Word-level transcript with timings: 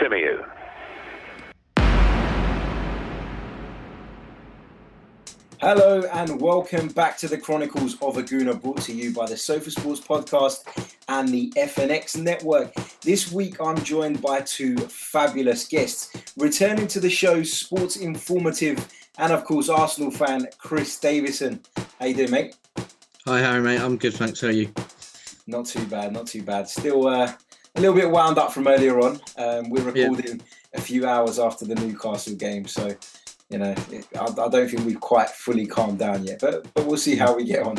and 0.00 0.12
you're 0.12 0.36
listening 0.36 0.40
to 0.40 0.44
Harry 0.44 0.44
Symeou. 0.44 0.50
Hello 5.60 6.02
and 6.12 6.40
welcome 6.40 6.88
back 6.88 7.16
to 7.18 7.28
the 7.28 7.38
Chronicles 7.38 7.96
of 8.02 8.18
a 8.18 8.22
Gooner, 8.22 8.60
brought 8.60 8.82
to 8.82 8.92
you 8.92 9.14
by 9.14 9.26
the 9.26 9.36
Sofa 9.36 9.70
Sports 9.70 10.00
Podcast 10.00 10.64
and 11.08 11.28
the 11.28 11.50
FNX 11.56 12.20
Network. 12.20 12.74
This 13.00 13.32
week 13.32 13.56
I'm 13.60 13.82
joined 13.82 14.20
by 14.20 14.42
two 14.42 14.76
fabulous 14.76 15.66
guests. 15.66 16.12
Returning 16.36 16.86
to 16.88 17.00
the 17.00 17.10
show, 17.10 17.42
sports 17.42 17.96
informative 17.96 18.86
and 19.18 19.32
of 19.32 19.44
course 19.44 19.68
Arsenal 19.68 20.10
fan 20.10 20.46
Chris 20.58 20.98
Davison. 20.98 21.60
How 21.98 22.06
you 22.06 22.14
doing, 22.14 22.30
mate? 22.30 22.56
Hi, 23.26 23.38
Harry, 23.38 23.62
mate. 23.62 23.80
I'm 23.80 23.96
good, 23.96 24.14
thanks. 24.14 24.42
How 24.42 24.48
are 24.48 24.50
you? 24.50 24.70
Not 25.46 25.66
too 25.66 25.86
bad, 25.86 26.12
not 26.12 26.26
too 26.26 26.42
bad. 26.42 26.68
Still 26.68 27.06
uh, 27.06 27.32
a 27.74 27.80
little 27.80 27.94
bit 27.94 28.10
wound 28.10 28.38
up 28.38 28.52
from 28.52 28.68
earlier 28.68 29.00
on. 29.00 29.20
Um, 29.36 29.70
we're 29.70 29.82
recording 29.82 30.36
yeah. 30.36 30.78
a 30.78 30.80
few 30.80 31.06
hours 31.06 31.38
after 31.38 31.64
the 31.64 31.74
Newcastle 31.74 32.34
game, 32.34 32.66
so 32.66 32.94
you 33.50 33.58
know, 33.58 33.74
I, 34.18 34.24
I, 34.24 34.48
don't 34.48 34.68
think 34.68 34.84
we've 34.84 35.00
quite 35.00 35.28
fully 35.28 35.66
calmed 35.66 35.98
down 35.98 36.24
yet, 36.24 36.40
but 36.40 36.72
but 36.74 36.86
we'll 36.86 36.96
see 36.96 37.16
how 37.16 37.36
we 37.36 37.44
get 37.44 37.62
on. 37.62 37.76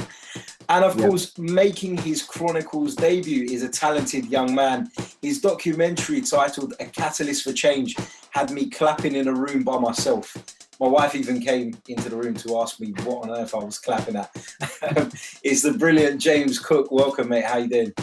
And 0.70 0.84
of 0.84 1.00
yeah. 1.00 1.08
course, 1.08 1.38
making 1.38 1.98
his 1.98 2.22
Chronicles 2.22 2.96
debut 2.96 3.46
is 3.46 3.64
a 3.64 3.70
talented 3.70 4.26
young 4.26 4.54
man. 4.54 4.92
His 5.22 5.42
documentary 5.42 6.22
titled 6.22 6.74
"A 6.80 6.86
Catalyst 6.86 7.44
for 7.44 7.54
Change" 7.54 7.96
had 8.32 8.52
me 8.52 8.70
clapping 8.70 9.16
in 9.16 9.28
a 9.28 9.34
room 9.34 9.64
by 9.64 9.78
myself. 9.80 10.36
My 10.80 10.88
wife 10.88 11.16
even 11.16 11.40
came 11.40 11.78
into 11.88 12.10
the 12.10 12.18
room 12.18 12.34
to 12.36 12.60
ask 12.60 12.82
me 12.82 12.92
what 13.04 13.24
on 13.24 13.32
earth 13.32 13.56
I 13.56 13.64
was 13.64 13.80
clapping 13.80 14.18
at. 14.18 14.30
it's 15.42 15.62
the 15.62 15.74
brilliant 15.78 16.20
James 16.20 16.60
Cook. 16.60 16.92
Welcome, 16.92 17.30
mate. 17.30 17.46
How 17.46 17.60
you 17.60 17.70
doing? 17.70 17.94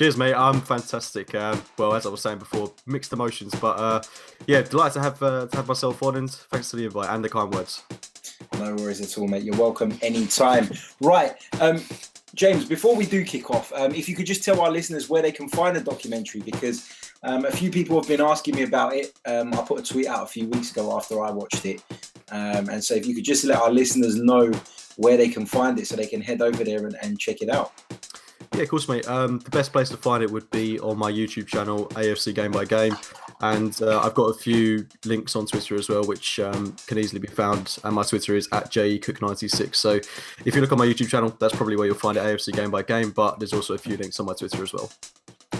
Cheers, 0.00 0.16
mate. 0.16 0.32
I'm 0.32 0.62
fantastic. 0.62 1.34
Um, 1.34 1.62
well, 1.76 1.94
as 1.94 2.06
I 2.06 2.08
was 2.08 2.22
saying 2.22 2.38
before, 2.38 2.72
mixed 2.86 3.12
emotions, 3.12 3.54
but 3.60 3.78
uh, 3.78 4.00
yeah, 4.46 4.62
delighted 4.62 4.94
to 4.94 5.00
have 5.02 5.22
uh, 5.22 5.46
to 5.48 5.56
have 5.58 5.68
myself 5.68 6.02
on, 6.02 6.16
and 6.16 6.30
thanks 6.30 6.70
for 6.70 6.76
the 6.76 6.86
invite 6.86 7.10
and 7.10 7.22
the 7.22 7.28
kind 7.28 7.52
words. 7.52 7.82
No 8.54 8.74
worries 8.76 9.02
at 9.02 9.18
all, 9.18 9.28
mate. 9.28 9.42
You're 9.42 9.58
welcome 9.58 9.92
anytime. 10.00 10.70
Right, 11.02 11.32
um, 11.60 11.82
James. 12.34 12.64
Before 12.64 12.96
we 12.96 13.04
do 13.04 13.22
kick 13.26 13.50
off, 13.50 13.74
um, 13.74 13.94
if 13.94 14.08
you 14.08 14.16
could 14.16 14.24
just 14.24 14.42
tell 14.42 14.62
our 14.62 14.70
listeners 14.70 15.10
where 15.10 15.20
they 15.20 15.32
can 15.32 15.50
find 15.50 15.76
the 15.76 15.82
documentary, 15.82 16.40
because 16.40 16.88
um, 17.22 17.44
a 17.44 17.50
few 17.50 17.70
people 17.70 18.00
have 18.00 18.08
been 18.08 18.22
asking 18.22 18.54
me 18.54 18.62
about 18.62 18.94
it. 18.94 19.12
Um, 19.26 19.52
I 19.52 19.58
put 19.58 19.80
a 19.80 19.82
tweet 19.82 20.06
out 20.06 20.22
a 20.22 20.26
few 20.26 20.48
weeks 20.48 20.70
ago 20.70 20.96
after 20.96 21.22
I 21.22 21.30
watched 21.30 21.66
it, 21.66 21.82
and 22.32 22.82
so 22.82 22.94
if 22.94 23.04
you 23.04 23.14
could 23.14 23.24
just 23.24 23.44
let 23.44 23.60
our 23.60 23.70
listeners 23.70 24.16
know 24.16 24.50
where 24.96 25.18
they 25.18 25.28
can 25.28 25.44
find 25.44 25.78
it, 25.78 25.86
so 25.86 25.94
they 25.94 26.06
can 26.06 26.22
head 26.22 26.40
over 26.40 26.64
there 26.64 26.86
and, 26.86 26.96
and 27.02 27.18
check 27.18 27.42
it 27.42 27.50
out. 27.50 27.74
Yeah, 28.54 28.62
of 28.62 28.68
course, 28.68 28.88
mate. 28.88 29.06
Um, 29.08 29.38
the 29.38 29.50
best 29.50 29.72
place 29.72 29.88
to 29.90 29.96
find 29.96 30.24
it 30.24 30.30
would 30.30 30.50
be 30.50 30.80
on 30.80 30.98
my 30.98 31.10
YouTube 31.10 31.46
channel, 31.46 31.86
AFC 31.90 32.34
Game 32.34 32.50
by 32.50 32.64
Game, 32.64 32.96
and 33.40 33.80
uh, 33.80 34.00
I've 34.00 34.14
got 34.14 34.24
a 34.24 34.34
few 34.34 34.86
links 35.04 35.36
on 35.36 35.46
Twitter 35.46 35.76
as 35.76 35.88
well, 35.88 36.04
which 36.04 36.40
um, 36.40 36.74
can 36.88 36.98
easily 36.98 37.20
be 37.20 37.28
found. 37.28 37.78
And 37.84 37.94
my 37.94 38.02
Twitter 38.02 38.34
is 38.34 38.48
at 38.52 38.70
jecook96. 38.72 39.76
So 39.76 40.00
if 40.44 40.54
you 40.54 40.60
look 40.60 40.72
on 40.72 40.78
my 40.78 40.86
YouTube 40.86 41.08
channel, 41.08 41.34
that's 41.38 41.54
probably 41.54 41.76
where 41.76 41.86
you'll 41.86 41.94
find 41.94 42.16
it, 42.18 42.24
AFC 42.24 42.52
Game 42.52 42.72
by 42.72 42.82
Game. 42.82 43.10
But 43.10 43.38
there's 43.38 43.52
also 43.52 43.74
a 43.74 43.78
few 43.78 43.96
links 43.96 44.18
on 44.18 44.26
my 44.26 44.34
Twitter 44.34 44.62
as 44.62 44.72
well. 44.72 44.90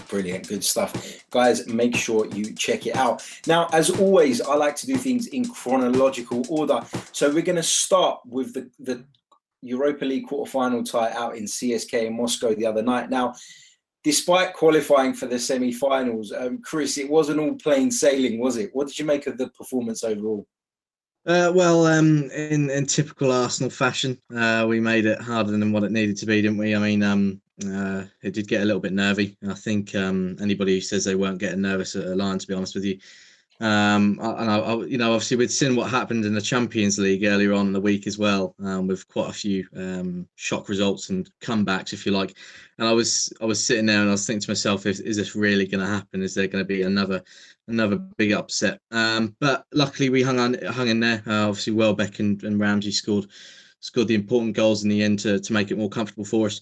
Brilliant, 0.09 0.49
good 0.49 0.63
stuff. 0.63 1.23
Guys, 1.29 1.65
make 1.67 1.95
sure 1.95 2.25
you 2.27 2.53
check 2.53 2.85
it 2.87 2.95
out. 2.97 3.25
Now, 3.47 3.69
as 3.71 3.89
always, 3.89 4.41
I 4.41 4.55
like 4.55 4.75
to 4.77 4.85
do 4.85 4.97
things 4.97 5.27
in 5.27 5.45
chronological 5.45 6.43
order. 6.49 6.81
So 7.13 7.29
we're 7.29 7.41
going 7.41 7.55
to 7.55 7.63
start 7.63 8.19
with 8.25 8.53
the, 8.53 8.69
the 8.79 9.05
Europa 9.61 10.05
League 10.05 10.27
quarterfinal 10.27 10.89
tie 10.89 11.11
out 11.11 11.37
in 11.37 11.45
CSK 11.45 12.07
in 12.07 12.17
Moscow 12.17 12.53
the 12.53 12.65
other 12.65 12.81
night. 12.81 13.09
Now, 13.09 13.33
despite 14.03 14.53
qualifying 14.53 15.13
for 15.13 15.27
the 15.27 15.39
semi-finals, 15.39 16.31
um, 16.31 16.61
Chris, 16.61 16.97
it 16.97 17.09
wasn't 17.09 17.39
all 17.39 17.55
plain 17.55 17.91
sailing, 17.91 18.39
was 18.39 18.57
it? 18.57 18.71
What 18.73 18.87
did 18.87 18.97
you 18.97 19.05
make 19.05 19.27
of 19.27 19.37
the 19.37 19.49
performance 19.49 20.03
overall? 20.03 20.47
Uh, 21.23 21.51
well, 21.53 21.85
um, 21.85 22.31
in 22.31 22.71
in 22.71 22.87
typical 22.87 23.31
Arsenal 23.31 23.69
fashion, 23.69 24.19
uh, 24.35 24.65
we 24.67 24.79
made 24.79 25.05
it 25.05 25.21
harder 25.21 25.51
than 25.51 25.71
what 25.71 25.83
it 25.83 25.91
needed 25.91 26.17
to 26.17 26.25
be, 26.25 26.41
didn't 26.41 26.57
we? 26.57 26.75
I 26.75 26.79
mean, 26.79 27.03
um, 27.03 27.39
uh, 27.63 28.05
it 28.23 28.33
did 28.33 28.47
get 28.47 28.63
a 28.63 28.65
little 28.65 28.81
bit 28.81 28.93
nervy. 28.93 29.37
I 29.47 29.53
think 29.53 29.93
um, 29.93 30.35
anybody 30.41 30.73
who 30.73 30.81
says 30.81 31.05
they 31.05 31.13
weren't 31.13 31.37
getting 31.37 31.61
nervous 31.61 31.95
at 31.95 32.07
a 32.07 32.15
line, 32.15 32.39
to 32.39 32.47
be 32.47 32.55
honest 32.55 32.73
with 32.73 32.85
you, 32.85 32.97
um, 33.61 34.19
and 34.19 34.49
I, 34.49 34.57
I, 34.57 34.75
you 34.85 34.97
know, 34.97 35.13
obviously 35.13 35.37
we'd 35.37 35.51
seen 35.51 35.75
what 35.75 35.91
happened 35.91 36.25
in 36.25 36.33
the 36.33 36.41
Champions 36.41 36.97
League 36.97 37.23
earlier 37.23 37.53
on 37.53 37.67
in 37.67 37.73
the 37.73 37.79
week 37.79 38.07
as 38.07 38.17
well, 38.17 38.55
um, 38.63 38.87
with 38.87 39.07
quite 39.07 39.29
a 39.29 39.33
few 39.33 39.67
um, 39.75 40.27
shock 40.35 40.67
results 40.67 41.09
and 41.09 41.29
comebacks, 41.41 41.93
if 41.93 42.03
you 42.03 42.11
like. 42.11 42.35
And 42.79 42.87
I 42.87 42.91
was, 42.91 43.31
I 43.39 43.45
was 43.45 43.63
sitting 43.63 43.85
there 43.85 43.99
and 43.99 44.09
I 44.09 44.13
was 44.13 44.25
thinking 44.25 44.41
to 44.41 44.49
myself, 44.49 44.87
is, 44.87 44.99
is 44.99 45.15
this 45.15 45.35
really 45.35 45.67
going 45.67 45.85
to 45.85 45.91
happen? 45.91 46.23
Is 46.23 46.33
there 46.33 46.47
going 46.47 46.63
to 46.63 46.67
be 46.67 46.81
another, 46.81 47.21
another 47.67 47.97
big 47.97 48.31
upset? 48.31 48.79
Um, 48.89 49.35
but 49.39 49.65
luckily 49.71 50.09
we 50.09 50.23
hung 50.23 50.39
on, 50.39 50.57
hung 50.65 50.87
in 50.87 50.99
there. 50.99 51.21
Uh, 51.27 51.47
obviously, 51.47 51.73
Welbeck 51.73 52.17
and, 52.17 52.41
and 52.43 52.59
Ramsey 52.59 52.91
scored, 52.91 53.27
scored 53.79 54.07
the 54.07 54.15
important 54.15 54.55
goals 54.55 54.83
in 54.83 54.89
the 54.89 55.03
end 55.03 55.19
to, 55.19 55.39
to 55.39 55.53
make 55.53 55.69
it 55.69 55.77
more 55.77 55.89
comfortable 55.89 56.25
for 56.25 56.47
us. 56.47 56.61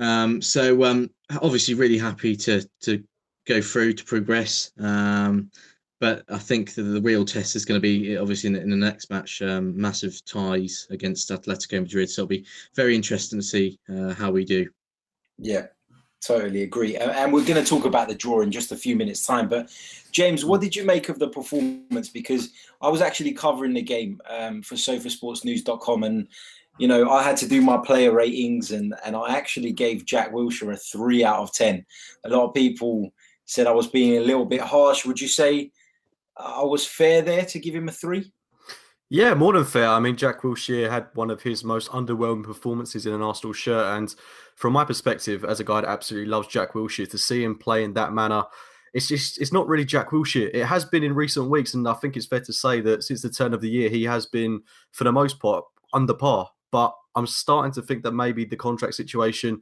Um, 0.00 0.42
so 0.42 0.82
um, 0.82 1.08
obviously, 1.40 1.74
really 1.74 1.98
happy 1.98 2.34
to 2.34 2.68
to 2.80 3.04
go 3.46 3.60
through 3.60 3.92
to 3.92 4.04
progress. 4.04 4.72
Um, 4.78 5.50
but 6.02 6.24
I 6.28 6.38
think 6.38 6.74
the, 6.74 6.82
the 6.82 7.00
real 7.00 7.24
test 7.24 7.54
is 7.54 7.64
going 7.64 7.80
to 7.80 7.80
be 7.80 8.16
obviously 8.16 8.48
in 8.48 8.54
the, 8.54 8.60
in 8.60 8.70
the 8.70 8.76
next 8.76 9.08
match, 9.08 9.40
um, 9.40 9.80
massive 9.80 10.20
ties 10.24 10.88
against 10.90 11.30
Atletico 11.30 11.80
Madrid. 11.80 12.10
So 12.10 12.22
it'll 12.22 12.28
be 12.28 12.44
very 12.74 12.96
interesting 12.96 13.38
to 13.38 13.44
see 13.44 13.78
uh, 13.88 14.12
how 14.12 14.32
we 14.32 14.44
do. 14.44 14.68
Yeah, 15.38 15.66
totally 16.20 16.64
agree. 16.64 16.96
And 16.96 17.32
we're 17.32 17.44
going 17.44 17.62
to 17.62 17.64
talk 17.64 17.84
about 17.84 18.08
the 18.08 18.16
draw 18.16 18.40
in 18.40 18.50
just 18.50 18.72
a 18.72 18.76
few 18.76 18.96
minutes' 18.96 19.24
time. 19.24 19.48
But 19.48 19.70
James, 20.10 20.44
what 20.44 20.60
did 20.60 20.74
you 20.74 20.84
make 20.84 21.08
of 21.08 21.20
the 21.20 21.28
performance? 21.28 22.08
Because 22.08 22.50
I 22.80 22.88
was 22.88 23.00
actually 23.00 23.30
covering 23.30 23.72
the 23.72 23.80
game 23.80 24.20
um, 24.28 24.60
for 24.60 24.74
SofaSportsNews.com, 24.74 26.02
and 26.02 26.26
you 26.78 26.88
know 26.88 27.10
I 27.10 27.22
had 27.22 27.36
to 27.36 27.48
do 27.48 27.60
my 27.62 27.76
player 27.76 28.10
ratings, 28.10 28.72
and 28.72 28.92
and 29.04 29.14
I 29.14 29.36
actually 29.36 29.70
gave 29.70 30.04
Jack 30.04 30.32
Wilshere 30.32 30.72
a 30.72 30.76
three 30.76 31.24
out 31.24 31.38
of 31.38 31.52
ten. 31.52 31.86
A 32.24 32.28
lot 32.28 32.48
of 32.48 32.54
people 32.54 33.12
said 33.44 33.68
I 33.68 33.72
was 33.72 33.86
being 33.86 34.16
a 34.16 34.26
little 34.26 34.46
bit 34.46 34.62
harsh. 34.62 35.06
Would 35.06 35.20
you 35.20 35.28
say? 35.28 35.70
I 36.36 36.62
was 36.62 36.86
fair 36.86 37.22
there 37.22 37.44
to 37.46 37.58
give 37.58 37.74
him 37.74 37.88
a 37.88 37.92
three. 37.92 38.32
Yeah, 39.10 39.34
more 39.34 39.52
than 39.52 39.66
fair. 39.66 39.88
I 39.88 40.00
mean, 40.00 40.16
Jack 40.16 40.40
Wilshere 40.40 40.88
had 40.88 41.08
one 41.12 41.30
of 41.30 41.42
his 41.42 41.64
most 41.64 41.90
underwhelming 41.90 42.44
performances 42.44 43.04
in 43.04 43.12
an 43.12 43.20
Arsenal 43.20 43.52
shirt. 43.52 43.94
And 43.94 44.14
from 44.56 44.72
my 44.72 44.86
perspective, 44.86 45.44
as 45.44 45.60
a 45.60 45.64
guy 45.64 45.82
that 45.82 45.90
absolutely 45.90 46.30
loves 46.30 46.48
Jack 46.48 46.72
Wilshere, 46.72 47.10
to 47.10 47.18
see 47.18 47.44
him 47.44 47.58
play 47.58 47.84
in 47.84 47.92
that 47.92 48.14
manner, 48.14 48.44
it's 48.94 49.08
just 49.08 49.38
it's 49.38 49.52
not 49.52 49.68
really 49.68 49.84
Jack 49.84 50.12
Wilshere. 50.12 50.50
It 50.54 50.64
has 50.64 50.86
been 50.86 51.02
in 51.02 51.14
recent 51.14 51.50
weeks, 51.50 51.74
and 51.74 51.86
I 51.86 51.92
think 51.92 52.16
it's 52.16 52.24
fair 52.24 52.40
to 52.40 52.52
say 52.54 52.80
that 52.80 53.04
since 53.04 53.20
the 53.20 53.28
turn 53.28 53.52
of 53.52 53.60
the 53.60 53.68
year, 53.68 53.90
he 53.90 54.04
has 54.04 54.24
been, 54.24 54.62
for 54.92 55.04
the 55.04 55.12
most 55.12 55.38
part, 55.38 55.64
under 55.92 56.14
par. 56.14 56.48
But 56.70 56.94
I'm 57.14 57.26
starting 57.26 57.72
to 57.72 57.82
think 57.82 58.02
that 58.04 58.12
maybe 58.12 58.46
the 58.46 58.56
contract 58.56 58.94
situation 58.94 59.60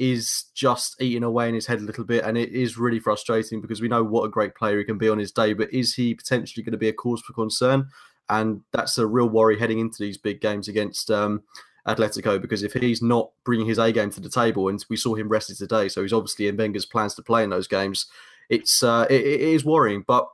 is 0.00 0.46
just 0.54 1.00
eating 1.00 1.22
away 1.22 1.46
in 1.46 1.54
his 1.54 1.66
head 1.66 1.78
a 1.78 1.84
little 1.84 2.04
bit, 2.04 2.24
and 2.24 2.38
it 2.38 2.48
is 2.48 2.78
really 2.78 2.98
frustrating 2.98 3.60
because 3.60 3.82
we 3.82 3.88
know 3.88 4.02
what 4.02 4.24
a 4.24 4.30
great 4.30 4.54
player 4.54 4.78
he 4.78 4.84
can 4.84 4.96
be 4.96 5.10
on 5.10 5.18
his 5.18 5.30
day. 5.30 5.52
But 5.52 5.72
is 5.74 5.94
he 5.94 6.14
potentially 6.14 6.64
going 6.64 6.72
to 6.72 6.78
be 6.78 6.88
a 6.88 6.92
cause 6.92 7.20
for 7.20 7.34
concern? 7.34 7.86
And 8.30 8.62
that's 8.72 8.96
a 8.96 9.06
real 9.06 9.28
worry 9.28 9.58
heading 9.58 9.78
into 9.78 10.02
these 10.02 10.16
big 10.16 10.40
games 10.40 10.68
against 10.68 11.10
um, 11.10 11.42
Atletico 11.86 12.40
because 12.40 12.62
if 12.62 12.72
he's 12.72 13.02
not 13.02 13.30
bringing 13.44 13.66
his 13.66 13.78
A 13.78 13.92
game 13.92 14.10
to 14.10 14.20
the 14.20 14.30
table, 14.30 14.68
and 14.68 14.82
we 14.88 14.96
saw 14.96 15.14
him 15.14 15.28
rested 15.28 15.58
today, 15.58 15.88
so 15.88 16.00
he's 16.00 16.14
obviously 16.14 16.48
in 16.48 16.56
Wenger's 16.56 16.86
plans 16.86 17.14
to 17.16 17.22
play 17.22 17.44
in 17.44 17.50
those 17.50 17.68
games. 17.68 18.06
It's 18.48 18.82
uh, 18.82 19.06
it, 19.10 19.20
it 19.20 19.40
is 19.42 19.66
worrying, 19.66 20.02
but 20.06 20.26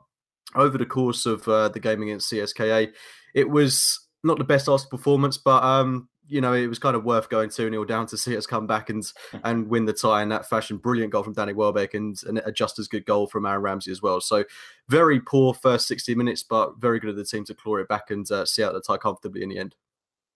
over 0.55 0.77
the 0.77 0.85
course 0.85 1.25
of 1.25 1.45
uh, 1.47 1.67
the 1.67 1.81
game 1.81 2.01
against 2.01 2.31
CSKA, 2.31 2.93
it 3.35 3.49
was 3.49 4.07
not 4.23 4.37
the 4.37 4.45
best 4.45 4.69
Arsenal 4.69 4.97
performance, 4.97 5.37
but 5.37 5.61
um, 5.61 6.07
you 6.27 6.41
know, 6.41 6.53
it 6.53 6.67
was 6.67 6.79
kind 6.79 6.95
of 6.95 7.05
worth 7.05 7.29
going 7.29 7.49
2 7.49 7.69
0 7.69 7.85
down 7.85 8.05
to 8.07 8.17
see 8.17 8.35
us 8.35 8.45
come 8.45 8.67
back 8.67 8.89
and 8.89 9.11
and 9.43 9.67
win 9.67 9.85
the 9.85 9.93
tie 9.93 10.21
in 10.21 10.29
that 10.29 10.49
fashion. 10.49 10.77
Brilliant 10.77 11.11
goal 11.11 11.23
from 11.23 11.33
Danny 11.33 11.53
Welbeck 11.53 11.93
and, 11.93 12.19
and 12.27 12.41
a 12.45 12.51
just 12.51 12.79
as 12.79 12.87
good 12.87 13.05
goal 13.05 13.27
from 13.27 13.45
Aaron 13.45 13.61
Ramsey 13.61 13.91
as 13.91 14.01
well. 14.01 14.21
So, 14.21 14.43
very 14.89 15.19
poor 15.19 15.53
first 15.53 15.87
60 15.87 16.15
minutes, 16.15 16.43
but 16.43 16.77
very 16.79 16.99
good 16.99 17.09
of 17.09 17.15
the 17.15 17.25
team 17.25 17.45
to 17.45 17.53
claw 17.53 17.77
it 17.77 17.87
back 17.87 18.11
and 18.11 18.29
uh, 18.31 18.45
see 18.45 18.63
out 18.63 18.73
the 18.73 18.81
tie 18.81 18.97
comfortably 18.97 19.43
in 19.43 19.49
the 19.49 19.59
end. 19.59 19.75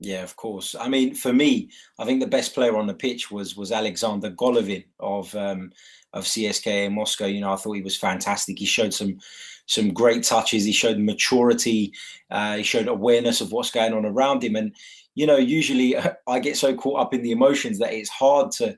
Yeah, 0.04 0.24
of 0.24 0.36
course. 0.36 0.74
I 0.74 0.90
mean, 0.90 1.14
for 1.14 1.32
me, 1.32 1.70
I 2.00 2.06
think 2.06 2.22
the 2.22 2.28
best 2.28 2.56
player 2.56 2.76
on 2.76 2.88
the 2.88 2.94
pitch 2.94 3.30
was 3.30 3.56
was 3.56 3.72
Alexander 3.72 4.32
Golovin 4.32 4.84
of 5.00 5.34
um, 5.36 5.72
of 6.14 6.24
CSK 6.24 6.88
in 6.88 6.96
Moscow. 6.96 7.28
You 7.28 7.42
know, 7.42 7.54
I 7.54 7.56
thought 7.56 7.74
he 7.74 7.84
was 7.84 7.96
fantastic. 7.96 8.58
He 8.58 8.66
showed 8.66 8.96
some 8.96 9.20
some 9.68 9.94
great 9.94 10.24
touches. 10.24 10.66
He 10.66 10.72
showed 10.72 10.98
maturity. 10.98 11.94
Uh, 12.32 12.58
he 12.58 12.64
showed 12.64 12.88
awareness 12.88 13.42
of 13.42 13.52
what's 13.52 13.70
going 13.70 13.94
on 13.94 14.06
around 14.06 14.44
him, 14.44 14.56
and 14.56 14.76
you 15.16 15.25
know, 15.25 15.38
usually 15.38 15.96
I 16.28 16.40
get 16.40 16.58
so 16.58 16.75
caught 16.75 17.02
up 17.02 17.13
in 17.13 17.22
the 17.22 17.31
emotions 17.31 17.80
that 17.80 17.94
it's 17.94 18.10
hard 18.10 18.52
to 18.54 18.78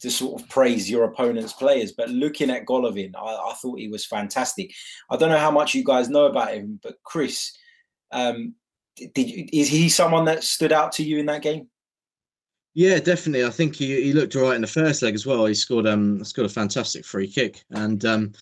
to 0.00 0.10
sort 0.10 0.40
of 0.40 0.48
praise 0.48 0.90
your 0.90 1.04
opponent's 1.04 1.52
players. 1.52 1.92
But 1.92 2.08
looking 2.08 2.50
at 2.50 2.64
Golovin, 2.64 3.12
I, 3.16 3.50
I 3.50 3.54
thought 3.60 3.78
he 3.78 3.88
was 3.88 4.06
fantastic. 4.06 4.72
I 5.10 5.16
don't 5.16 5.28
know 5.28 5.38
how 5.38 5.50
much 5.50 5.74
you 5.74 5.84
guys 5.84 6.08
know 6.08 6.24
about 6.24 6.54
him, 6.54 6.80
but 6.82 6.96
Chris, 7.04 7.54
um, 8.10 8.54
did 8.96 9.28
you, 9.28 9.46
is 9.52 9.68
he 9.68 9.88
someone 9.88 10.24
that 10.24 10.42
stood 10.42 10.72
out 10.72 10.92
to 10.92 11.04
you 11.04 11.18
in 11.18 11.26
that 11.26 11.42
game? 11.42 11.68
Yeah, 12.74 12.98
definitely. 12.98 13.44
I 13.44 13.50
think 13.50 13.74
he, 13.74 14.02
he 14.02 14.12
looked 14.12 14.36
all 14.36 14.44
right 14.44 14.54
in 14.54 14.60
the 14.60 14.66
first 14.66 15.02
leg 15.02 15.14
as 15.14 15.26
well. 15.26 15.44
He 15.46 15.54
scored 15.54 15.86
um 15.86 16.24
scored 16.24 16.46
a 16.46 16.52
fantastic 16.52 17.04
free 17.04 17.26
kick, 17.26 17.64
and 17.70 18.04
um, 18.04 18.32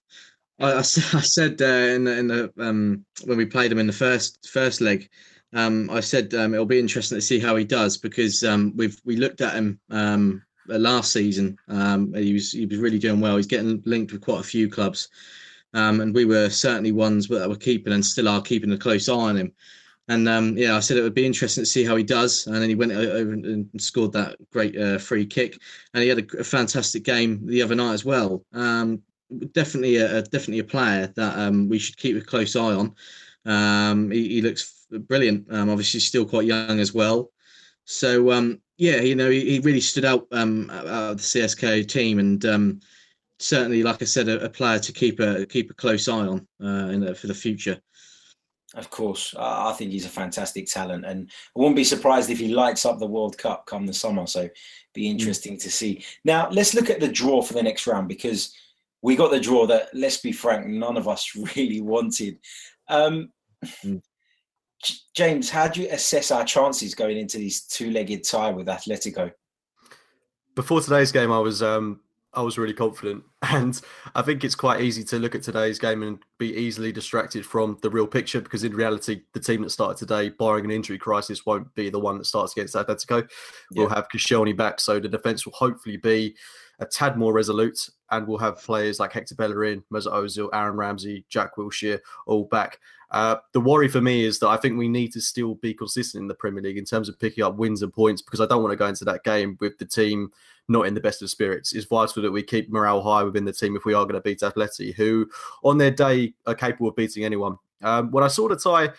I, 0.60 0.74
I, 0.74 0.82
said 0.82 1.60
uh, 1.62 1.64
in 1.64 2.04
the, 2.04 2.18
in 2.18 2.26
the 2.26 2.52
um, 2.58 3.04
when 3.24 3.38
we 3.38 3.46
played 3.46 3.72
him 3.72 3.78
in 3.78 3.86
the 3.86 3.92
first 3.92 4.48
first 4.50 4.80
leg, 4.80 5.08
um, 5.54 5.88
I 5.90 6.00
said 6.00 6.34
um, 6.34 6.54
it'll 6.54 6.66
be 6.66 6.78
interesting 6.78 7.16
to 7.16 7.22
see 7.22 7.38
how 7.38 7.56
he 7.56 7.64
does 7.64 7.96
because 7.96 8.44
um, 8.44 8.72
we've 8.76 9.00
we 9.04 9.16
looked 9.16 9.40
at 9.40 9.54
him 9.54 9.80
um, 9.90 10.42
last 10.66 11.12
season. 11.12 11.58
Um, 11.68 12.12
he 12.14 12.32
was 12.32 12.52
he 12.52 12.66
was 12.66 12.78
really 12.78 12.98
doing 12.98 13.20
well. 13.20 13.36
He's 13.36 13.46
getting 13.46 13.82
linked 13.86 14.12
with 14.12 14.22
quite 14.22 14.40
a 14.40 14.44
few 14.44 14.68
clubs, 14.68 15.08
and 15.72 16.14
we 16.14 16.24
were 16.24 16.50
certainly 16.50 16.92
ones 16.92 17.28
that 17.28 17.48
were 17.48 17.56
keeping 17.56 17.92
and 17.92 18.04
still 18.04 18.28
are 18.28 18.42
keeping 18.42 18.72
a 18.72 18.78
close 18.78 19.08
eye 19.08 19.14
on 19.14 19.36
him. 19.36 19.52
And 20.10 20.58
yeah, 20.58 20.74
I 20.74 20.80
said 20.80 20.96
it 20.96 21.02
would 21.02 21.14
be 21.14 21.26
interesting 21.26 21.62
to 21.62 21.70
see 21.70 21.84
how 21.84 21.96
he 21.96 22.02
does. 22.02 22.46
And 22.46 22.56
then 22.56 22.70
he 22.70 22.74
went 22.74 22.92
over 22.92 23.32
and 23.32 23.68
scored 23.78 24.12
that 24.12 24.36
great 24.50 24.78
uh, 24.78 24.98
free 24.98 25.26
kick, 25.26 25.58
and 25.92 26.02
he 26.02 26.08
had 26.08 26.18
a, 26.18 26.38
a, 26.38 26.44
fantastic 26.44 27.04
game 27.04 27.46
the 27.46 27.62
other 27.62 27.74
night 27.74 27.92
as 27.92 28.06
well 28.06 28.42
definitely 29.52 29.96
a 29.96 30.22
definitely 30.22 30.60
a 30.60 30.64
player 30.64 31.12
that 31.16 31.38
um, 31.38 31.68
we 31.68 31.78
should 31.78 31.96
keep 31.96 32.16
a 32.16 32.20
close 32.20 32.56
eye 32.56 32.74
on. 32.74 32.94
Um, 33.44 34.10
he, 34.10 34.28
he, 34.28 34.42
looks 34.42 34.77
brilliant. 34.90 35.46
Um, 35.52 35.70
obviously, 35.70 36.00
still 36.00 36.24
quite 36.24 36.46
young 36.46 36.80
as 36.80 36.94
well. 36.94 37.30
So 37.84 38.30
um, 38.32 38.60
yeah, 38.76 39.00
you 39.00 39.14
know, 39.14 39.30
he, 39.30 39.50
he 39.50 39.58
really 39.60 39.80
stood 39.80 40.04
out 40.04 40.26
um, 40.32 40.70
out 40.70 40.86
of 40.86 41.16
the 41.16 41.22
CSK 41.22 41.88
team, 41.88 42.18
and 42.18 42.44
um, 42.46 42.80
certainly, 43.38 43.82
like 43.82 44.02
I 44.02 44.04
said, 44.04 44.28
a, 44.28 44.44
a, 44.44 44.48
player 44.48 44.78
to 44.78 44.92
keep 44.92 45.20
a 45.20 45.46
keep 45.46 45.70
a 45.70 45.74
close 45.74 46.08
eye 46.08 46.26
on 46.26 46.46
uh, 46.62 46.98
the, 46.98 47.14
for 47.14 47.26
the 47.26 47.34
future. 47.34 47.80
Of 48.74 48.90
course, 48.90 49.34
I 49.38 49.72
think 49.72 49.92
he's 49.92 50.04
a 50.04 50.10
fantastic 50.10 50.66
talent, 50.66 51.06
and 51.06 51.30
I 51.56 51.58
wouldn't 51.58 51.76
be 51.76 51.84
surprised 51.84 52.28
if 52.28 52.38
he 52.38 52.48
lights 52.48 52.84
up 52.84 52.98
the 52.98 53.06
World 53.06 53.38
Cup 53.38 53.64
come 53.66 53.86
the 53.86 53.94
summer. 53.94 54.26
So, 54.26 54.48
be 54.94 55.04
mm. 55.04 55.10
interesting 55.10 55.56
mm. 55.56 55.62
to 55.62 55.70
see. 55.70 56.04
Now, 56.24 56.48
let's 56.50 56.74
look 56.74 56.90
at 56.90 57.00
the 57.00 57.08
draw 57.08 57.40
for 57.40 57.54
the 57.54 57.62
next 57.62 57.86
round 57.86 58.08
because 58.08 58.54
we 59.02 59.16
got 59.16 59.30
the 59.30 59.40
draw 59.40 59.66
that, 59.66 59.88
let's 59.94 60.18
be 60.18 60.32
frank, 60.32 60.66
none 60.66 60.96
of 60.96 61.08
us 61.08 61.34
really 61.56 61.80
wanted. 61.80 62.38
Um, 62.88 63.30
mm. 63.84 64.02
James, 65.14 65.50
how 65.50 65.68
do 65.68 65.82
you 65.82 65.88
assess 65.90 66.30
our 66.30 66.44
chances 66.44 66.94
going 66.94 67.16
into 67.16 67.38
this 67.38 67.62
two-legged 67.62 68.24
tie 68.24 68.50
with 68.50 68.68
Atletico? 68.68 69.32
Before 70.54 70.80
today's 70.80 71.12
game, 71.12 71.32
I 71.32 71.38
was 71.38 71.62
um, 71.62 72.00
I 72.34 72.42
was 72.42 72.58
really 72.58 72.74
confident, 72.74 73.24
and 73.42 73.80
I 74.14 74.22
think 74.22 74.44
it's 74.44 74.54
quite 74.54 74.80
easy 74.80 75.02
to 75.04 75.18
look 75.18 75.34
at 75.34 75.42
today's 75.42 75.78
game 75.78 76.02
and 76.02 76.18
be 76.38 76.54
easily 76.54 76.92
distracted 76.92 77.44
from 77.44 77.78
the 77.82 77.90
real 77.90 78.06
picture 78.06 78.40
because 78.40 78.64
in 78.64 78.74
reality, 78.74 79.22
the 79.32 79.40
team 79.40 79.62
that 79.62 79.70
started 79.70 79.98
today, 79.98 80.28
barring 80.30 80.64
an 80.64 80.70
injury 80.70 80.98
crisis, 80.98 81.46
won't 81.46 81.72
be 81.74 81.90
the 81.90 81.98
one 81.98 82.18
that 82.18 82.26
starts 82.26 82.52
against 82.52 82.74
Atletico. 82.74 83.28
Yeah. 83.72 83.82
We'll 83.82 83.88
have 83.88 84.08
Koscielny 84.08 84.56
back, 84.56 84.80
so 84.80 85.00
the 85.00 85.08
defense 85.08 85.44
will 85.44 85.54
hopefully 85.54 85.96
be 85.96 86.36
a 86.80 86.86
tad 86.86 87.16
more 87.16 87.32
resolute, 87.32 87.88
and 88.10 88.26
we'll 88.26 88.38
have 88.38 88.62
players 88.62 89.00
like 89.00 89.12
Hector 89.12 89.34
Bellerin, 89.34 89.82
Mesut 89.92 90.12
Ozil, 90.12 90.48
Aaron 90.52 90.76
Ramsey, 90.76 91.24
Jack 91.28 91.56
Wilshere 91.56 91.98
all 92.26 92.44
back. 92.44 92.78
Uh, 93.10 93.36
the 93.52 93.60
worry 93.60 93.88
for 93.88 94.00
me 94.00 94.24
is 94.24 94.38
that 94.38 94.48
I 94.48 94.56
think 94.58 94.76
we 94.76 94.88
need 94.88 95.12
to 95.12 95.20
still 95.20 95.54
be 95.56 95.72
consistent 95.72 96.22
in 96.22 96.28
the 96.28 96.34
Premier 96.34 96.62
League 96.62 96.76
in 96.76 96.84
terms 96.84 97.08
of 97.08 97.18
picking 97.18 97.42
up 97.42 97.56
wins 97.56 97.82
and 97.82 97.92
points 97.92 98.20
because 98.20 98.40
I 98.40 98.46
don't 98.46 98.62
want 98.62 98.72
to 98.72 98.76
go 98.76 98.86
into 98.86 99.04
that 99.06 99.24
game 99.24 99.56
with 99.60 99.78
the 99.78 99.86
team 99.86 100.30
not 100.68 100.86
in 100.86 100.94
the 100.94 101.00
best 101.00 101.22
of 101.22 101.30
spirits. 101.30 101.72
It's 101.72 101.86
vital 101.86 102.22
that 102.22 102.30
we 102.30 102.42
keep 102.42 102.70
morale 102.70 103.02
high 103.02 103.22
within 103.22 103.46
the 103.46 103.52
team 103.52 103.76
if 103.76 103.86
we 103.86 103.94
are 103.94 104.04
going 104.04 104.14
to 104.14 104.20
beat 104.20 104.40
Atleti, 104.40 104.94
who 104.94 105.28
on 105.64 105.78
their 105.78 105.90
day 105.90 106.34
are 106.46 106.54
capable 106.54 106.88
of 106.88 106.96
beating 106.96 107.24
anyone. 107.24 107.56
Um, 107.82 108.10
when 108.10 108.24
I 108.24 108.28
saw 108.28 108.48
the 108.48 108.56
tie, 108.56 108.90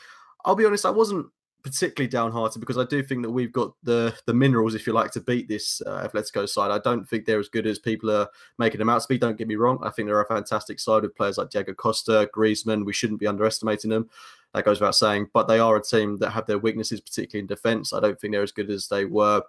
I'll 0.46 0.56
be 0.56 0.66
honest, 0.66 0.86
I 0.86 0.90
wasn't 0.90 1.28
particularly 1.64 2.10
downhearted 2.10 2.60
because 2.60 2.78
I 2.78 2.86
do 2.86 3.04
think 3.04 3.22
that 3.24 3.30
we've 3.30 3.52
got 3.52 3.74
the 3.84 4.16
the 4.26 4.34
minerals, 4.34 4.76
if 4.76 4.88
you 4.88 4.94
like, 4.94 5.12
to 5.12 5.22
beat 5.22 5.48
this 5.48 5.82
uh, 5.86 6.08
Atletico 6.08 6.48
side. 6.48 6.72
I 6.72 6.80
don't 6.80 7.08
think 7.08 7.26
they're 7.26 7.40
as 7.40 7.50
good 7.50 7.68
as 7.68 7.80
people 7.80 8.12
are 8.12 8.28
making 8.58 8.80
them 8.80 8.90
out 8.90 9.02
to 9.02 9.08
be. 9.08 9.18
Don't 9.18 9.38
get 9.38 9.48
me 9.48 9.56
wrong. 9.56 9.80
I 9.84 9.90
think 9.90 10.08
they're 10.08 10.22
a 10.22 10.26
fantastic 10.26 10.80
side 10.80 11.04
with 11.04 11.16
players 11.16 11.38
like 11.38 11.50
Diego 11.50 11.74
Costa, 11.74 12.30
Griezmann. 12.36 12.86
We 12.86 12.94
shouldn't 12.94 13.20
be 13.20 13.28
underestimating 13.28 13.90
them. 13.90 14.10
That 14.54 14.66
goes 14.66 14.80
without 14.80 14.96
saying. 14.96 15.30
But 15.34 15.48
they 15.48 15.60
are 15.60 15.76
a 15.76 15.84
team 15.84 16.18
that 16.18 16.32
have 16.32 16.48
their 16.48 16.58
weaknesses, 16.58 17.02
particularly 17.02 17.42
in 17.42 17.48
defence. 17.48 17.94
I 17.94 18.00
don't 18.00 18.20
think 18.20 18.34
they're 18.34 18.44
as 18.44 18.52
good 18.52 18.72
as 18.72 18.88
they 18.88 19.06
were 19.06 19.44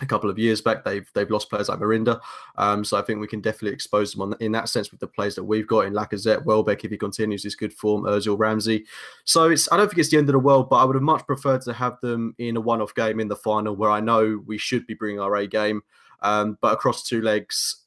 a 0.00 0.06
couple 0.06 0.30
of 0.30 0.38
years 0.38 0.60
back. 0.60 0.84
They've 0.84 1.08
they've 1.14 1.30
lost 1.30 1.50
players 1.50 1.68
like 1.68 1.80
Miranda, 1.80 2.20
um, 2.56 2.84
so 2.84 2.96
I 2.96 3.02
think 3.02 3.20
we 3.20 3.26
can 3.26 3.40
definitely 3.40 3.72
expose 3.72 4.12
them 4.12 4.22
on 4.22 4.34
in 4.40 4.52
that 4.52 4.68
sense 4.68 4.90
with 4.90 5.00
the 5.00 5.06
players 5.06 5.34
that 5.34 5.44
we've 5.44 5.66
got 5.66 5.86
in 5.86 5.92
Lacazette, 5.92 6.44
Welbeck 6.44 6.84
if 6.84 6.90
he 6.90 6.96
continues 6.96 7.42
his 7.42 7.54
good 7.54 7.72
form, 7.72 8.04
Özil, 8.04 8.38
Ramsey. 8.38 8.84
So 9.24 9.50
it's 9.50 9.70
I 9.72 9.76
don't 9.76 9.88
think 9.88 9.98
it's 9.98 10.10
the 10.10 10.18
end 10.18 10.28
of 10.28 10.34
the 10.34 10.38
world, 10.38 10.68
but 10.70 10.76
I 10.76 10.84
would 10.84 10.96
have 10.96 11.02
much 11.02 11.26
preferred 11.26 11.62
to 11.62 11.72
have 11.72 12.00
them 12.00 12.34
in 12.38 12.56
a 12.56 12.60
one-off 12.60 12.94
game 12.94 13.20
in 13.20 13.28
the 13.28 13.36
final 13.36 13.74
where 13.74 13.90
I 13.90 14.00
know 14.00 14.42
we 14.46 14.58
should 14.58 14.86
be 14.86 14.94
bringing 14.94 15.20
our 15.20 15.36
A 15.36 15.46
game, 15.46 15.82
um, 16.22 16.58
but 16.60 16.72
across 16.72 17.02
two 17.02 17.22
legs. 17.22 17.84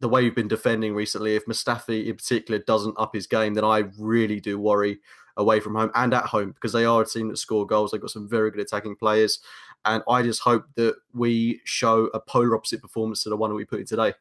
The 0.00 0.08
way 0.08 0.22
you've 0.22 0.34
been 0.34 0.48
defending 0.48 0.94
recently, 0.94 1.36
if 1.36 1.46
Mustafi 1.46 2.06
in 2.06 2.16
particular 2.16 2.60
doesn't 2.66 2.98
up 2.98 3.14
his 3.14 3.28
game, 3.28 3.54
then 3.54 3.64
I 3.64 3.84
really 3.96 4.40
do 4.40 4.58
worry 4.58 4.98
away 5.36 5.60
from 5.60 5.74
home 5.74 5.90
and 5.94 6.12
at 6.12 6.24
home 6.24 6.52
because 6.52 6.72
they 6.72 6.84
are 6.84 7.02
a 7.02 7.06
team 7.06 7.28
that 7.28 7.38
score 7.38 7.66
goals. 7.66 7.90
They've 7.90 8.00
got 8.00 8.10
some 8.10 8.28
very 8.28 8.50
good 8.50 8.60
attacking 8.60 8.96
players. 8.96 9.40
And 9.84 10.02
I 10.08 10.22
just 10.22 10.40
hope 10.40 10.64
that 10.76 10.94
we 11.12 11.60
show 11.64 12.06
a 12.14 12.20
polar 12.20 12.54
opposite 12.56 12.82
performance 12.82 13.22
to 13.24 13.30
the 13.30 13.36
one 13.36 13.50
that 13.50 13.56
we 13.56 13.64
put 13.64 13.80
in 13.80 13.86
today. 13.86 14.14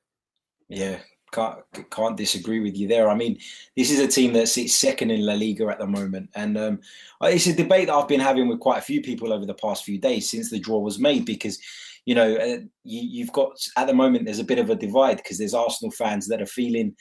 Yeah, 0.69 0.99
can't 1.31 1.59
can't 1.89 2.17
disagree 2.17 2.59
with 2.59 2.77
you 2.77 2.87
there. 2.87 3.09
I 3.09 3.15
mean, 3.15 3.37
this 3.75 3.91
is 3.91 3.99
a 3.99 4.07
team 4.07 4.33
that 4.33 4.47
sits 4.47 4.75
second 4.75 5.11
in 5.11 5.25
La 5.25 5.33
Liga 5.33 5.67
at 5.67 5.79
the 5.79 5.87
moment, 5.87 6.29
and 6.35 6.57
um, 6.57 6.79
it's 7.21 7.47
a 7.47 7.53
debate 7.53 7.87
that 7.87 7.95
I've 7.95 8.07
been 8.07 8.19
having 8.19 8.47
with 8.47 8.59
quite 8.59 8.79
a 8.79 8.83
few 8.83 9.01
people 9.01 9.33
over 9.33 9.45
the 9.45 9.53
past 9.53 9.83
few 9.83 9.99
days 9.99 10.29
since 10.29 10.49
the 10.49 10.59
draw 10.59 10.79
was 10.79 10.99
made. 10.99 11.25
Because 11.25 11.59
you 12.05 12.15
know, 12.15 12.35
uh, 12.35 12.57
you, 12.83 13.23
have 13.23 13.33
got 13.33 13.51
at 13.77 13.87
the 13.87 13.93
moment 13.93 14.25
there's 14.25 14.39
a 14.39 14.43
bit 14.43 14.59
of 14.59 14.69
a 14.69 14.75
divide 14.75 15.17
because 15.17 15.37
there's 15.37 15.53
Arsenal 15.53 15.91
fans 15.91 16.27
that 16.27 16.41
are 16.41 16.47
feeling 16.47 16.95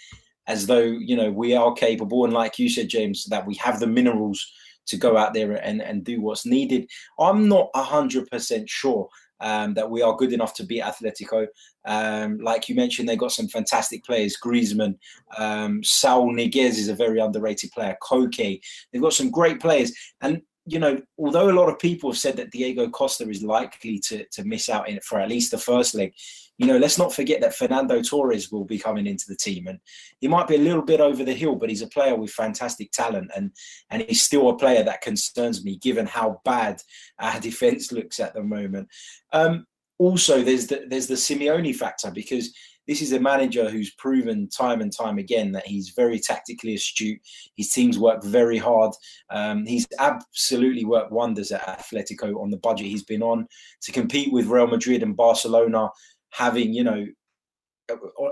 as 0.47 0.67
though 0.67 0.83
you 0.83 1.17
know 1.17 1.31
we 1.31 1.55
are 1.55 1.73
capable, 1.73 2.25
and 2.25 2.33
like 2.33 2.59
you 2.59 2.69
said, 2.69 2.89
James, 2.89 3.25
that 3.27 3.47
we 3.47 3.55
have 3.57 3.81
the 3.81 3.87
minerals 3.87 4.53
to 4.91 4.97
go 4.97 5.17
out 5.17 5.35
there 5.35 5.53
and, 5.53 5.83
and 5.83 6.05
do 6.05 6.21
what's 6.21 6.47
needed. 6.47 6.89
I'm 7.19 7.49
not 7.49 7.73
100% 7.75 8.69
sure 8.69 9.09
um, 9.41 9.75
that 9.75 9.91
we 9.91 10.03
are 10.03 10.17
good 10.17 10.33
enough 10.33 10.55
to 10.55 10.67
beat 10.67 10.83
Atletico. 10.83 11.47
Um, 11.87 12.39
like 12.39 12.69
you 12.69 12.75
mentioned, 12.75 13.09
they 13.09 13.17
got 13.17 13.33
some 13.33 13.49
fantastic 13.49 14.05
players. 14.05 14.37
Griezmann, 14.43 14.99
um, 15.39 15.83
Saul 15.83 16.33
Niguez 16.33 16.79
is 16.79 16.89
a 16.89 16.95
very 16.95 17.21
underrated 17.21 17.71
player. 17.73 17.97
Koke, 18.03 18.61
they've 18.93 19.03
got 19.03 19.15
some 19.15 19.31
great 19.31 19.61
players. 19.61 19.93
And 20.21 20.43
you 20.67 20.79
know, 20.79 21.01
although 21.19 21.51
a 21.51 21.59
lot 21.59 21.69
of 21.69 21.79
people 21.79 22.11
have 22.11 22.19
said 22.19 22.37
that 22.37 22.51
Diego 22.51 22.89
Costa 22.91 23.29
is 23.29 23.43
likely 23.43 23.99
to 24.01 24.25
to 24.33 24.45
miss 24.45 24.69
out 24.69 24.89
in 24.89 25.01
for 25.01 25.19
at 25.19 25.29
least 25.29 25.51
the 25.51 25.59
first 25.59 25.95
leg, 25.95 26.13
you 26.61 26.67
know, 26.67 26.77
let's 26.77 26.99
not 26.99 27.15
forget 27.15 27.41
that 27.41 27.55
Fernando 27.55 28.03
Torres 28.03 28.53
will 28.53 28.67
be 28.67 28.79
coming 28.79 29.07
into 29.07 29.25
the 29.27 29.35
team, 29.35 29.67
and 29.67 29.79
he 30.21 30.29
might 30.29 30.47
be 30.47 30.57
a 30.57 30.59
little 30.59 30.83
bit 30.83 31.01
over 31.01 31.25
the 31.25 31.33
hill, 31.33 31.57
but 31.57 31.71
he's 31.71 31.81
a 31.81 31.87
player 31.87 32.15
with 32.15 32.31
fantastic 32.33 32.93
talent, 32.93 33.31
and 33.35 33.51
and 33.89 34.03
he's 34.03 34.23
still 34.23 34.51
a 34.51 34.59
player 34.59 34.83
that 34.83 35.01
concerns 35.01 35.65
me 35.65 35.79
given 35.79 36.05
how 36.05 36.43
bad 36.45 36.83
our 37.19 37.41
defense 37.49 37.93
looks 37.93 38.21
at 38.21 38.35
the 38.35 38.43
moment. 38.43 38.89
Um, 39.33 39.65
also, 39.97 40.43
there's 40.43 40.67
the 40.67 40.85
there's 40.87 41.07
the 41.07 41.15
Simeone 41.15 41.75
factor 41.75 42.11
because 42.11 42.55
this 42.87 43.01
is 43.01 43.13
a 43.13 43.21
manager 43.21 43.71
who's 43.71 43.95
proven 43.95 44.47
time 44.47 44.83
and 44.83 44.95
time 44.95 45.17
again 45.17 45.53
that 45.53 45.67
he's 45.67 45.95
very 45.97 46.19
tactically 46.19 46.75
astute. 46.75 47.21
His 47.57 47.71
teams 47.71 47.99
work 47.99 48.23
very 48.23 48.59
hard. 48.59 48.93
Um, 49.31 49.65
he's 49.65 49.87
absolutely 49.99 50.85
worked 50.85 51.13
wonders 51.13 51.53
at 51.53 51.67
Atletico 51.67 52.39
on 52.39 52.51
the 52.51 52.59
budget 52.59 52.89
he's 52.89 53.05
been 53.05 53.23
on 53.23 53.47
to 53.83 53.93
compete 53.93 54.31
with 54.31 54.49
Real 54.49 54.67
Madrid 54.67 55.03
and 55.03 55.17
Barcelona 55.17 55.89
having 56.31 56.73
you 56.73 56.85
know 56.85 57.07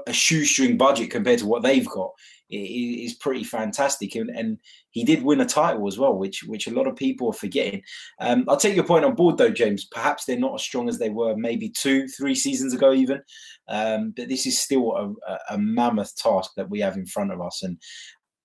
a, 0.06 0.12
shoestring 0.12 0.76
budget 0.76 1.10
compared 1.10 1.38
to 1.38 1.46
what 1.46 1.62
they've 1.62 1.88
got 1.88 2.10
is 2.50 3.14
pretty 3.14 3.44
fantastic. 3.44 4.14
And, 4.14 4.30
and 4.30 4.58
he 4.90 5.04
did 5.04 5.22
win 5.22 5.40
a 5.40 5.46
title 5.46 5.86
as 5.86 5.98
well 5.98 6.16
which 6.16 6.44
which 6.44 6.66
a 6.66 6.72
lot 6.72 6.86
of 6.86 6.96
people 6.96 7.28
are 7.28 7.34
forgetting. 7.34 7.82
Um, 8.20 8.44
i'll 8.48 8.56
take 8.56 8.74
your 8.74 8.84
point 8.84 9.04
on 9.04 9.14
board 9.14 9.36
though 9.36 9.50
james. 9.50 9.86
Perhaps 9.86 10.24
they're 10.24 10.38
not 10.38 10.54
as 10.54 10.62
strong 10.62 10.88
as 10.88 10.98
they 10.98 11.10
were 11.10 11.36
maybe 11.36 11.68
two 11.68 12.08
three 12.08 12.34
seasons 12.34 12.72
ago 12.74 12.92
even. 12.92 13.20
Um, 13.68 14.14
but 14.16 14.28
this 14.28 14.46
is 14.46 14.58
still 14.58 15.16
a, 15.28 15.38
a 15.50 15.58
mammoth 15.58 16.16
task 16.16 16.52
that 16.56 16.70
we 16.70 16.80
have 16.80 16.96
in 16.96 17.06
front 17.06 17.32
of 17.32 17.40
us. 17.40 17.62
And 17.62 17.78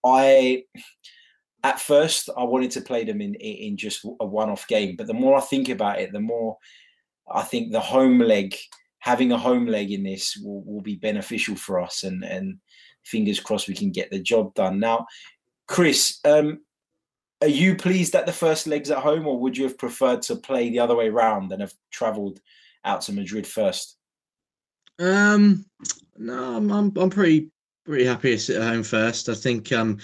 i 0.05 0.63
at 1.63 1.79
first 1.79 2.29
i 2.35 2.43
wanted 2.43 2.69
to 2.71 2.81
play 2.81 3.05
them 3.05 3.21
in 3.21 3.35
in 3.35 3.77
just 3.77 4.05
a 4.19 4.25
one-off 4.25 4.67
game. 4.67 4.95
But 4.97 5.07
the 5.07 5.13
more 5.13 5.37
i 5.37 5.41
think 5.41 5.69
about 5.69 5.99
it 5.99 6.11
the 6.11 6.19
more 6.19 6.57
i 7.33 7.41
think 7.41 7.71
the 7.71 7.79
home 7.79 8.19
leg 8.19 8.53
having 9.03 9.33
a 9.33 9.37
home 9.37 9.65
leg 9.65 9.91
in 9.91 10.01
this 10.01 10.37
will, 10.41 10.63
will 10.63 10.79
be 10.79 10.95
beneficial 10.95 11.57
for 11.57 11.81
us 11.81 12.03
and 12.03 12.23
and 12.23 12.57
fingers 13.03 13.37
crossed 13.37 13.67
we 13.67 13.75
can 13.75 13.91
get 13.91 14.09
the 14.09 14.19
job 14.19 14.53
done. 14.53 14.79
Now 14.79 15.05
chris 15.67 16.19
um, 16.23 16.61
are 17.41 17.47
you 17.47 17.75
pleased 17.75 18.13
that 18.13 18.25
the 18.25 18.31
first 18.31 18.65
leg's 18.65 18.91
at 18.91 18.99
home 18.99 19.27
or 19.27 19.37
would 19.39 19.57
you 19.57 19.65
have 19.65 19.77
preferred 19.77 20.21
to 20.23 20.37
play 20.37 20.69
the 20.69 20.79
other 20.79 20.95
way 20.95 21.09
around 21.09 21.51
and 21.51 21.61
have 21.61 21.73
traveled 21.91 22.39
out 22.85 23.01
to 23.01 23.13
madrid 23.13 23.45
first? 23.45 23.97
Um 24.99 25.65
no 26.17 26.55
i'm 26.55 26.71
i'm, 26.71 26.93
I'm 26.97 27.09
pretty 27.09 27.51
pretty 27.85 28.05
happy 28.05 28.31
to 28.31 28.39
sit 28.39 28.61
at 28.61 28.73
home 28.73 28.83
first. 28.83 29.27
I 29.27 29.35
think 29.35 29.71
um 29.73 29.99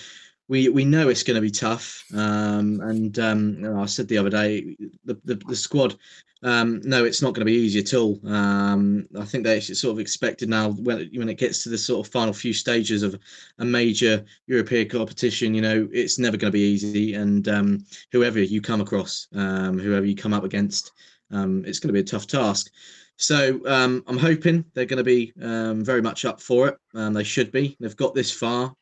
we 0.50 0.68
we 0.68 0.84
know 0.84 1.08
it's 1.08 1.24
going 1.24 1.36
to 1.36 1.42
be 1.42 1.52
tough. 1.52 2.04
Um, 2.14 2.82
and 2.82 3.18
um, 3.20 3.80
I 3.80 3.86
said 3.86 4.08
the 4.08 4.18
other 4.18 4.30
day, 4.30 4.76
the 5.06 5.18
the, 5.24 5.36
the 5.36 5.56
squad. 5.56 5.96
Um, 6.42 6.80
no, 6.86 7.04
it's 7.04 7.22
not 7.22 7.34
going 7.34 7.46
to 7.46 7.52
be 7.52 7.58
easy 7.58 7.80
at 7.80 7.94
all. 7.94 8.18
Um, 8.26 9.06
I 9.20 9.26
think 9.26 9.44
they 9.44 9.60
sort 9.60 9.92
of 9.92 10.00
expected 10.00 10.48
now 10.48 10.72
when 10.72 11.02
it, 11.02 11.10
when 11.18 11.28
it 11.28 11.38
gets 11.38 11.64
to 11.64 11.70
the 11.70 11.78
sort 11.78 12.06
of 12.06 12.14
final 12.14 12.34
few 12.34 12.54
stages 12.54 13.04
of 13.04 13.20
a 13.58 13.66
major 13.66 14.24
European 14.48 14.88
competition, 14.88 15.54
you 15.54 15.62
know, 15.62 15.90
it's 15.92 16.18
never 16.18 16.38
going 16.38 16.50
to 16.52 16.58
be 16.58 16.64
easy. 16.64 17.16
And 17.16 17.46
um, 17.50 17.86
whoever 18.14 18.40
you 18.40 18.62
come 18.62 18.80
across, 18.80 19.28
um, 19.36 19.80
whoever 19.80 20.06
you 20.06 20.16
come 20.16 20.34
up 20.34 20.46
against, 20.46 20.94
it's 21.30 21.80
going 21.80 21.90
to 21.90 21.94
be 21.94 22.00
a 22.00 22.04
tough 22.04 22.26
task. 22.26 22.72
So 23.18 23.60
um, 23.68 24.02
I'm 24.08 24.18
hoping 24.18 24.64
they're 24.74 24.86
going 24.86 24.98
to 24.98 25.04
be 25.04 25.34
um, 25.42 25.84
very 25.84 26.02
much 26.02 26.24
up 26.24 26.40
for 26.40 26.70
it. 26.70 26.78
Um, 26.96 27.12
they 27.12 27.26
should 27.26 27.52
be. 27.52 27.76
They've 27.82 27.98
got 27.98 28.16
this 28.16 28.32
far. 28.32 28.74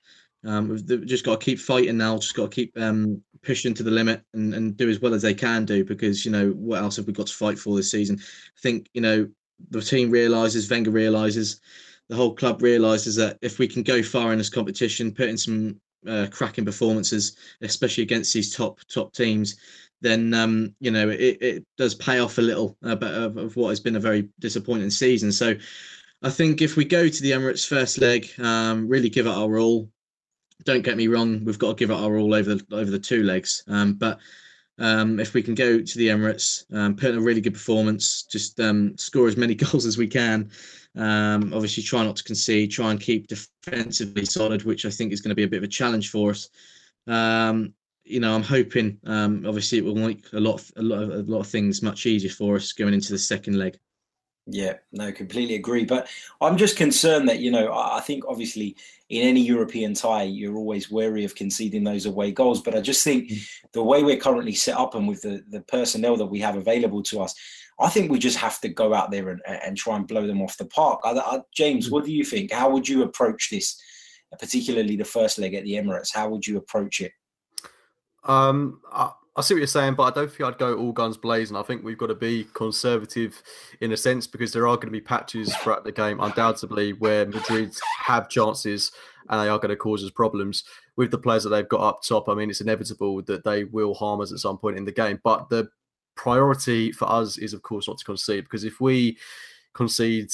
Um, 0.47 0.69
we've 0.69 1.05
just 1.05 1.25
got 1.25 1.39
to 1.39 1.45
keep 1.45 1.59
fighting 1.59 1.97
now. 1.97 2.17
Just 2.17 2.35
got 2.35 2.51
to 2.51 2.55
keep 2.55 2.71
um, 2.79 3.21
pushing 3.43 3.73
to 3.73 3.83
the 3.83 3.91
limit 3.91 4.23
and, 4.33 4.53
and 4.53 4.77
do 4.77 4.89
as 4.89 5.01
well 5.01 5.13
as 5.13 5.21
they 5.21 5.33
can 5.33 5.65
do 5.65 5.83
because 5.83 6.25
you 6.25 6.31
know 6.31 6.51
what 6.51 6.81
else 6.81 6.95
have 6.95 7.05
we 7.05 7.13
got 7.13 7.27
to 7.27 7.33
fight 7.33 7.59
for 7.59 7.75
this 7.75 7.91
season? 7.91 8.17
I 8.19 8.61
think 8.61 8.89
you 8.93 9.01
know 9.01 9.27
the 9.69 9.81
team 9.81 10.09
realizes, 10.09 10.69
Wenger 10.69 10.91
realizes, 10.91 11.59
the 12.07 12.15
whole 12.15 12.33
club 12.33 12.61
realizes 12.61 13.15
that 13.17 13.37
if 13.41 13.59
we 13.59 13.67
can 13.67 13.83
go 13.83 14.01
far 14.01 14.31
in 14.31 14.37
this 14.37 14.49
competition, 14.49 15.13
put 15.13 15.27
in 15.27 15.37
some 15.37 15.81
uh, 16.07 16.27
cracking 16.31 16.65
performances, 16.65 17.35
especially 17.61 18.03
against 18.03 18.33
these 18.33 18.55
top 18.55 18.79
top 18.87 19.13
teams, 19.13 19.57
then 19.99 20.33
um, 20.33 20.73
you 20.79 20.91
know 20.91 21.09
it, 21.09 21.37
it 21.41 21.65
does 21.77 21.93
pay 21.93 22.19
off 22.19 22.37
a 22.37 22.41
little 22.41 22.77
uh, 22.85 22.95
of, 23.01 23.35
of 23.35 23.55
what 23.57 23.69
has 23.69 23.81
been 23.81 23.97
a 23.97 23.99
very 23.99 24.29
disappointing 24.39 24.91
season. 24.91 25.31
So 25.33 25.55
I 26.21 26.29
think 26.29 26.61
if 26.61 26.77
we 26.77 26.85
go 26.85 27.07
to 27.07 27.21
the 27.21 27.31
Emirates 27.31 27.67
first 27.67 27.99
leg, 27.99 28.29
um, 28.39 28.87
really 28.87 29.09
give 29.09 29.27
it 29.27 29.31
our 29.31 29.59
all, 29.59 29.89
don't 30.63 30.83
get 30.83 30.97
me 30.97 31.07
wrong, 31.07 31.43
we've 31.43 31.59
got 31.59 31.69
to 31.69 31.75
give 31.75 31.91
it 31.91 31.95
our 31.95 32.17
all 32.17 32.33
over 32.33 32.55
the 32.55 32.65
over 32.71 32.91
the 32.91 32.99
two 32.99 33.23
legs. 33.23 33.63
Um, 33.67 33.93
but 33.93 34.19
um, 34.79 35.19
if 35.19 35.33
we 35.33 35.41
can 35.41 35.55
go 35.55 35.81
to 35.81 35.97
the 35.97 36.07
Emirates, 36.07 36.63
um, 36.73 36.95
put 36.95 37.11
in 37.11 37.17
a 37.17 37.21
really 37.21 37.41
good 37.41 37.53
performance, 37.53 38.23
just 38.23 38.59
um, 38.59 38.97
score 38.97 39.27
as 39.27 39.37
many 39.37 39.55
goals 39.55 39.85
as 39.85 39.97
we 39.97 40.07
can. 40.07 40.51
Um, 40.95 41.53
obviously, 41.53 41.83
try 41.83 42.03
not 42.03 42.15
to 42.17 42.23
concede, 42.23 42.71
try 42.71 42.91
and 42.91 42.99
keep 42.99 43.27
defensively 43.27 44.25
solid, 44.25 44.63
which 44.63 44.85
I 44.85 44.89
think 44.89 45.13
is 45.13 45.21
going 45.21 45.29
to 45.29 45.35
be 45.35 45.43
a 45.43 45.47
bit 45.47 45.57
of 45.57 45.63
a 45.63 45.67
challenge 45.67 46.09
for 46.09 46.31
us. 46.31 46.49
Um, 47.07 47.73
you 48.03 48.19
know, 48.19 48.33
I'm 48.33 48.43
hoping. 48.43 48.99
obviously, 49.05 49.79
it 49.79 49.85
will 49.85 49.95
make 49.95 50.25
a 50.33 50.39
lot, 50.39 50.55
of, 50.55 50.71
a 50.77 50.81
lot, 50.81 51.03
of, 51.03 51.09
a 51.11 51.31
lot 51.31 51.41
of 51.41 51.47
things 51.47 51.81
much 51.81 52.05
easier 52.05 52.31
for 52.31 52.55
us 52.55 52.71
going 52.71 52.93
into 52.93 53.11
the 53.11 53.19
second 53.19 53.57
leg. 53.57 53.77
Yeah, 54.49 54.75
no, 54.93 55.11
completely 55.11 55.55
agree. 55.55 55.83
But 55.83 56.07
I'm 56.39 56.55
just 56.55 56.77
concerned 56.77 57.27
that, 57.27 57.39
you 57.39 57.51
know, 57.51 57.73
I 57.73 57.99
think 57.99 58.23
obviously 58.27 58.77
in 59.09 59.27
any 59.27 59.41
European 59.41 59.93
tie, 59.93 60.23
you're 60.23 60.55
always 60.55 60.89
wary 60.89 61.25
of 61.25 61.35
conceding 61.35 61.83
those 61.83 62.05
away 62.05 62.31
goals. 62.31 62.61
But 62.61 62.75
I 62.75 62.81
just 62.81 63.03
think 63.03 63.29
mm. 63.29 63.49
the 63.73 63.83
way 63.83 64.03
we're 64.03 64.17
currently 64.17 64.53
set 64.53 64.77
up 64.77 64.95
and 64.95 65.07
with 65.07 65.21
the, 65.21 65.43
the 65.49 65.61
personnel 65.61 66.15
that 66.17 66.25
we 66.25 66.39
have 66.39 66.55
available 66.55 67.03
to 67.03 67.21
us, 67.21 67.35
I 67.79 67.89
think 67.89 68.09
we 68.09 68.19
just 68.19 68.37
have 68.37 68.59
to 68.61 68.69
go 68.69 68.93
out 68.93 69.11
there 69.11 69.29
and, 69.29 69.41
and 69.45 69.75
try 69.75 69.97
and 69.97 70.07
blow 70.07 70.25
them 70.25 70.41
off 70.41 70.57
the 70.57 70.65
park. 70.65 71.01
I, 71.03 71.11
I, 71.11 71.39
James, 71.53 71.89
mm. 71.89 71.91
what 71.91 72.05
do 72.05 72.13
you 72.13 72.23
think? 72.23 72.51
How 72.51 72.69
would 72.69 72.87
you 72.87 73.03
approach 73.03 73.49
this, 73.49 73.77
particularly 74.39 74.95
the 74.95 75.05
first 75.05 75.39
leg 75.39 75.55
at 75.55 75.65
the 75.65 75.73
Emirates? 75.73 76.15
How 76.15 76.29
would 76.29 76.47
you 76.47 76.57
approach 76.57 77.01
it? 77.01 77.11
Um, 78.23 78.79
I, 78.93 79.11
I 79.37 79.41
see 79.41 79.53
what 79.53 79.59
you're 79.59 79.67
saying, 79.67 79.93
but 79.93 80.03
I 80.03 80.09
don't 80.09 80.31
think 80.31 80.41
I'd 80.41 80.57
go 80.57 80.75
all 80.75 80.91
guns 80.91 81.15
blazing. 81.15 81.55
I 81.55 81.61
think 81.61 81.83
we've 81.83 81.97
got 81.97 82.07
to 82.07 82.15
be 82.15 82.47
conservative 82.55 83.43
in 83.81 83.91
a 83.91 83.97
sense 83.97 84.25
because 84.25 84.51
there 84.51 84.67
are 84.67 84.75
going 84.75 84.87
to 84.87 84.91
be 84.91 84.99
patches 84.99 85.55
throughout 85.57 85.83
the 85.83 85.91
game, 85.91 86.19
undoubtedly, 86.19 86.93
where 86.93 87.27
Madrid 87.27 87.71
have 87.99 88.29
chances 88.29 88.91
and 89.29 89.39
they 89.39 89.47
are 89.47 89.59
going 89.59 89.69
to 89.69 89.75
cause 89.75 90.03
us 90.03 90.09
problems 90.09 90.63
with 90.95 91.11
the 91.11 91.19
players 91.19 91.43
that 91.43 91.49
they've 91.49 91.69
got 91.69 91.81
up 91.81 92.01
top. 92.01 92.29
I 92.29 92.33
mean, 92.33 92.49
it's 92.49 92.61
inevitable 92.61 93.21
that 93.23 93.43
they 93.43 93.65
will 93.65 93.93
harm 93.93 94.21
us 94.21 94.31
at 94.31 94.39
some 94.39 94.57
point 94.57 94.75
in 94.75 94.85
the 94.85 94.91
game, 94.91 95.19
but 95.23 95.49
the 95.49 95.69
priority 96.15 96.91
for 96.91 97.07
us 97.07 97.37
is, 97.37 97.53
of 97.53 97.61
course, 97.61 97.87
not 97.87 97.99
to 97.99 98.05
concede 98.05 98.45
because 98.45 98.63
if 98.63 98.81
we 98.81 99.19
concede 99.75 100.29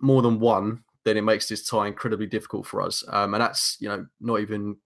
more 0.00 0.22
than 0.22 0.38
one, 0.38 0.84
then 1.04 1.16
it 1.16 1.22
makes 1.22 1.48
this 1.48 1.66
tie 1.66 1.88
incredibly 1.88 2.26
difficult 2.26 2.64
for 2.64 2.80
us. 2.80 3.02
Um, 3.08 3.34
and 3.34 3.40
that's, 3.40 3.76
you 3.80 3.88
know, 3.88 4.06
not 4.20 4.38
even 4.38 4.76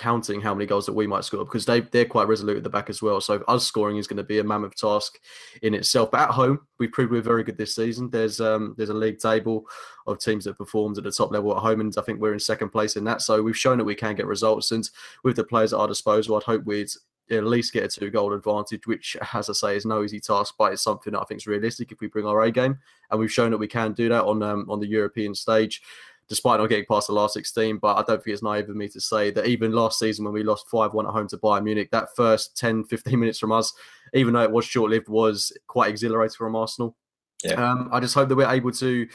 counting 0.00 0.40
how 0.40 0.54
many 0.54 0.64
goals 0.64 0.86
that 0.86 0.94
we 0.94 1.06
might 1.06 1.24
score 1.24 1.44
because 1.44 1.66
they 1.66 1.80
they're 1.80 2.06
quite 2.06 2.26
resolute 2.26 2.56
at 2.56 2.62
the 2.62 2.70
back 2.70 2.88
as 2.88 3.02
well. 3.02 3.20
So 3.20 3.44
us 3.46 3.66
scoring 3.66 3.98
is 3.98 4.06
going 4.06 4.16
to 4.16 4.24
be 4.24 4.38
a 4.38 4.44
mammoth 4.44 4.74
task 4.74 5.20
in 5.60 5.74
itself. 5.74 6.10
But 6.10 6.22
at 6.22 6.30
home, 6.30 6.60
we've 6.78 6.90
proved 6.90 7.12
we're 7.12 7.20
very 7.20 7.44
good 7.44 7.58
this 7.58 7.74
season. 7.74 8.08
There's 8.08 8.40
um 8.40 8.74
there's 8.78 8.88
a 8.88 8.94
league 8.94 9.18
table 9.18 9.66
of 10.06 10.18
teams 10.18 10.44
that 10.44 10.56
performed 10.56 10.96
at 10.96 11.04
the 11.04 11.12
top 11.12 11.30
level 11.30 11.54
at 11.54 11.62
home, 11.62 11.80
and 11.80 11.94
I 11.98 12.02
think 12.02 12.18
we're 12.18 12.32
in 12.32 12.40
second 12.40 12.70
place 12.70 12.96
in 12.96 13.04
that. 13.04 13.20
So 13.20 13.42
we've 13.42 13.56
shown 13.56 13.76
that 13.78 13.84
we 13.84 13.94
can 13.94 14.14
get 14.14 14.26
results, 14.26 14.72
and 14.72 14.88
with 15.22 15.36
the 15.36 15.44
players 15.44 15.74
at 15.74 15.78
our 15.78 15.88
disposal, 15.88 16.36
I'd 16.36 16.44
hope 16.44 16.64
we'd 16.64 16.90
at 17.30 17.44
least 17.44 17.72
get 17.72 17.84
a 17.84 17.88
two 17.88 18.10
goal 18.10 18.32
advantage, 18.32 18.86
which, 18.86 19.16
as 19.34 19.48
I 19.48 19.52
say, 19.52 19.76
is 19.76 19.86
no 19.86 20.02
easy 20.02 20.18
task, 20.18 20.54
but 20.58 20.72
it's 20.72 20.82
something 20.82 21.12
that 21.12 21.20
I 21.20 21.24
think 21.24 21.40
is 21.40 21.46
realistic 21.46 21.92
if 21.92 22.00
we 22.00 22.08
bring 22.08 22.26
our 22.26 22.42
A 22.42 22.50
game, 22.50 22.78
and 23.10 23.20
we've 23.20 23.30
shown 23.30 23.50
that 23.50 23.58
we 23.58 23.68
can 23.68 23.92
do 23.92 24.08
that 24.08 24.24
on 24.24 24.42
um, 24.42 24.66
on 24.70 24.80
the 24.80 24.88
European 24.88 25.34
stage 25.34 25.82
despite 26.30 26.60
not 26.60 26.68
getting 26.68 26.86
past 26.86 27.08
the 27.08 27.12
last 27.12 27.34
16. 27.34 27.76
But 27.78 27.96
I 27.96 28.02
don't 28.02 28.22
think 28.22 28.32
it's 28.32 28.42
naive 28.42 28.70
of 28.70 28.76
me 28.76 28.88
to 28.88 29.00
say 29.00 29.30
that 29.32 29.46
even 29.46 29.72
last 29.72 29.98
season 29.98 30.24
when 30.24 30.32
we 30.32 30.42
lost 30.42 30.70
5 30.70 30.94
1 30.94 31.06
at 31.06 31.12
home 31.12 31.28
to 31.28 31.36
Bayern 31.36 31.64
Munich, 31.64 31.90
that 31.90 32.14
first 32.16 32.56
10, 32.56 32.84
15 32.84 33.20
minutes 33.20 33.38
from 33.38 33.52
us, 33.52 33.74
even 34.14 34.32
though 34.32 34.42
it 34.42 34.50
was 34.50 34.64
short 34.64 34.90
lived, 34.90 35.08
was 35.08 35.52
quite 35.66 35.90
exhilarating 35.90 36.36
from 36.36 36.56
Arsenal. 36.56 36.96
Yeah. 37.44 37.54
Um, 37.54 37.90
I 37.92 38.00
just 38.00 38.14
hope 38.14 38.28
that 38.28 38.36
we're 38.36 38.50
able 38.50 38.70
to 38.72 39.06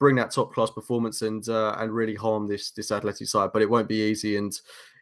bring 0.00 0.16
that 0.16 0.32
top 0.32 0.52
class 0.52 0.70
performance 0.70 1.22
and 1.22 1.48
uh, 1.48 1.76
and 1.78 1.92
really 1.92 2.14
harm 2.14 2.48
this 2.48 2.70
this 2.70 2.90
athletic 2.90 3.28
side. 3.28 3.50
But 3.52 3.62
it 3.62 3.70
won't 3.70 3.88
be 3.88 4.02
easy. 4.10 4.36
And 4.36 4.52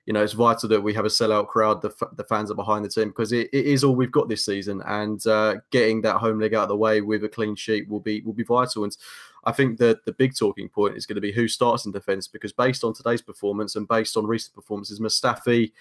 you 0.07 0.15
know, 0.15 0.23
it's 0.23 0.33
vital 0.33 0.69
that 0.71 0.81
we 0.81 0.95
have 0.95 1.05
a 1.05 1.09
sellout 1.09 1.49
crowd. 1.49 1.83
The, 1.83 1.93
the 2.17 2.25
fans 2.25 2.51
are 2.51 2.55
behind 2.55 2.85
the 2.85 2.89
team 2.89 3.09
because 3.09 3.33
it, 3.33 3.49
it 3.53 3.67
is 3.67 3.85
all 3.85 3.95
we've 3.95 4.11
got 4.11 4.29
this 4.29 4.45
season, 4.45 4.83
and 4.87 5.25
uh, 5.27 5.57
getting 5.71 6.01
that 6.03 6.17
home 6.17 6.41
leg 6.41 6.55
out 6.55 6.65
of 6.65 6.69
the 6.69 6.77
way 6.77 7.01
with 7.01 7.23
a 7.23 7.29
clean 7.29 7.55
sheet 7.55 7.89
will 7.89 8.01
be 8.01 8.23
will 8.23 8.33
be 8.33 8.43
vital. 8.43 8.85
And 8.85 8.97
I 9.45 9.53
think 9.53 9.79
that 9.79 10.05
the 10.05 10.13
big 10.13 10.37
talking 10.37 10.69
point 10.69 10.97
is 10.97 11.07
going 11.07 11.17
to 11.17 11.21
be 11.21 11.33
who 11.33 11.49
starts 11.49 11.87
in 11.87 11.93
defence 11.93 12.29
because 12.29 12.53
based 12.53 12.85
on 12.85 12.93
today's 12.93 13.23
performance 13.23 13.77
and 13.77 13.89
based 13.89 14.17
on 14.17 14.27
recent 14.27 14.55
performances, 14.55 15.01
Mustafi, 15.01 15.73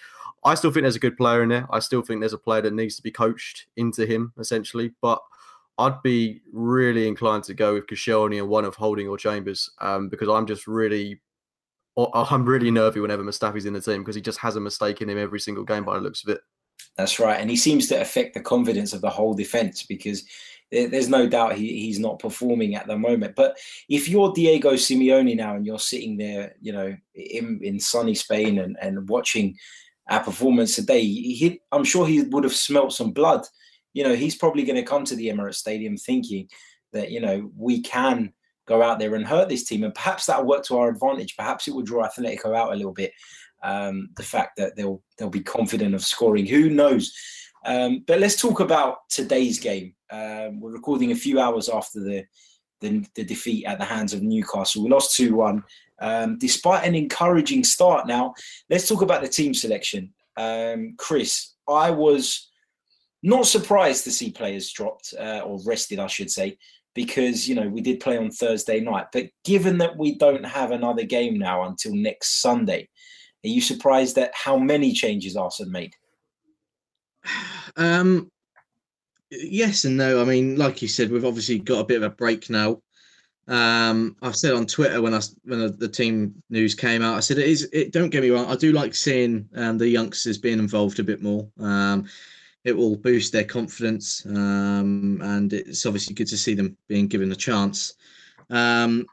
I 0.44 0.54
still 0.54 0.70
think 0.70 0.84
there's 0.84 0.96
a 0.96 1.00
good 1.00 1.16
player 1.16 1.42
in 1.42 1.50
there. 1.50 1.66
I 1.70 1.78
still 1.80 2.02
think 2.02 2.20
there's 2.20 2.32
a 2.32 2.38
player 2.38 2.62
that 2.62 2.72
needs 2.72 2.96
to 2.96 3.02
be 3.02 3.10
coached 3.10 3.66
into 3.76 4.06
him 4.06 4.32
essentially, 4.38 4.92
but. 5.00 5.20
I'd 5.78 6.02
be 6.02 6.42
really 6.52 7.08
inclined 7.08 7.44
to 7.44 7.54
go 7.54 7.72
with 7.72 7.86
Koscielny 7.86 8.38
and 8.38 8.50
one 8.50 8.66
of 8.66 8.74
Holding 8.74 9.08
or 9.08 9.16
Chambers 9.16 9.70
um, 9.80 10.10
because 10.10 10.28
I'm 10.28 10.46
just 10.46 10.66
really 10.66 11.22
I'm 12.14 12.44
really 12.44 12.70
nervy 12.70 13.00
whenever 13.00 13.24
Mustafi's 13.24 13.66
in 13.66 13.72
the 13.72 13.80
team 13.80 14.02
because 14.02 14.14
he 14.14 14.22
just 14.22 14.38
has 14.38 14.56
a 14.56 14.60
mistake 14.60 15.00
in 15.00 15.10
him 15.10 15.18
every 15.18 15.40
single 15.40 15.64
game 15.64 15.84
by 15.84 15.94
the 15.94 16.00
looks 16.00 16.22
of 16.22 16.30
it. 16.30 16.40
That's 16.96 17.18
right, 17.18 17.40
and 17.40 17.50
he 17.50 17.56
seems 17.56 17.88
to 17.88 18.00
affect 18.00 18.34
the 18.34 18.40
confidence 18.40 18.92
of 18.92 19.00
the 19.00 19.10
whole 19.10 19.34
defense 19.34 19.82
because 19.82 20.24
there's 20.70 21.08
no 21.08 21.28
doubt 21.28 21.56
he, 21.56 21.80
he's 21.80 21.98
not 21.98 22.18
performing 22.18 22.74
at 22.74 22.86
the 22.86 22.96
moment. 22.96 23.34
But 23.34 23.58
if 23.88 24.08
you're 24.08 24.32
Diego 24.32 24.72
Simeone 24.72 25.36
now 25.36 25.56
and 25.56 25.66
you're 25.66 25.78
sitting 25.78 26.16
there, 26.16 26.54
you 26.60 26.72
know, 26.72 26.96
in, 27.14 27.60
in 27.62 27.80
sunny 27.80 28.14
Spain 28.14 28.58
and, 28.60 28.76
and 28.80 29.08
watching 29.08 29.56
our 30.08 30.22
performance 30.22 30.76
today, 30.76 31.02
he, 31.02 31.60
I'm 31.72 31.84
sure 31.84 32.06
he 32.06 32.22
would 32.22 32.44
have 32.44 32.54
smelt 32.54 32.92
some 32.92 33.10
blood. 33.10 33.44
You 33.94 34.04
know, 34.04 34.14
he's 34.14 34.36
probably 34.36 34.62
going 34.62 34.76
to 34.76 34.84
come 34.84 35.04
to 35.04 35.16
the 35.16 35.28
Emirates 35.28 35.56
Stadium 35.56 35.96
thinking 35.96 36.48
that 36.92 37.10
you 37.10 37.20
know 37.20 37.50
we 37.56 37.82
can 37.82 38.32
go 38.66 38.82
out 38.82 39.00
there 39.00 39.16
and 39.16 39.26
hurt 39.26 39.48
this 39.48 39.64
team. 39.64 39.82
And 39.82 39.94
perhaps 39.94 40.26
that'll 40.26 40.46
work 40.46 40.64
to 40.66 40.78
our 40.78 40.88
advantage. 40.88 41.36
Perhaps 41.36 41.66
it 41.66 41.74
will 41.74 41.82
draw 41.82 42.06
Atletico 42.06 42.56
out 42.56 42.72
a 42.72 42.76
little 42.76 42.92
bit. 42.92 43.12
Um, 43.62 44.10
the 44.16 44.22
fact 44.22 44.56
that 44.56 44.76
they'll 44.76 45.02
they'll 45.18 45.28
be 45.28 45.42
confident 45.42 45.94
of 45.94 46.04
scoring. 46.04 46.46
Who 46.46 46.70
knows? 46.70 47.12
Um, 47.64 48.04
but 48.06 48.20
let's 48.20 48.40
talk 48.40 48.60
about 48.60 49.08
today's 49.08 49.58
game. 49.58 49.94
Um, 50.10 50.60
we're 50.60 50.72
recording 50.72 51.12
a 51.12 51.16
few 51.16 51.40
hours 51.40 51.68
after 51.68 52.00
the, 52.00 52.24
the, 52.80 53.04
the 53.14 53.24
defeat 53.24 53.66
at 53.66 53.78
the 53.78 53.84
hands 53.84 54.12
of 54.12 54.22
Newcastle. 54.22 54.82
We 54.82 54.90
lost 54.90 55.14
two 55.14 55.34
one, 55.34 55.62
um, 56.00 56.38
despite 56.38 56.86
an 56.86 56.94
encouraging 56.94 57.64
start. 57.64 58.06
Now 58.06 58.34
let's 58.68 58.88
talk 58.88 59.02
about 59.02 59.22
the 59.22 59.28
team 59.28 59.54
selection. 59.54 60.12
Um, 60.36 60.94
Chris, 60.96 61.54
I 61.68 61.90
was 61.90 62.50
not 63.22 63.46
surprised 63.46 64.04
to 64.04 64.10
see 64.10 64.32
players 64.32 64.72
dropped 64.72 65.14
uh, 65.18 65.42
or 65.44 65.60
rested, 65.64 65.98
I 65.98 66.06
should 66.06 66.30
say 66.30 66.56
because 66.94 67.48
you 67.48 67.54
know 67.54 67.68
we 67.68 67.80
did 67.80 68.00
play 68.00 68.16
on 68.16 68.30
Thursday 68.30 68.80
night. 68.80 69.06
But 69.12 69.26
given 69.44 69.78
that 69.78 69.96
we 69.96 70.16
don't 70.16 70.44
have 70.44 70.70
another 70.70 71.04
game 71.04 71.38
now 71.38 71.64
until 71.64 71.94
next 71.94 72.40
Sunday, 72.40 72.88
are 73.44 73.48
you 73.48 73.60
surprised 73.60 74.18
at 74.18 74.32
how 74.34 74.56
many 74.56 74.92
changes 74.92 75.36
Arsenal 75.36 75.72
made? 75.72 75.94
Um, 77.76 78.30
yes 79.30 79.84
and 79.84 79.96
no. 79.96 80.20
I 80.20 80.24
mean, 80.24 80.56
like 80.56 80.82
you 80.82 80.88
said, 80.88 81.10
we've 81.10 81.24
obviously 81.24 81.58
got 81.58 81.80
a 81.80 81.84
bit 81.84 81.98
of 81.98 82.02
a 82.02 82.10
break 82.10 82.50
now. 82.50 82.82
Um, 83.48 84.16
I 84.22 84.30
said 84.30 84.54
on 84.54 84.66
Twitter 84.66 85.02
when 85.02 85.14
I 85.14 85.20
when 85.42 85.58
the, 85.58 85.68
the, 85.70 85.88
team 85.88 86.40
news 86.50 86.74
came 86.74 87.02
out, 87.02 87.16
I 87.16 87.20
said 87.20 87.38
it 87.38 87.48
is. 87.48 87.68
It 87.72 87.92
don't 87.92 88.10
get 88.10 88.22
me 88.22 88.30
wrong. 88.30 88.46
I 88.46 88.54
do 88.54 88.72
like 88.72 88.94
seeing 88.94 89.48
um, 89.56 89.76
the 89.76 89.88
youngsters 89.88 90.38
being 90.38 90.60
involved 90.60 91.00
a 91.00 91.04
bit 91.04 91.20
more. 91.20 91.48
Um, 91.58 92.06
it 92.62 92.76
will 92.76 92.96
boost 92.96 93.32
their 93.32 93.44
confidence, 93.44 94.24
um, 94.26 95.20
and 95.22 95.52
it's 95.52 95.84
obviously 95.84 96.14
good 96.14 96.28
to 96.28 96.36
see 96.36 96.54
them 96.54 96.76
being 96.86 97.08
given 97.08 97.32
a 97.32 97.36
chance. 97.36 97.94
Um, 98.50 99.06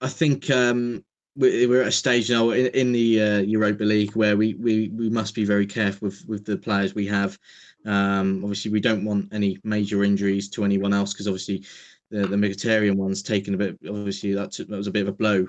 I 0.00 0.08
think 0.08 0.48
um, 0.50 1.04
we're 1.36 1.82
at 1.82 1.88
a 1.88 1.92
stage 1.92 2.30
now 2.30 2.50
in, 2.50 2.66
in 2.68 2.92
the 2.92 3.22
uh, 3.22 3.38
Europa 3.38 3.84
League 3.84 4.14
where 4.14 4.36
we, 4.36 4.54
we 4.54 4.90
we 4.90 5.08
must 5.08 5.34
be 5.34 5.44
very 5.44 5.66
careful 5.66 6.08
with 6.08 6.24
with 6.26 6.44
the 6.44 6.56
players 6.56 6.94
we 6.94 7.06
have. 7.06 7.38
Um, 7.86 8.40
obviously, 8.42 8.70
we 8.70 8.80
don't 8.80 9.04
want 9.04 9.32
any 9.32 9.58
major 9.64 10.04
injuries 10.04 10.48
to 10.50 10.64
anyone 10.64 10.92
else 10.92 11.12
because 11.12 11.26
obviously 11.26 11.64
the 12.10 12.26
the 12.26 12.36
Mkhitaryan 12.36 12.96
one's 12.96 13.22
taken 13.22 13.54
a 13.54 13.56
bit. 13.56 13.78
Obviously, 13.88 14.34
that, 14.34 14.52
that 14.52 14.70
was 14.70 14.86
a 14.86 14.92
bit 14.92 15.02
of 15.02 15.08
a 15.08 15.12
blow 15.12 15.46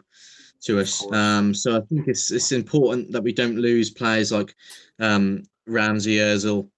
to 0.63 0.79
us. 0.79 1.05
Um, 1.11 1.53
so 1.53 1.77
I 1.77 1.81
think 1.81 2.07
it's 2.07 2.31
it's 2.31 2.51
important 2.51 3.11
that 3.11 3.23
we 3.23 3.33
don't 3.33 3.57
lose 3.57 3.89
players 3.89 4.31
like 4.31 4.55
um, 4.99 5.43
Ramsey, 5.67 6.17
Özil, 6.17 6.69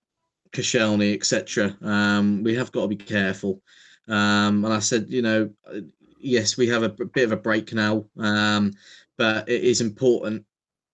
Koscielny, 0.51 1.13
etc. 1.13 1.75
Um, 1.81 2.43
we 2.43 2.55
have 2.55 2.71
got 2.71 2.81
to 2.81 2.88
be 2.88 2.95
careful. 2.95 3.62
Um, 4.07 4.65
and 4.65 4.74
I 4.74 4.79
said, 4.79 5.07
you 5.09 5.21
know, 5.21 5.50
yes, 6.25 6.58
we 6.58 6.67
have 6.67 6.84
a 6.84 6.89
bit 6.89 7.25
of 7.25 7.32
a 7.32 7.38
break 7.38 7.74
now, 7.74 8.05
um, 8.17 8.74
but 9.17 9.48
it 9.48 9.63
is 9.63 9.82
important 9.82 10.46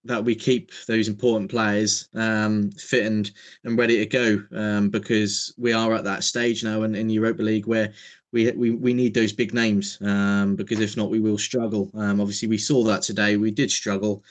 that 0.03 0.23
we 0.23 0.33
keep 0.33 0.71
those 0.87 1.07
important 1.07 1.49
players 1.49 2.09
um, 2.15 2.71
fit 2.71 3.05
and, 3.05 3.31
and 3.63 3.77
ready 3.77 3.97
to 3.97 4.05
go 4.05 4.43
um, 4.57 4.89
because 4.89 5.53
we 5.57 5.73
are 5.73 5.93
at 5.93 6.03
that 6.03 6.23
stage 6.23 6.63
now 6.63 6.83
in, 6.83 6.95
in 6.95 7.09
Europa 7.09 7.43
League 7.43 7.67
where 7.67 7.93
we, 8.31 8.49
we 8.51 8.71
we 8.71 8.93
need 8.93 9.13
those 9.13 9.33
big 9.33 9.53
names 9.53 9.97
um, 10.01 10.55
because 10.55 10.79
if 10.79 10.95
not, 10.95 11.09
we 11.09 11.19
will 11.19 11.37
struggle. 11.37 11.91
Um, 11.95 12.21
obviously, 12.21 12.47
we 12.47 12.57
saw 12.57 12.83
that 12.85 13.01
today. 13.01 13.37
We 13.37 13.51
did 13.51 13.69
struggle. 13.69 14.23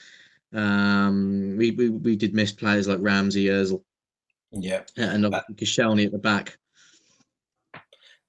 Um, 0.53 1.55
we, 1.57 1.71
we 1.71 1.89
we 1.89 2.15
did 2.15 2.33
miss 2.33 2.51
players 2.51 2.87
like 2.87 2.97
Ramsey, 2.99 3.45
Özil, 3.45 3.83
yeah, 4.51 4.81
and 4.97 5.23
Koscielny 5.55 6.05
at 6.05 6.11
the 6.11 6.17
back. 6.17 6.57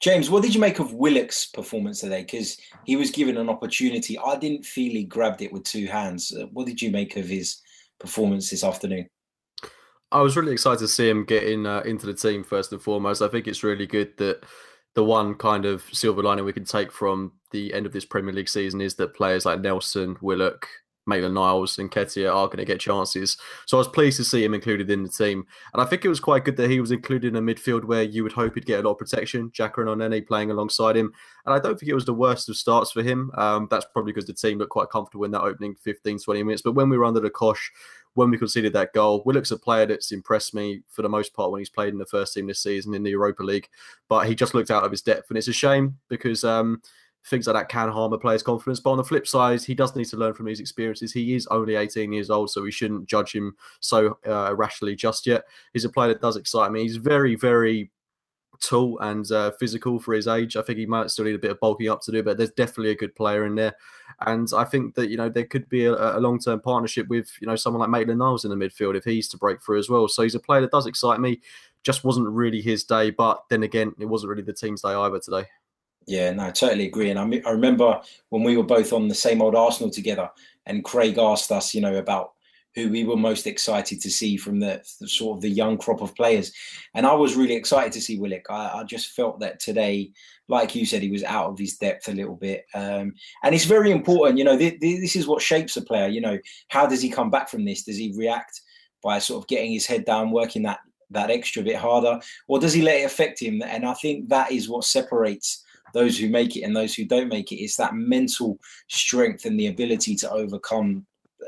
James, 0.02 0.28
what 0.28 0.42
did 0.42 0.52
you 0.52 0.60
make 0.60 0.80
of 0.80 0.94
Willock's 0.94 1.46
performance 1.46 2.00
today? 2.00 2.22
Because 2.22 2.58
he 2.84 2.96
was 2.96 3.12
given 3.12 3.36
an 3.36 3.48
opportunity. 3.48 4.18
I 4.18 4.36
didn't 4.36 4.66
feel 4.66 4.90
he 4.90 5.04
grabbed 5.04 5.42
it 5.42 5.52
with 5.52 5.62
two 5.62 5.86
hands. 5.86 6.36
Uh, 6.36 6.46
what 6.46 6.66
did 6.66 6.82
you 6.82 6.90
make 6.90 7.16
of 7.16 7.28
his 7.28 7.62
performance 8.00 8.50
this 8.50 8.64
afternoon? 8.64 9.08
I 10.10 10.20
was 10.20 10.36
really 10.36 10.52
excited 10.52 10.80
to 10.80 10.88
see 10.88 11.08
him 11.08 11.24
get 11.24 11.44
in 11.44 11.66
uh, 11.66 11.82
into 11.86 12.06
the 12.06 12.14
team 12.14 12.42
first 12.42 12.72
and 12.72 12.82
foremost. 12.82 13.22
I 13.22 13.28
think 13.28 13.46
it's 13.46 13.62
really 13.62 13.86
good 13.86 14.16
that 14.16 14.44
the 14.94 15.04
one 15.04 15.36
kind 15.36 15.64
of 15.64 15.84
silver 15.92 16.22
lining 16.22 16.44
we 16.44 16.52
can 16.52 16.64
take 16.64 16.90
from 16.90 17.32
the 17.52 17.72
end 17.72 17.86
of 17.86 17.92
this 17.92 18.04
Premier 18.04 18.34
League 18.34 18.48
season 18.48 18.80
is 18.80 18.96
that 18.96 19.14
players 19.14 19.46
like 19.46 19.60
Nelson, 19.60 20.16
Willock, 20.20 20.66
Maitland 21.06 21.34
Niles 21.34 21.78
and 21.78 21.90
Nketiah 21.90 22.34
are 22.34 22.46
going 22.46 22.58
to 22.58 22.64
get 22.64 22.80
chances. 22.80 23.36
So 23.66 23.76
I 23.76 23.80
was 23.80 23.88
pleased 23.88 24.16
to 24.18 24.24
see 24.24 24.44
him 24.44 24.54
included 24.54 24.90
in 24.90 25.02
the 25.02 25.08
team. 25.08 25.44
And 25.72 25.82
I 25.82 25.84
think 25.84 26.04
it 26.04 26.08
was 26.08 26.20
quite 26.20 26.44
good 26.44 26.56
that 26.56 26.70
he 26.70 26.80
was 26.80 26.90
included 26.90 27.34
in 27.34 27.36
a 27.36 27.54
midfield 27.54 27.84
where 27.84 28.02
you 28.02 28.22
would 28.22 28.32
hope 28.32 28.54
he'd 28.54 28.66
get 28.66 28.80
a 28.80 28.88
lot 28.88 28.92
of 28.92 28.98
protection. 28.98 29.50
Xhaka 29.50 29.78
and 29.78 30.00
Elneny 30.00 30.26
playing 30.26 30.50
alongside 30.50 30.96
him. 30.96 31.12
And 31.44 31.54
I 31.54 31.58
don't 31.58 31.78
think 31.78 31.90
it 31.90 31.94
was 31.94 32.04
the 32.04 32.14
worst 32.14 32.48
of 32.48 32.56
starts 32.56 32.92
for 32.92 33.02
him. 33.02 33.30
Um, 33.36 33.66
that's 33.70 33.86
probably 33.92 34.12
because 34.12 34.26
the 34.26 34.34
team 34.34 34.58
looked 34.58 34.70
quite 34.70 34.90
comfortable 34.90 35.24
in 35.24 35.32
that 35.32 35.42
opening 35.42 35.74
15, 35.74 36.18
20 36.20 36.42
minutes. 36.42 36.62
But 36.62 36.72
when 36.72 36.88
we 36.88 36.98
were 36.98 37.04
under 37.04 37.20
the 37.20 37.30
cosh, 37.30 37.72
when 38.14 38.30
we 38.30 38.38
conceded 38.38 38.74
that 38.74 38.92
goal, 38.92 39.22
Willock's 39.24 39.50
a 39.50 39.56
player 39.56 39.86
that's 39.86 40.12
impressed 40.12 40.54
me 40.54 40.82
for 40.88 41.02
the 41.02 41.08
most 41.08 41.34
part 41.34 41.50
when 41.50 41.60
he's 41.60 41.70
played 41.70 41.92
in 41.92 41.98
the 41.98 42.06
first 42.06 42.34
team 42.34 42.46
this 42.46 42.62
season 42.62 42.94
in 42.94 43.02
the 43.02 43.10
Europa 43.10 43.42
League. 43.42 43.68
But 44.08 44.26
he 44.26 44.34
just 44.34 44.54
looked 44.54 44.70
out 44.70 44.84
of 44.84 44.90
his 44.90 45.02
depth. 45.02 45.30
And 45.30 45.38
it's 45.38 45.48
a 45.48 45.52
shame 45.52 45.98
because. 46.08 46.44
Um, 46.44 46.80
things 47.26 47.46
like 47.46 47.54
that 47.54 47.68
can 47.68 47.88
harm 47.88 48.12
a 48.12 48.18
player's 48.18 48.42
confidence. 48.42 48.80
But 48.80 48.92
on 48.92 48.96
the 48.96 49.04
flip 49.04 49.26
side, 49.26 49.62
he 49.62 49.74
does 49.74 49.94
need 49.94 50.06
to 50.06 50.16
learn 50.16 50.34
from 50.34 50.46
his 50.46 50.60
experiences. 50.60 51.12
He 51.12 51.34
is 51.34 51.46
only 51.48 51.76
18 51.76 52.12
years 52.12 52.30
old, 52.30 52.50
so 52.50 52.62
we 52.62 52.72
shouldn't 52.72 53.06
judge 53.06 53.32
him 53.32 53.56
so 53.80 54.18
uh, 54.26 54.54
rashly 54.54 54.96
just 54.96 55.26
yet. 55.26 55.44
He's 55.72 55.84
a 55.84 55.88
player 55.88 56.08
that 56.08 56.20
does 56.20 56.36
excite 56.36 56.72
me. 56.72 56.82
He's 56.82 56.96
very, 56.96 57.36
very 57.36 57.90
tall 58.60 58.98
and 59.00 59.30
uh, 59.32 59.50
physical 59.58 59.98
for 59.98 60.14
his 60.14 60.26
age. 60.26 60.56
I 60.56 60.62
think 60.62 60.78
he 60.78 60.86
might 60.86 61.10
still 61.10 61.24
need 61.24 61.34
a 61.34 61.38
bit 61.38 61.50
of 61.50 61.60
bulking 61.60 61.88
up 61.88 62.00
to 62.02 62.12
do, 62.12 62.22
but 62.22 62.36
there's 62.36 62.50
definitely 62.50 62.90
a 62.90 62.96
good 62.96 63.14
player 63.14 63.44
in 63.46 63.54
there. 63.54 63.74
And 64.26 64.48
I 64.56 64.64
think 64.64 64.94
that 64.94 65.10
you 65.10 65.16
know 65.16 65.28
there 65.28 65.46
could 65.46 65.68
be 65.68 65.86
a, 65.86 65.94
a 65.94 66.20
long-term 66.20 66.60
partnership 66.60 67.08
with 67.08 67.30
you 67.40 67.46
know 67.46 67.56
someone 67.56 67.80
like 67.80 67.90
Maitland 67.90 68.18
Niles 68.18 68.44
in 68.44 68.50
the 68.50 68.56
midfield 68.56 68.96
if 68.96 69.04
he's 69.04 69.28
to 69.28 69.38
break 69.38 69.62
through 69.62 69.78
as 69.78 69.88
well. 69.88 70.08
So 70.08 70.22
he's 70.22 70.34
a 70.34 70.40
player 70.40 70.60
that 70.60 70.70
does 70.70 70.86
excite 70.86 71.20
me. 71.20 71.40
Just 71.82 72.04
wasn't 72.04 72.28
really 72.28 72.60
his 72.60 72.84
day, 72.84 73.10
but 73.10 73.42
then 73.50 73.64
again, 73.64 73.92
it 73.98 74.06
wasn't 74.06 74.30
really 74.30 74.42
the 74.42 74.52
team's 74.52 74.82
day 74.82 74.90
either 74.90 75.18
today. 75.18 75.46
Yeah, 76.06 76.30
no, 76.32 76.46
I 76.46 76.50
totally 76.50 76.86
agree. 76.86 77.10
And 77.10 77.18
I, 77.18 77.42
I 77.46 77.52
remember 77.52 78.00
when 78.30 78.42
we 78.42 78.56
were 78.56 78.62
both 78.62 78.92
on 78.92 79.08
the 79.08 79.14
same 79.14 79.40
old 79.40 79.54
Arsenal 79.54 79.90
together, 79.90 80.30
and 80.66 80.84
Craig 80.84 81.18
asked 81.18 81.52
us, 81.52 81.74
you 81.74 81.80
know, 81.80 81.96
about 81.96 82.32
who 82.74 82.88
we 82.88 83.04
were 83.04 83.16
most 83.16 83.46
excited 83.46 84.00
to 84.00 84.10
see 84.10 84.36
from 84.36 84.58
the, 84.58 84.82
the 85.00 85.06
sort 85.06 85.36
of 85.36 85.42
the 85.42 85.50
young 85.50 85.76
crop 85.76 86.00
of 86.00 86.14
players. 86.14 86.52
And 86.94 87.06
I 87.06 87.12
was 87.12 87.36
really 87.36 87.54
excited 87.54 87.92
to 87.92 88.00
see 88.00 88.18
Willock. 88.18 88.46
I, 88.48 88.80
I, 88.80 88.84
just 88.84 89.08
felt 89.08 89.40
that 89.40 89.60
today, 89.60 90.10
like 90.48 90.74
you 90.74 90.86
said, 90.86 91.02
he 91.02 91.10
was 91.10 91.24
out 91.24 91.50
of 91.50 91.58
his 91.58 91.76
depth 91.76 92.08
a 92.08 92.12
little 92.12 92.36
bit. 92.36 92.64
Um, 92.74 93.12
and 93.44 93.54
it's 93.54 93.66
very 93.66 93.90
important, 93.90 94.38
you 94.38 94.44
know, 94.44 94.56
th- 94.56 94.80
th- 94.80 95.00
this 95.00 95.16
is 95.16 95.26
what 95.26 95.42
shapes 95.42 95.76
a 95.76 95.82
player. 95.82 96.08
You 96.08 96.22
know, 96.22 96.38
how 96.68 96.86
does 96.86 97.02
he 97.02 97.10
come 97.10 97.30
back 97.30 97.50
from 97.50 97.64
this? 97.66 97.84
Does 97.84 97.98
he 97.98 98.14
react 98.16 98.62
by 99.02 99.18
sort 99.18 99.42
of 99.42 99.48
getting 99.48 99.72
his 99.72 99.86
head 99.86 100.06
down, 100.06 100.30
working 100.30 100.62
that 100.62 100.80
that 101.10 101.30
extra 101.30 101.62
bit 101.62 101.76
harder, 101.76 102.18
or 102.48 102.58
does 102.58 102.72
he 102.72 102.80
let 102.80 103.00
it 103.00 103.04
affect 103.04 103.38
him? 103.38 103.62
And 103.62 103.84
I 103.84 103.92
think 103.92 104.30
that 104.30 104.50
is 104.50 104.70
what 104.70 104.84
separates 104.84 105.61
those 105.92 106.18
who 106.18 106.28
make 106.28 106.56
it 106.56 106.62
and 106.62 106.74
those 106.74 106.94
who 106.94 107.04
don't 107.04 107.28
make 107.28 107.52
it. 107.52 107.56
It's 107.56 107.76
that 107.76 107.94
mental 107.94 108.58
strength 108.88 109.44
and 109.44 109.58
the 109.58 109.68
ability 109.68 110.16
to 110.16 110.30
overcome 110.30 111.06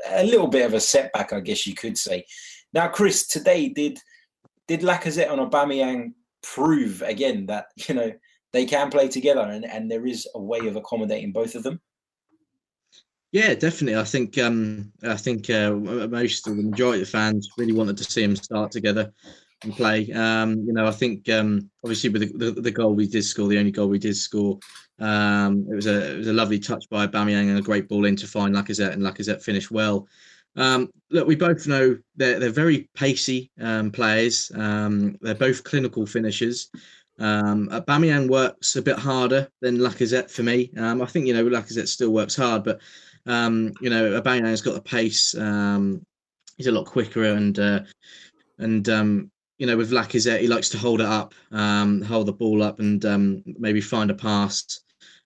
a 0.09 0.23
little 0.23 0.47
bit 0.47 0.65
of 0.65 0.73
a 0.73 0.79
setback, 0.79 1.33
I 1.33 1.39
guess 1.39 1.65
you 1.65 1.73
could 1.73 1.97
say. 1.97 2.25
Now, 2.73 2.87
Chris, 2.87 3.27
today 3.27 3.69
did 3.69 3.99
did 4.67 4.81
Lacazette 4.81 5.31
and 5.31 5.39
Aubameyang 5.39 6.13
prove 6.41 7.01
again 7.01 7.45
that 7.47 7.67
you 7.87 7.95
know 7.95 8.11
they 8.53 8.65
can 8.65 8.89
play 8.89 9.07
together 9.07 9.41
and, 9.41 9.65
and 9.65 9.89
there 9.89 10.05
is 10.05 10.27
a 10.35 10.41
way 10.41 10.59
of 10.67 10.75
accommodating 10.75 11.31
both 11.31 11.55
of 11.55 11.63
them? 11.63 11.79
Yeah, 13.31 13.53
definitely. 13.53 13.99
I 13.99 14.05
think 14.05 14.37
um, 14.37 14.91
I 15.03 15.17
think 15.17 15.49
uh, 15.49 15.71
most 15.71 16.47
of 16.47 16.55
the 16.55 16.63
majority 16.63 17.01
of 17.01 17.09
fans 17.09 17.49
really 17.57 17.73
wanted 17.73 17.97
to 17.97 18.05
see 18.05 18.21
them 18.21 18.35
start 18.35 18.71
together 18.71 19.11
and 19.65 19.75
play. 19.75 20.11
Um, 20.11 20.63
you 20.65 20.73
know, 20.73 20.87
I 20.87 20.91
think 20.91 21.29
um, 21.29 21.69
obviously 21.83 22.09
with 22.09 22.21
the, 22.21 22.51
the, 22.51 22.61
the, 22.61 22.71
goal 22.71 22.93
we 22.93 23.07
did 23.07 23.23
score, 23.23 23.47
the 23.47 23.59
only 23.59 23.71
goal 23.71 23.89
we 23.89 23.99
did 23.99 24.15
score, 24.15 24.59
um, 24.99 25.67
it 25.69 25.75
was 25.75 25.87
a 25.87 26.13
it 26.13 26.17
was 26.17 26.27
a 26.27 26.33
lovely 26.33 26.59
touch 26.59 26.89
by 26.89 27.05
Aubameyang 27.05 27.49
and 27.49 27.57
a 27.57 27.61
great 27.61 27.89
ball 27.89 28.05
in 28.05 28.15
to 28.17 28.27
find 28.27 28.55
Lacazette, 28.55 28.93
and 28.93 29.01
Lacazette 29.01 29.43
finished 29.43 29.71
well. 29.71 30.07
Um, 30.55 30.89
look, 31.11 31.27
we 31.27 31.35
both 31.35 31.67
know 31.67 31.97
they're 32.15 32.39
they're 32.39 32.49
very 32.49 32.89
pacey 32.95 33.51
um, 33.59 33.91
players. 33.91 34.51
Um, 34.55 35.17
they're 35.21 35.35
both 35.35 35.63
clinical 35.63 36.05
finishers. 36.05 36.69
Um, 37.17 37.69
works 38.27 38.75
a 38.75 38.81
bit 38.81 38.99
harder 38.99 39.47
than 39.61 39.77
Lacazette 39.77 40.29
for 40.29 40.43
me. 40.43 40.71
I 40.77 41.05
think 41.05 41.27
you 41.27 41.33
know 41.33 41.45
Lacazette 41.45 41.87
still 41.87 42.11
works 42.11 42.35
hard, 42.35 42.63
but 42.63 42.79
you 43.25 43.89
know 43.89 44.21
Aubameyang's 44.21 44.61
got 44.61 44.75
the 44.75 44.81
pace. 44.81 45.35
He's 46.57 46.67
a 46.67 46.71
lot 46.71 46.85
quicker 46.85 47.23
and 47.23 47.59
uh, 47.59 47.81
and 48.59 48.87
um, 48.89 49.31
you 49.57 49.67
know, 49.67 49.77
with 49.77 49.91
Lacazette, 49.91 50.41
he 50.41 50.47
likes 50.47 50.69
to 50.69 50.77
hold 50.77 51.01
it 51.01 51.07
up, 51.07 51.33
um, 51.51 52.01
hold 52.01 52.25
the 52.25 52.33
ball 52.33 52.61
up, 52.61 52.79
and 52.79 53.03
um, 53.05 53.43
maybe 53.45 53.81
find 53.81 54.11
a 54.11 54.15
pass. 54.15 54.81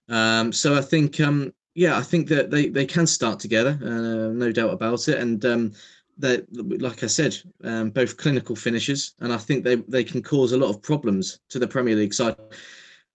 Um, 0.08 0.52
so 0.52 0.76
I 0.76 0.82
think, 0.82 1.20
um, 1.20 1.54
yeah, 1.76 1.98
I 1.98 2.02
think 2.02 2.28
that 2.30 2.52
they, 2.52 2.70
they 2.70 2.86
can 2.86 3.08
start 3.08 3.40
together, 3.40 3.78
uh, 3.82 4.34
no 4.34 4.52
doubt 4.52 4.74
about 4.74 5.08
it. 5.08 5.20
And 5.20 5.44
um, 5.46 5.72
like 6.20 7.04
I 7.04 7.08
said, 7.08 7.38
um, 7.64 7.90
both 7.92 8.18
clinical 8.18 8.56
finishers, 8.56 9.16
and 9.20 9.32
I 9.32 9.38
think 9.38 9.64
they 9.64 9.76
they 9.76 10.04
can 10.04 10.22
cause 10.22 10.52
a 10.52 10.58
lot 10.58 10.70
of 10.70 10.82
problems 10.82 11.40
to 11.50 11.60
the 11.60 11.68
Premier 11.68 11.96
League 11.96 12.14
side. 12.14 12.36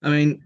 I 0.02 0.10
mean, 0.10 0.44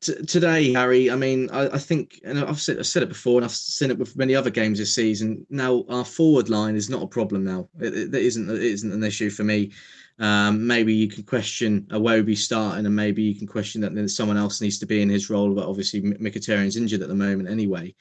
t- 0.00 0.24
today, 0.24 0.72
Harry. 0.72 1.10
I 1.10 1.16
mean, 1.16 1.48
I, 1.50 1.68
I 1.68 1.78
think, 1.78 2.20
and 2.24 2.38
I've 2.38 2.60
said, 2.60 2.78
I've 2.78 2.86
said 2.86 3.02
it 3.02 3.08
before, 3.08 3.38
and 3.38 3.44
I've 3.44 3.52
seen 3.52 3.90
it 3.90 3.98
with 3.98 4.16
many 4.16 4.34
other 4.34 4.50
games 4.50 4.78
this 4.78 4.94
season. 4.94 5.46
Now, 5.50 5.84
our 5.88 6.04
forward 6.04 6.48
line 6.48 6.76
is 6.76 6.90
not 6.90 7.02
a 7.02 7.06
problem. 7.06 7.44
Now, 7.44 7.68
it, 7.80 7.94
it 7.94 8.14
isn't. 8.14 8.50
It 8.50 8.62
isn't 8.62 8.92
an 8.92 9.04
issue 9.04 9.30
for 9.30 9.44
me. 9.44 9.72
Um, 10.18 10.66
maybe 10.66 10.94
you 10.94 11.08
can 11.08 11.24
question 11.24 11.86
a 11.90 11.98
Iwobi 11.98 12.36
starting, 12.36 12.86
and 12.86 12.96
maybe 12.96 13.22
you 13.22 13.34
can 13.34 13.46
question 13.46 13.80
that 13.82 13.94
then 13.94 14.08
someone 14.08 14.38
else 14.38 14.60
needs 14.60 14.78
to 14.78 14.86
be 14.86 15.02
in 15.02 15.08
his 15.08 15.30
role. 15.30 15.54
But 15.54 15.68
obviously, 15.68 16.00
Mkhitaryan's 16.02 16.76
injured 16.76 17.02
at 17.02 17.08
the 17.08 17.14
moment 17.14 17.48
anyway. 17.48 17.94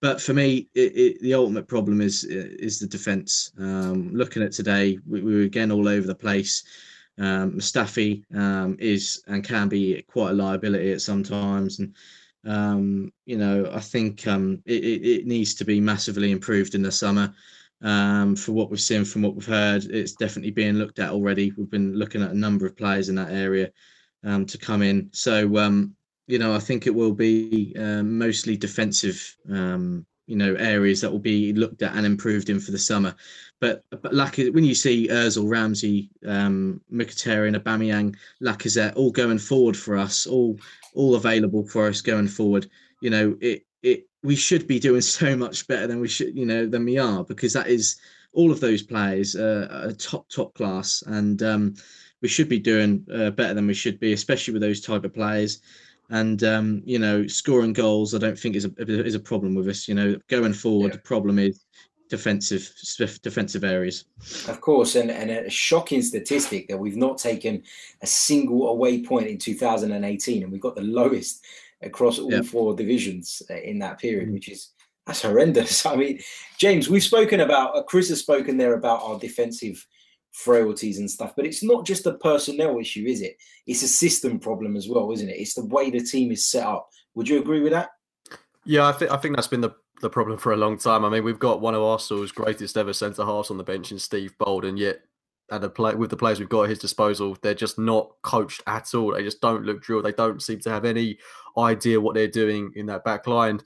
But 0.00 0.20
for 0.20 0.34
me, 0.34 0.68
it, 0.74 0.96
it, 0.96 1.20
the 1.20 1.34
ultimate 1.34 1.68
problem 1.68 2.00
is 2.00 2.24
is 2.24 2.80
the 2.80 2.88
defence. 2.88 3.52
Um, 3.58 4.12
looking 4.12 4.42
at 4.42 4.50
today, 4.50 4.98
we, 5.08 5.22
we, 5.22 5.34
were 5.34 5.42
again 5.42 5.70
all 5.70 5.88
over 5.88 6.06
the 6.06 6.14
place. 6.14 6.64
Um, 7.18 7.52
Mustafi 7.52 8.24
um, 8.34 8.76
is 8.78 9.22
and 9.26 9.44
can 9.44 9.68
be 9.68 10.02
quite 10.02 10.30
a 10.30 10.34
liability 10.34 10.92
at 10.92 11.02
sometimes, 11.02 11.78
and 11.78 11.94
um, 12.46 13.12
you 13.26 13.36
know 13.36 13.70
I 13.72 13.80
think 13.80 14.26
um, 14.26 14.62
it, 14.64 14.82
it, 14.82 15.26
needs 15.26 15.54
to 15.56 15.64
be 15.64 15.80
massively 15.80 16.30
improved 16.30 16.74
in 16.74 16.82
the 16.82 16.92
summer. 16.92 17.32
Um, 17.82 18.36
for 18.36 18.52
what 18.52 18.70
we've 18.70 18.80
seen, 18.80 19.04
from 19.04 19.22
what 19.22 19.34
we've 19.34 19.44
heard, 19.44 19.84
it's 19.84 20.12
definitely 20.12 20.52
being 20.52 20.74
looked 20.74 21.00
at 21.00 21.10
already. 21.10 21.52
We've 21.56 21.70
been 21.70 21.94
looking 21.94 22.22
at 22.22 22.30
a 22.30 22.38
number 22.38 22.64
of 22.64 22.76
players 22.76 23.08
in 23.08 23.16
that 23.16 23.32
area 23.32 23.72
um, 24.24 24.46
to 24.46 24.58
come 24.58 24.82
in. 24.82 25.10
So, 25.12 25.56
um, 25.58 25.94
you 26.28 26.38
know, 26.38 26.54
I 26.54 26.60
think 26.60 26.86
it 26.86 26.94
will 26.94 27.12
be 27.12 27.74
um, 27.76 28.18
mostly 28.18 28.56
defensive, 28.56 29.36
you 30.26 30.36
know, 30.36 30.54
areas 30.54 31.00
that 31.00 31.10
will 31.10 31.18
be 31.18 31.52
looked 31.52 31.82
at 31.82 31.94
and 31.94 32.06
improved 32.06 32.48
in 32.48 32.60
for 32.60 32.70
the 32.70 32.78
summer. 32.78 33.14
But 33.60 33.84
but 33.90 34.14
like 34.14 34.36
when 34.36 34.64
you 34.64 34.74
see 34.74 35.08
Özil, 35.08 35.48
Ramsey, 35.48 36.10
um, 36.26 36.80
Mkhitaryan, 36.92 37.56
Aubameyang, 37.56 38.16
Lacazette 38.42 38.96
all 38.96 39.10
going 39.10 39.38
forward 39.38 39.76
for 39.76 39.96
us, 39.96 40.26
all 40.26 40.58
all 40.94 41.14
available 41.14 41.66
for 41.66 41.88
us 41.88 42.00
going 42.00 42.28
forward, 42.28 42.68
you 43.00 43.10
know, 43.10 43.36
it 43.40 43.64
it 43.82 44.06
we 44.22 44.36
should 44.36 44.66
be 44.66 44.78
doing 44.78 45.00
so 45.18 45.36
much 45.36 45.66
better 45.66 45.86
than 45.86 46.00
we 46.00 46.08
should, 46.08 46.36
you 46.36 46.46
know, 46.46 46.66
than 46.66 46.84
we 46.84 46.98
are 46.98 47.24
because 47.24 47.52
that 47.52 47.68
is 47.68 47.96
all 48.32 48.50
of 48.50 48.60
those 48.60 48.82
players 48.82 49.36
uh, 49.36 49.68
are 49.70 49.92
top 49.92 50.28
top 50.28 50.54
class, 50.54 51.02
and 51.06 51.42
um, 51.42 51.74
we 52.22 52.28
should 52.28 52.48
be 52.48 52.58
doing 52.58 53.04
uh, 53.12 53.30
better 53.30 53.54
than 53.54 53.66
we 53.66 53.74
should 53.74 54.00
be, 54.00 54.12
especially 54.12 54.52
with 54.52 54.62
those 54.62 54.80
type 54.80 55.04
of 55.04 55.12
players. 55.12 55.60
And 56.12 56.44
um, 56.44 56.82
you 56.84 56.98
know, 56.98 57.26
scoring 57.26 57.72
goals, 57.72 58.14
I 58.14 58.18
don't 58.18 58.38
think 58.38 58.54
is 58.54 58.66
a 58.66 58.72
is 58.78 59.14
a 59.14 59.20
problem 59.20 59.54
with 59.54 59.66
us. 59.66 59.88
You 59.88 59.94
know, 59.94 60.18
going 60.28 60.52
forward, 60.52 60.88
yeah. 60.88 60.96
the 60.96 61.02
problem 61.02 61.38
is 61.38 61.64
defensive 62.10 62.70
defensive 63.22 63.64
areas. 63.64 64.04
Of 64.46 64.60
course, 64.60 64.94
and, 64.94 65.10
and 65.10 65.30
a 65.30 65.48
shocking 65.48 66.02
statistic 66.02 66.68
that 66.68 66.76
we've 66.76 66.98
not 66.98 67.16
taken 67.16 67.62
a 68.02 68.06
single 68.06 68.68
away 68.68 69.02
point 69.02 69.28
in 69.28 69.38
2018, 69.38 70.42
and 70.42 70.52
we've 70.52 70.60
got 70.60 70.76
the 70.76 70.82
lowest 70.82 71.42
across 71.80 72.18
all 72.18 72.30
yep. 72.30 72.44
four 72.44 72.76
divisions 72.76 73.42
uh, 73.50 73.54
in 73.54 73.78
that 73.78 73.98
period, 73.98 74.28
mm. 74.28 74.34
which 74.34 74.50
is 74.50 74.68
that's 75.06 75.22
horrendous. 75.22 75.86
I 75.92 75.96
mean, 75.96 76.20
James, 76.58 76.90
we've 76.90 77.02
spoken 77.02 77.40
about 77.40 77.74
uh, 77.74 77.82
Chris 77.84 78.10
has 78.10 78.20
spoken 78.20 78.58
there 78.58 78.74
about 78.74 79.02
our 79.02 79.18
defensive 79.18 79.86
frailties 80.32 80.98
and 80.98 81.10
stuff, 81.10 81.34
but 81.36 81.46
it's 81.46 81.62
not 81.62 81.86
just 81.86 82.06
a 82.06 82.14
personnel 82.14 82.78
issue, 82.78 83.04
is 83.06 83.20
it? 83.20 83.36
It's 83.66 83.82
a 83.82 83.88
system 83.88 84.38
problem 84.38 84.76
as 84.76 84.88
well, 84.88 85.12
isn't 85.12 85.28
it? 85.28 85.36
It's 85.38 85.54
the 85.54 85.66
way 85.66 85.90
the 85.90 86.00
team 86.00 86.32
is 86.32 86.46
set 86.46 86.66
up. 86.66 86.88
Would 87.14 87.28
you 87.28 87.38
agree 87.38 87.60
with 87.60 87.72
that? 87.72 87.90
Yeah, 88.64 88.86
I 88.86 88.92
think 88.92 89.10
I 89.10 89.16
think 89.16 89.36
that's 89.36 89.48
been 89.48 89.60
the 89.60 89.74
the 90.00 90.10
problem 90.10 90.36
for 90.36 90.52
a 90.52 90.56
long 90.56 90.78
time. 90.78 91.04
I 91.04 91.08
mean, 91.08 91.24
we've 91.24 91.38
got 91.38 91.60
one 91.60 91.74
of 91.74 91.82
Arsenal's 91.82 92.32
greatest 92.32 92.76
ever 92.76 92.92
centre 92.92 93.24
halves 93.24 93.50
on 93.50 93.56
the 93.56 93.64
bench 93.64 93.92
in 93.92 93.98
Steve 93.98 94.36
Bould, 94.38 94.64
and 94.64 94.78
yet 94.78 95.00
at 95.50 95.60
the 95.60 95.68
play 95.68 95.94
with 95.94 96.10
the 96.10 96.16
players 96.16 96.40
we've 96.40 96.48
got 96.48 96.64
at 96.64 96.70
his 96.70 96.78
disposal, 96.78 97.36
they're 97.42 97.54
just 97.54 97.78
not 97.78 98.10
coached 98.22 98.62
at 98.66 98.94
all. 98.94 99.12
They 99.12 99.22
just 99.22 99.40
don't 99.40 99.64
look 99.64 99.82
drilled. 99.82 100.04
They 100.04 100.12
don't 100.12 100.42
seem 100.42 100.60
to 100.60 100.70
have 100.70 100.84
any 100.84 101.18
idea 101.58 102.00
what 102.00 102.14
they're 102.14 102.28
doing 102.28 102.72
in 102.76 102.86
that 102.86 103.04
back 103.04 103.26
line, 103.26 103.60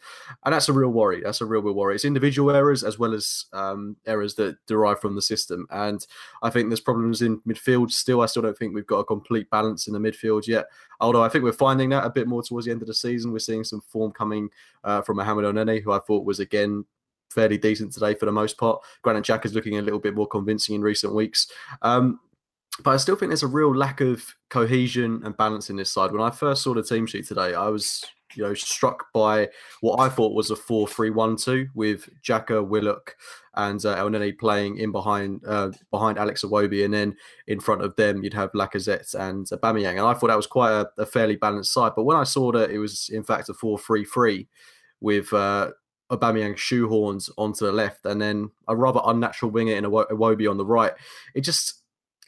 and 0.45 0.55
that's 0.55 0.69
a 0.69 0.73
real 0.73 0.91
worry. 0.91 1.23
That's 1.23 1.41
a 1.41 1.47
real, 1.47 1.63
real 1.63 1.75
worry. 1.75 1.95
It's 1.95 2.05
individual 2.05 2.55
errors 2.55 2.85
as 2.85 2.99
well 2.99 3.15
as 3.15 3.47
um, 3.53 3.97
errors 4.07 4.35
that 4.37 4.57
derive 4.67 5.01
from 5.01 5.15
the 5.15 5.23
system, 5.23 5.67
and 5.71 6.07
I 6.43 6.51
think 6.51 6.69
there's 6.69 6.81
problems 6.81 7.23
in 7.23 7.41
midfield. 7.41 7.91
Still, 7.91 8.21
I 8.21 8.27
still 8.27 8.43
don't 8.43 8.57
think 8.57 8.75
we've 8.75 8.87
got 8.87 8.99
a 8.99 9.05
complete 9.05 9.51
balance 9.51 9.87
in 9.87 9.93
the 9.93 9.99
midfield 9.99 10.47
yet. 10.47 10.67
Although 11.01 11.23
I 11.23 11.29
think 11.29 11.45
we're 11.45 11.53
finding 11.53 11.91
that 11.91 12.05
a 12.05 12.11
bit 12.11 12.27
more 12.27 12.43
towards 12.43 12.67
the 12.67 12.73
end 12.73 12.83
of 12.83 12.89
the 12.89 12.95
season. 12.95 13.33
We're 13.33 13.39
seeing 13.39 13.65
some 13.65 13.83
form 13.83 14.13
coming 14.13 14.49
uh, 14.83 15.03
from 15.03 15.19
Mohamed 15.19 15.45
Elneny, 15.45 15.83
who 15.83 15.93
I 15.93 15.99
thought 15.99 16.25
was 16.25 16.41
again 16.41 16.85
fairly 17.31 17.59
decent 17.59 17.93
today 17.93 18.15
for 18.15 18.27
the 18.27 18.33
most 18.33 18.57
part. 18.57 18.81
Granit 19.03 19.25
Xhaka 19.25 19.45
is 19.45 19.55
looking 19.55 19.77
a 19.79 19.83
little 19.83 19.99
bit 19.99 20.15
more 20.15 20.27
convincing 20.27 20.75
in 20.75 20.81
recent 20.81 21.15
weeks. 21.15 21.49
Um, 21.83 22.21
but 22.85 22.91
I 22.91 22.97
still 22.97 23.17
think 23.17 23.31
there's 23.31 23.43
a 23.43 23.49
real 23.49 23.75
lack 23.75 24.01
of 24.01 24.25
cohesion 24.51 25.23
and 25.25 25.37
balance 25.37 25.71
in 25.71 25.77
this 25.77 25.93
side. 25.93 26.13
When 26.13 26.21
I 26.21 26.31
first 26.31 26.63
saw 26.63 26.75
the 26.75 26.83
team 26.83 27.07
sheet 27.07 27.27
today, 27.27 27.55
I 27.55 27.69
was 27.69 28.05
you 28.35 28.43
know 28.43 28.55
struck 28.55 29.07
by 29.13 29.49
what 29.81 30.01
I 30.01 30.09
thought 30.09 30.35
was 30.35 30.51
a 30.51 30.57
4-3-1-2 30.57 31.69
with 31.75 32.09
Xhaka 32.23 32.67
Willock, 32.67 33.17
and 33.55 33.85
uh, 33.85 33.97
Elneny 33.97 34.39
playing 34.39 34.79
in 34.79 34.93
behind 34.93 35.43
uh, 35.47 35.71
behind 35.91 36.19
Alex 36.19 36.45
Iwobi, 36.45 36.85
and 36.85 36.93
then 36.93 37.17
in 37.47 37.61
front 37.61 37.83
of 37.83 37.97
them 37.97 38.23
you'd 38.23 38.35
have 38.35 38.53
Lacazette 38.53 39.15
and 39.15 39.47
Aubameyang. 39.47 39.93
And 39.93 40.01
I 40.01 40.15
thought 40.15 40.29
that 40.29 40.37
was 40.37 40.47
quite 40.47 40.73
a, 40.73 40.89
a 40.99 41.07
fairly 41.07 41.37
balanced 41.37 41.73
side. 41.73 41.93
But 41.97 42.05
when 42.05 42.17
I 42.17 42.25
saw 42.25 42.53
that 42.53 42.71
it 42.71 42.79
was 42.79 43.09
in 43.11 43.25
fact 43.25 43.49
a 43.49 43.55
4-3-3 43.55 44.47
with 45.01 45.33
uh, 45.33 45.71
Aubameyang 46.11 46.57
shoehorns 46.57 47.31
onto 47.39 47.65
the 47.65 47.73
left, 47.73 48.05
and 48.05 48.21
then 48.21 48.51
a 48.69 48.77
rather 48.77 49.01
unnatural 49.05 49.51
winger 49.51 49.75
in 49.75 49.85
Iwobi 49.85 50.51
on 50.51 50.59
the 50.59 50.67
right. 50.67 50.93
It 51.35 51.41
just 51.41 51.83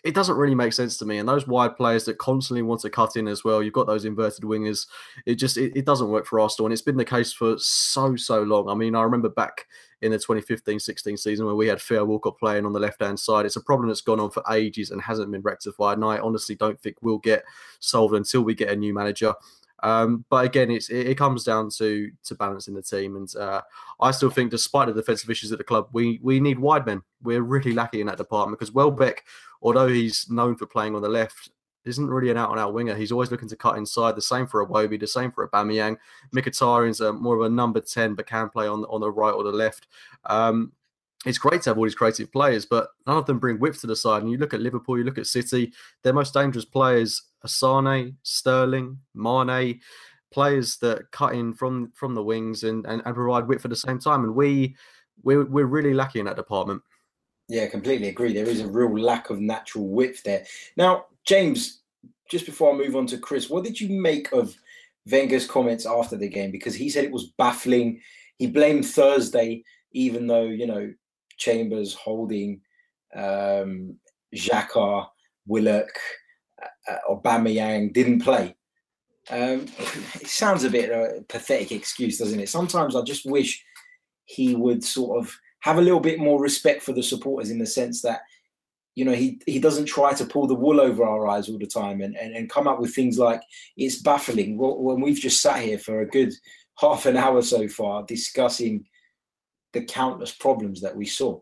it 0.05 0.15
doesn't 0.15 0.37
really 0.37 0.55
make 0.55 0.73
sense 0.73 0.97
to 0.99 1.05
me. 1.05 1.19
And 1.19 1.29
those 1.29 1.47
wide 1.47 1.77
players 1.77 2.05
that 2.05 2.19
constantly 2.19 2.63
want 2.63 2.81
to 2.83 2.91
cut 2.91 3.17
in 3.17 3.27
as 3.27 3.43
well, 3.43 3.63
you've 3.63 3.73
got 3.73 3.87
those 3.87 4.05
inverted 4.05 4.45
wingers. 4.45 4.87
It 5.27 5.37
just 5.37 5.57
it, 5.57 5.77
it, 5.77 5.85
doesn't 5.85 6.11
work 6.11 6.25
for 6.25 6.39
Arsenal, 6.39 6.67
and 6.67 6.73
it's 6.73 6.83
been 6.83 6.97
the 6.97 7.05
case 7.05 7.33
for 7.33 7.57
so 7.59 8.15
so 8.15 8.43
long. 8.43 8.69
I 8.69 8.75
mean, 8.75 8.95
I 8.95 9.03
remember 9.03 9.29
back 9.29 9.67
in 10.01 10.13
the 10.13 10.19
2015-16 10.19 11.19
season 11.19 11.47
where 11.47 11.57
we 11.57 11.67
had 11.67 11.81
Theo 11.81 12.05
Walcott 12.05 12.39
playing 12.39 12.65
on 12.65 12.73
the 12.73 12.79
left 12.79 13.03
hand 13.03 13.19
side. 13.19 13.45
It's 13.45 13.57
a 13.57 13.61
problem 13.61 13.89
that's 13.89 14.01
gone 14.01 14.21
on 14.21 14.31
for 14.31 14.45
ages 14.53 14.93
and 14.93 15.03
hasn't 15.03 15.33
been 15.33 15.43
rectified. 15.43 15.99
And 15.99 16.05
I 16.05 16.19
honestly 16.19 16.55
don't 16.55 16.81
think 16.81 16.97
we'll 17.03 17.19
get 17.19 17.43
solved 17.81 18.15
until 18.15 18.43
we 18.43 18.55
get 18.55 18.71
a 18.71 18.77
new 18.77 18.95
manager. 18.95 19.35
Um, 19.83 20.25
but 20.29 20.45
again, 20.45 20.71
it's 20.71 20.91
it, 20.91 21.09
it, 21.09 21.19
comes 21.19 21.45
down 21.45 21.71
to 21.79 22.11
to 22.25 22.35
balancing 22.35 22.75
the 22.75 22.83
team, 22.83 23.15
and 23.17 23.33
uh, 23.37 23.63
I 24.01 24.11
still 24.11 24.31
think, 24.31 24.51
despite 24.51 24.89
the 24.89 24.95
defensive 24.95 25.31
issues 25.31 25.53
at 25.53 25.59
the 25.59 25.65
club, 25.65 25.89
we 25.93 26.19
we 26.21 26.41
need 26.41 26.59
wide 26.59 26.85
men. 26.85 27.03
We're 27.23 27.43
really 27.43 27.73
lacking 27.73 28.01
in 28.01 28.07
that 28.09 28.17
department 28.19 28.59
because 28.59 28.75
Welbeck, 28.75 29.25
although 29.63 29.89
he's 29.89 30.31
known 30.31 30.57
for 30.57 30.67
playing 30.67 30.95
on 30.95 31.03
the 31.03 31.09
left, 31.09 31.51
isn't 31.85 32.09
really 32.09 32.31
an 32.31 32.37
out 32.37 32.51
and 32.51 32.61
out 32.61 32.75
winger. 32.75 32.95
He's 32.95 33.13
always 33.13 33.31
looking 33.31 33.49
to 33.49 33.57
cut 33.57 33.79
inside. 33.79 34.15
The 34.15 34.23
same 34.23 34.47
for 34.47 34.67
Iwobi, 34.67 35.01
the 35.01 35.07
same 35.07 35.33
for 35.33 35.49
Aubameyang. 35.49 35.97
Mkhitaryan's 36.35 37.01
a, 37.01 37.13
more 37.13 37.37
of 37.37 37.43
a 37.43 37.49
number 37.49 37.81
ten, 37.81 38.15
but 38.15 38.27
can 38.27 38.51
play 38.51 38.67
on 38.67 38.85
on 38.85 39.01
the 39.01 39.11
right 39.11 39.33
or 39.33 39.43
the 39.43 39.53
left. 39.53 39.87
Um, 40.27 40.73
it's 41.27 41.39
great 41.39 41.63
to 41.63 41.71
have 41.71 41.79
all 41.79 41.85
these 41.85 41.95
creative 41.95 42.31
players, 42.31 42.65
but 42.67 42.91
none 43.07 43.17
of 43.17 43.27
them 43.27 43.39
bring 43.39 43.59
width 43.59 43.81
to 43.81 43.87
the 43.87 43.97
side. 43.97 44.23
And 44.23 44.31
you 44.31 44.39
look 44.39 44.55
at 44.55 44.61
Liverpool, 44.61 44.99
you 44.99 45.05
look 45.05 45.19
at 45.19 45.27
City, 45.27 45.73
their 46.05 46.13
most 46.13 46.33
dangerous 46.33 46.65
players 46.65 47.23
are 47.43 47.49
Sterling, 48.23 48.99
Mane, 49.15 49.81
players 50.31 50.77
that 50.77 51.11
cut 51.11 51.35
in 51.35 51.55
from 51.55 51.91
from 51.95 52.15
the 52.15 52.23
wings 52.23 52.65
and, 52.65 52.87
and, 52.87 53.03
and 53.05 53.15
provide 53.15 53.49
width 53.49 53.65
at 53.65 53.71
the 53.71 53.77
same 53.77 53.99
time. 53.99 54.25
And 54.25 54.35
we 54.35 54.77
we're, 55.23 55.45
we're 55.45 55.67
really 55.67 55.95
lacking 55.95 56.21
in 56.21 56.27
that 56.27 56.37
department. 56.37 56.83
Yeah, 57.49 57.67
completely 57.67 58.09
agree. 58.09 58.35
There 58.35 58.49
is 58.49 58.61
a 58.61 58.69
real 58.69 58.99
lack 58.99 59.31
of 59.31 59.41
natural 59.41 59.89
width 59.89 60.23
there. 60.23 60.45
Now, 60.77 61.07
James, 61.25 61.81
just 62.31 62.45
before 62.45 62.73
I 62.73 62.77
move 62.77 62.95
on 62.95 63.07
to 63.07 63.19
Chris, 63.19 63.49
what 63.49 63.65
did 63.65 63.81
you 63.81 64.01
make 64.01 64.33
of 64.33 64.55
Wenger's 65.11 65.47
comments 65.47 65.87
after 65.87 66.17
the 66.17 66.29
game? 66.29 66.51
Because 66.51 66.75
he 66.75 66.91
said 66.91 67.05
it 67.05 67.11
was 67.11 67.33
baffling. 67.39 68.01
He 68.37 68.47
blamed 68.47 68.87
Thursday, 68.87 69.65
even 69.93 70.27
though, 70.27 70.45
you 70.45 70.67
know, 70.67 70.93
Chambers, 71.39 71.95
Holding, 71.95 72.61
um, 73.15 73.97
Xhaka, 74.35 75.07
Willock, 75.47 75.89
uh, 76.63 76.97
uh, 77.15 77.39
didn't 77.93 78.21
play. 78.21 78.55
Um, 79.31 79.67
it 80.15 80.27
sounds 80.27 80.65
a 80.65 80.71
bit 80.71 80.91
a 80.91 81.23
pathetic 81.29 81.73
excuse, 81.73 82.19
doesn't 82.19 82.41
it? 82.41 82.49
Sometimes 82.49 82.95
I 82.95 83.03
just 83.03 83.25
wish 83.25 83.65
he 84.25 84.55
would 84.55 84.85
sort 84.85 85.19
of 85.19 85.35
have 85.61 85.79
a 85.79 85.83
little 85.83 86.01
bit 86.01 86.19
more 86.19 86.41
respect 86.41 86.83
for 86.83 86.93
the 86.93 87.03
supporters 87.03 87.51
in 87.51 87.59
the 87.59 87.67
sense 87.67 88.03
that 88.03 88.21
you 88.95 89.05
know 89.05 89.13
he 89.13 89.41
he 89.47 89.59
doesn't 89.59 89.87
try 89.87 90.13
to 90.13 90.25
pull 90.25 90.47
the 90.47 90.55
wool 90.55 90.81
over 90.81 91.05
our 91.05 91.29
eyes 91.29 91.49
all 91.49 91.59
the 91.59 91.67
time 91.67 92.01
and 92.01 92.17
and, 92.17 92.35
and 92.35 92.51
come 92.51 92.67
up 92.67 92.81
with 92.81 92.95
things 92.95 93.19
like 93.19 93.43
it's 93.77 94.03
baffling 94.03 94.57
when 94.59 95.01
we've 95.01 95.21
just 95.21 95.41
sat 95.41 95.61
here 95.61 95.79
for 95.79 96.01
a 96.01 96.09
good 96.09 96.33
half 96.79 97.07
an 97.07 97.17
hour 97.17 97.43
so 97.43 97.69
far 97.69 98.05
discussing 98.05 98.85
the 99.73 99.85
countless 99.85 100.33
problems 100.33 100.81
that 100.81 100.97
we 100.97 101.07
saw. 101.07 101.41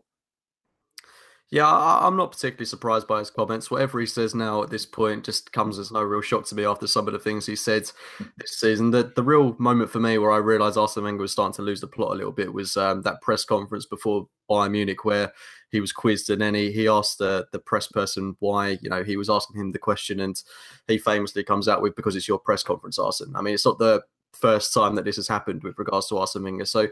Yeah, 1.49 1.65
I'm 1.65 2.17
not 2.17 2.33
particularly 2.33 2.65
surprised 2.65 3.07
by 3.07 3.19
his 3.19 3.29
comments. 3.29 3.71
Whatever 3.71 4.01
he 4.01 4.05
says 4.05 4.35
now 4.35 4.63
at 4.63 4.69
this 4.69 4.85
point 4.85 5.23
just 5.23 5.53
comes 5.53 5.79
as 5.79 5.93
no 5.93 6.01
real 6.03 6.19
shock 6.19 6.45
to 6.47 6.55
me 6.55 6.65
after 6.65 6.87
some 6.87 7.07
of 7.07 7.13
the 7.13 7.19
things 7.19 7.45
he 7.45 7.55
said 7.55 7.89
this 8.37 8.59
season. 8.59 8.91
The 8.91 9.13
the 9.15 9.23
real 9.23 9.55
moment 9.57 9.89
for 9.89 10.01
me 10.01 10.17
where 10.17 10.31
I 10.31 10.37
realised 10.37 10.77
Arsene 10.77 11.05
Wenger 11.05 11.21
was 11.21 11.31
starting 11.31 11.53
to 11.53 11.61
lose 11.61 11.79
the 11.79 11.87
plot 11.87 12.11
a 12.11 12.15
little 12.15 12.33
bit 12.33 12.51
was 12.51 12.75
um, 12.75 13.01
that 13.03 13.21
press 13.21 13.45
conference 13.45 13.85
before 13.85 14.27
Bayern 14.49 14.71
Munich 14.71 15.05
where 15.05 15.31
he 15.71 15.79
was 15.79 15.93
quizzed 15.93 16.29
and 16.29 16.41
then 16.41 16.53
he, 16.53 16.71
he 16.71 16.87
asked 16.87 17.17
the, 17.17 17.47
the 17.53 17.59
press 17.59 17.87
person 17.87 18.35
why, 18.39 18.77
you 18.81 18.89
know, 18.89 19.03
he 19.03 19.15
was 19.15 19.29
asking 19.29 19.59
him 19.59 19.71
the 19.71 19.79
question 19.79 20.19
and 20.19 20.41
he 20.87 20.97
famously 20.97 21.43
comes 21.43 21.67
out 21.67 21.81
with, 21.81 21.95
because 21.95 22.15
it's 22.15 22.27
your 22.27 22.39
press 22.39 22.63
conference, 22.63 22.99
Arsene. 22.99 23.33
I 23.35 23.41
mean, 23.41 23.53
it's 23.53 23.65
not 23.65 23.79
the 23.79 24.01
first 24.33 24.73
time 24.73 24.95
that 24.95 25.05
this 25.05 25.15
has 25.15 25.27
happened 25.27 25.63
with 25.63 25.77
regards 25.77 26.07
to 26.07 26.17
Arsene 26.17 26.43
Wenger. 26.43 26.65
So 26.65 26.87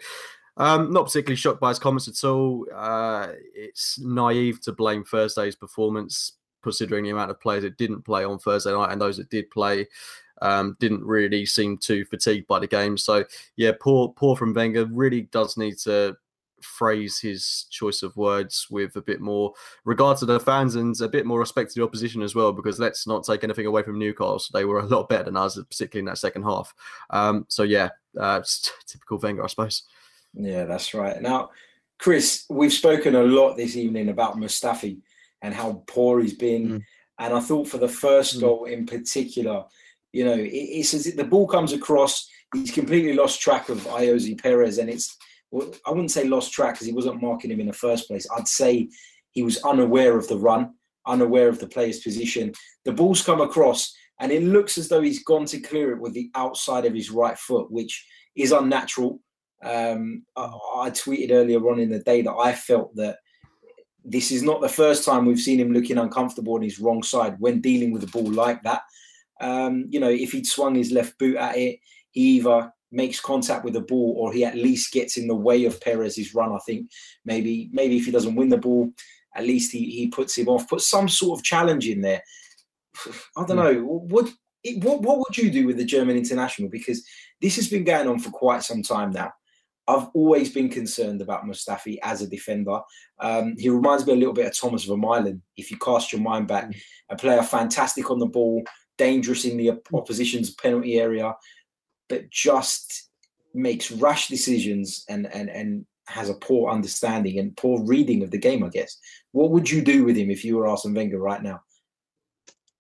um, 0.58 0.92
not 0.92 1.06
particularly 1.06 1.36
shocked 1.36 1.60
by 1.60 1.70
his 1.70 1.80
comments 1.80 2.08
at 2.08 2.28
all. 2.28 2.66
Uh, 2.74 3.28
it's 3.54 4.00
naive 4.00 4.62
to 4.62 4.72
blame 4.72 5.04
Thursday's 5.04 5.56
performance, 5.56 6.34
considering 6.64 7.04
the 7.04 7.10
amount 7.12 7.32
of 7.32 7.42
players 7.42 7.64
that 7.64 7.78
didn't 7.78 8.04
play 8.04 8.24
on 8.24 8.40
Thursday 8.40 8.72
night 8.72 8.92
and 8.92 9.02
those 9.02 9.18
that 9.18 9.30
did 9.30 9.50
play 9.52 9.88
um, 10.42 10.76
didn't 10.80 11.04
really 11.04 11.46
seem 11.46 11.78
too 11.78 12.06
fatigued 12.06 12.48
by 12.48 12.60
the 12.60 12.68
game. 12.68 12.98
So 12.98 13.26
yeah, 13.56 13.72
poor 13.80 14.10
poor 14.10 14.36
from 14.36 14.54
Wenger. 14.54 14.86
Really 14.86 15.22
does 15.22 15.58
need 15.58 15.78
to 15.80 16.18
phrase 16.62 17.20
his 17.20 17.68
choice 17.70 18.02
of 18.02 18.16
words 18.18 18.68
with 18.72 18.96
a 18.96 19.02
bit 19.02 19.22
more 19.22 19.54
regard 19.84 20.18
to 20.18 20.26
the 20.26 20.40
fans 20.40 20.76
and 20.76 21.00
a 21.00 21.08
bit 21.08 21.26
more 21.26 21.40
respect 21.40 21.72
to 21.72 21.80
the 21.80 21.86
opposition 21.86 22.22
as 22.22 22.34
well. 22.36 22.52
Because 22.52 22.80
let's 22.80 23.06
not 23.08 23.24
take 23.24 23.44
anything 23.44 23.66
away 23.66 23.84
from 23.84 24.00
Newcastle; 24.00 24.42
they 24.54 24.66
were 24.66 24.80
a 24.80 24.86
lot 24.86 25.10
better 25.10 25.26
than 25.26 25.38
us, 25.38 25.56
particularly 25.56 26.00
in 26.02 26.06
that 26.06 26.18
second 26.18 26.44
half. 26.44 26.74
Um, 27.10 27.46
so 27.48 27.64
yeah, 27.64 27.90
uh, 28.20 28.42
typical 28.86 29.20
Wenger, 29.20 29.44
I 29.44 29.48
suppose. 29.48 29.84
Yeah, 30.38 30.66
that's 30.66 30.94
right. 30.94 31.22
Now, 31.22 31.50
Chris, 32.00 32.46
we've 32.50 32.74
spoken 32.74 33.16
a 33.16 33.24
lot 33.24 33.56
this 33.56 33.76
evening 33.76 34.10
about 34.10 34.38
Mustafi 34.38 35.00
and 35.42 35.54
how 35.54 35.84
poor 35.88 36.22
he's 36.22 36.34
been. 36.34 36.68
Mm. 36.68 36.84
And 37.20 37.34
I 37.34 37.40
thought 37.40 37.68
for 37.68 37.78
the 37.78 37.88
first 37.88 38.38
mm. 38.38 38.42
goal 38.42 38.66
in 38.66 38.86
particular, 38.86 39.64
you 40.12 40.26
know, 40.26 40.34
it, 40.34 40.50
it's 40.52 40.94
as 40.94 41.08
if 41.08 41.16
the 41.16 41.24
ball 41.24 41.48
comes 41.48 41.74
across, 41.74 42.30
he's 42.54 42.72
completely 42.72 43.14
lost 43.14 43.42
track 43.42 43.70
of 43.70 43.80
Ayoze 43.80 44.42
Perez. 44.42 44.78
And 44.78 44.90
it's, 44.90 45.16
well, 45.52 45.74
I 45.86 45.92
wouldn't 45.92 46.12
say 46.12 46.28
lost 46.28 46.52
track 46.52 46.76
because 46.76 46.88
he 46.88 46.94
wasn't 46.94 47.22
marking 47.22 47.52
him 47.52 47.60
in 47.60 47.68
the 47.68 47.74
first 47.74 48.08
place. 48.08 48.28
I'd 48.36 48.48
say 48.48 48.90
he 49.32 49.44
was 49.44 49.64
unaware 49.64 50.18
of 50.18 50.28
the 50.28 50.38
run, 50.38 50.74
unaware 51.06 51.48
of 51.48 51.60
the 51.60 51.68
player's 51.68 52.00
position. 52.00 52.54
The 52.84 52.94
ball's 52.94 53.24
come 53.24 53.42
across 53.42 53.94
and 54.20 54.32
it 54.32 54.44
looks 54.44 54.78
as 54.78 54.88
though 54.88 55.02
he's 55.02 55.24
gone 55.24 55.46
to 55.46 55.60
clear 55.60 55.92
it 55.92 56.00
with 56.00 56.14
the 56.14 56.32
outside 56.36 56.86
of 56.86 56.94
his 56.94 57.12
right 57.12 57.38
foot, 57.38 57.70
which 57.72 58.06
is 58.36 58.52
unnatural 58.52 59.20
Um, 59.66 60.24
I, 60.36 60.44
I 60.44 60.90
tweeted 60.92 61.32
earlier 61.32 61.60
on 61.70 61.80
in 61.80 61.90
the 61.90 62.00
day 62.00 62.22
that 62.22 62.34
I 62.34 62.54
felt 62.54 62.96
that 62.96 63.18
this 64.04 64.32
is 64.32 64.44
not 64.44 64.62
the 64.62 64.70
first 64.70 65.04
time 65.04 65.26
we've 65.26 65.40
seen 65.40 65.60
him 65.60 65.74
looking 65.74 65.98
uncomfortable 65.98 66.54
on 66.54 66.62
his 66.62 66.80
wrong 66.80 67.02
side 67.02 67.36
when 67.40 67.60
dealing 67.60 67.92
with 67.92 68.02
the 68.02 68.08
ball 68.08 68.32
like 68.32 68.62
that. 68.64 68.84
Um, 69.42 69.88
you 69.90 70.00
know, 70.00 70.10
if 70.10 70.32
he'd 70.32 70.46
swung 70.46 70.76
his 70.76 70.92
left 70.92 71.18
boot 71.18 71.38
at 71.38 71.58
it, 71.58 71.80
he 72.12 72.38
either 72.38 72.72
makes 72.92 73.20
contact 73.20 73.66
with 73.66 73.74
the 73.74 73.82
ball 73.82 74.16
or 74.18 74.32
he 74.32 74.46
at 74.46 74.56
least 74.56 74.94
gets 74.94 75.18
in 75.18 75.28
the 75.28 75.36
way 75.36 75.66
of 75.66 75.82
Perez's 75.82 76.36
run. 76.36 76.54
I 76.54 76.60
think 76.60 76.90
maybe 77.26 77.70
maybe 77.74 77.98
if 77.98 78.06
he 78.06 78.12
doesn't 78.12 78.36
win 78.36 78.50
the 78.50 78.58
ball, 78.58 78.92
at 79.36 79.44
least 79.44 79.72
he, 79.72 79.90
he 79.90 80.08
puts 80.08 80.38
him 80.38 80.48
off. 80.48 80.70
Put 80.70 80.82
some 80.82 81.10
sort 81.10 81.40
of 81.40 81.44
challenge 81.44 81.88
in 81.88 82.02
there. 82.02 82.22
I 83.36 83.46
don't 83.46 83.58
hmm. 83.58 83.64
know. 83.64 83.82
What 83.84 84.30
what 84.78 85.02
what 85.02 85.18
would 85.18 85.38
you 85.38 85.50
do 85.50 85.66
with 85.66 85.78
the 85.78 85.86
German 85.86 86.16
international? 86.16 86.70
Because 86.70 87.04
this 87.42 87.56
has 87.56 87.70
been 87.70 87.84
going 87.84 88.08
on 88.08 88.20
for 88.20 88.30
quite 88.30 88.64
some 88.64 88.84
time 88.84 89.12
now. 89.12 89.32
I've 89.88 90.08
always 90.14 90.52
been 90.52 90.70
concerned 90.70 91.22
about 91.22 91.46
Mustafi 91.46 91.98
as 92.02 92.22
a 92.22 92.28
defender. 92.28 92.80
Um, 93.20 93.56
he 93.58 93.70
reminds 93.70 94.06
me 94.06 94.14
a 94.14 94.16
little 94.16 94.34
bit 94.34 94.48
of 94.48 94.58
Thomas 94.58 94.88
Vermaelen. 94.88 95.42
If 95.58 95.70
you 95.70 95.78
cast 95.78 96.12
your 96.12 96.22
mind 96.22 96.48
back, 96.48 96.66
hmm. 96.66 96.72
a 97.10 97.16
player 97.16 97.44
fantastic 97.44 98.10
on 98.10 98.20
the 98.20 98.26
ball, 98.26 98.64
dangerous 98.98 99.46
in 99.46 99.58
the 99.58 99.80
opposition's 99.94 100.52
penalty 100.52 101.00
area, 101.00 101.34
but 102.10 102.30
just 102.30 103.10
makes 103.54 103.92
rash 103.92 104.28
decisions 104.28 105.06
and 105.08 105.28
and 105.34 105.50
and 105.50 105.86
has 106.08 106.30
a 106.30 106.36
poor 106.36 106.70
understanding 106.70 107.40
and 107.40 107.58
poor 107.58 107.84
reading 107.84 108.22
of 108.24 108.32
the 108.32 108.38
game. 108.38 108.64
I 108.64 108.70
guess. 108.70 108.98
What 109.32 109.52
would 109.52 109.70
you 109.70 109.82
do 109.82 110.06
with 110.06 110.16
him 110.18 110.32
if 110.32 110.44
you 110.44 110.58
were 110.58 110.68
Arsene 110.68 110.94
Wenger 110.94 111.20
right 111.20 111.44
now? 111.44 111.62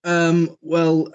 Um, 0.03 0.55
well, 0.61 1.09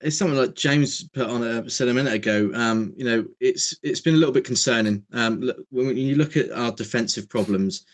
it's 0.00 0.16
something 0.16 0.38
like 0.38 0.54
James 0.54 1.08
put 1.08 1.28
on 1.28 1.42
a 1.42 1.68
said 1.68 1.88
a 1.88 1.94
minute 1.94 2.14
ago. 2.14 2.50
Um, 2.54 2.92
you 2.96 3.04
know, 3.04 3.24
it's 3.40 3.74
it's 3.82 4.00
been 4.00 4.14
a 4.14 4.18
little 4.18 4.34
bit 4.34 4.44
concerning. 4.44 5.04
Um, 5.12 5.50
when 5.70 5.96
you 5.96 6.16
look 6.16 6.36
at 6.36 6.50
our 6.52 6.72
defensive 6.72 7.28
problems, 7.28 7.84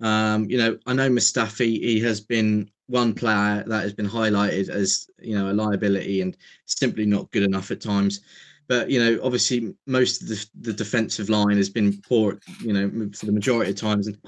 um, 0.00 0.50
you 0.50 0.58
know, 0.58 0.78
I 0.86 0.92
know 0.94 1.08
Mustafi. 1.08 1.80
He 1.80 2.00
has 2.00 2.20
been 2.20 2.70
one 2.86 3.14
player 3.14 3.64
that 3.66 3.82
has 3.82 3.92
been 3.92 4.08
highlighted 4.08 4.68
as 4.68 5.08
you 5.20 5.38
know 5.38 5.50
a 5.50 5.54
liability 5.54 6.20
and 6.20 6.36
simply 6.66 7.06
not 7.06 7.30
good 7.30 7.44
enough 7.44 7.70
at 7.70 7.80
times. 7.80 8.20
But 8.68 8.90
you 8.90 8.98
know, 8.98 9.20
obviously, 9.22 9.74
most 9.86 10.22
of 10.22 10.28
the, 10.28 10.46
the 10.60 10.72
defensive 10.72 11.28
line 11.28 11.56
has 11.56 11.68
been 11.68 12.00
poor. 12.00 12.40
You 12.60 12.72
know, 12.72 13.10
for 13.14 13.26
the 13.26 13.32
majority 13.32 13.70
of 13.70 13.76
times, 13.76 14.06
and 14.06 14.18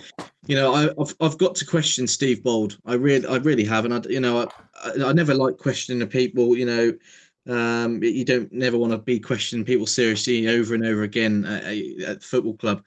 you 0.47 0.55
know, 0.55 0.75
I, 0.75 0.83
have 0.83 1.15
I've 1.21 1.39
got 1.39 1.55
to 1.57 1.67
question 1.67 2.07
Steve 2.07 2.43
Bould. 2.43 2.77
I 2.85 2.95
really 2.95 3.27
I 3.27 3.37
really 3.37 3.65
have, 3.65 3.85
and 3.85 3.95
I 3.95 4.01
you 4.09 4.21
know 4.21 4.43
I 4.43 4.47
I, 4.85 5.09
I 5.09 5.13
never 5.13 5.35
like 5.35 5.57
questioning 5.57 5.99
the 5.99 6.07
people. 6.07 6.57
You 6.57 6.67
know, 6.67 6.93
um, 7.49 8.03
you 8.03 8.25
don't 8.25 8.53
never 8.53 8.79
want 8.79 8.93
to 8.93 8.99
be 8.99 9.21
questioning 9.21 9.65
people 9.65 9.87
seriously 9.87 10.49
over 10.49 10.75
and 10.75 10.87
over 10.87 11.03
again 11.03 11.45
at, 11.45 11.63
the 11.63 12.19
football 12.21 12.57
club. 12.57 12.83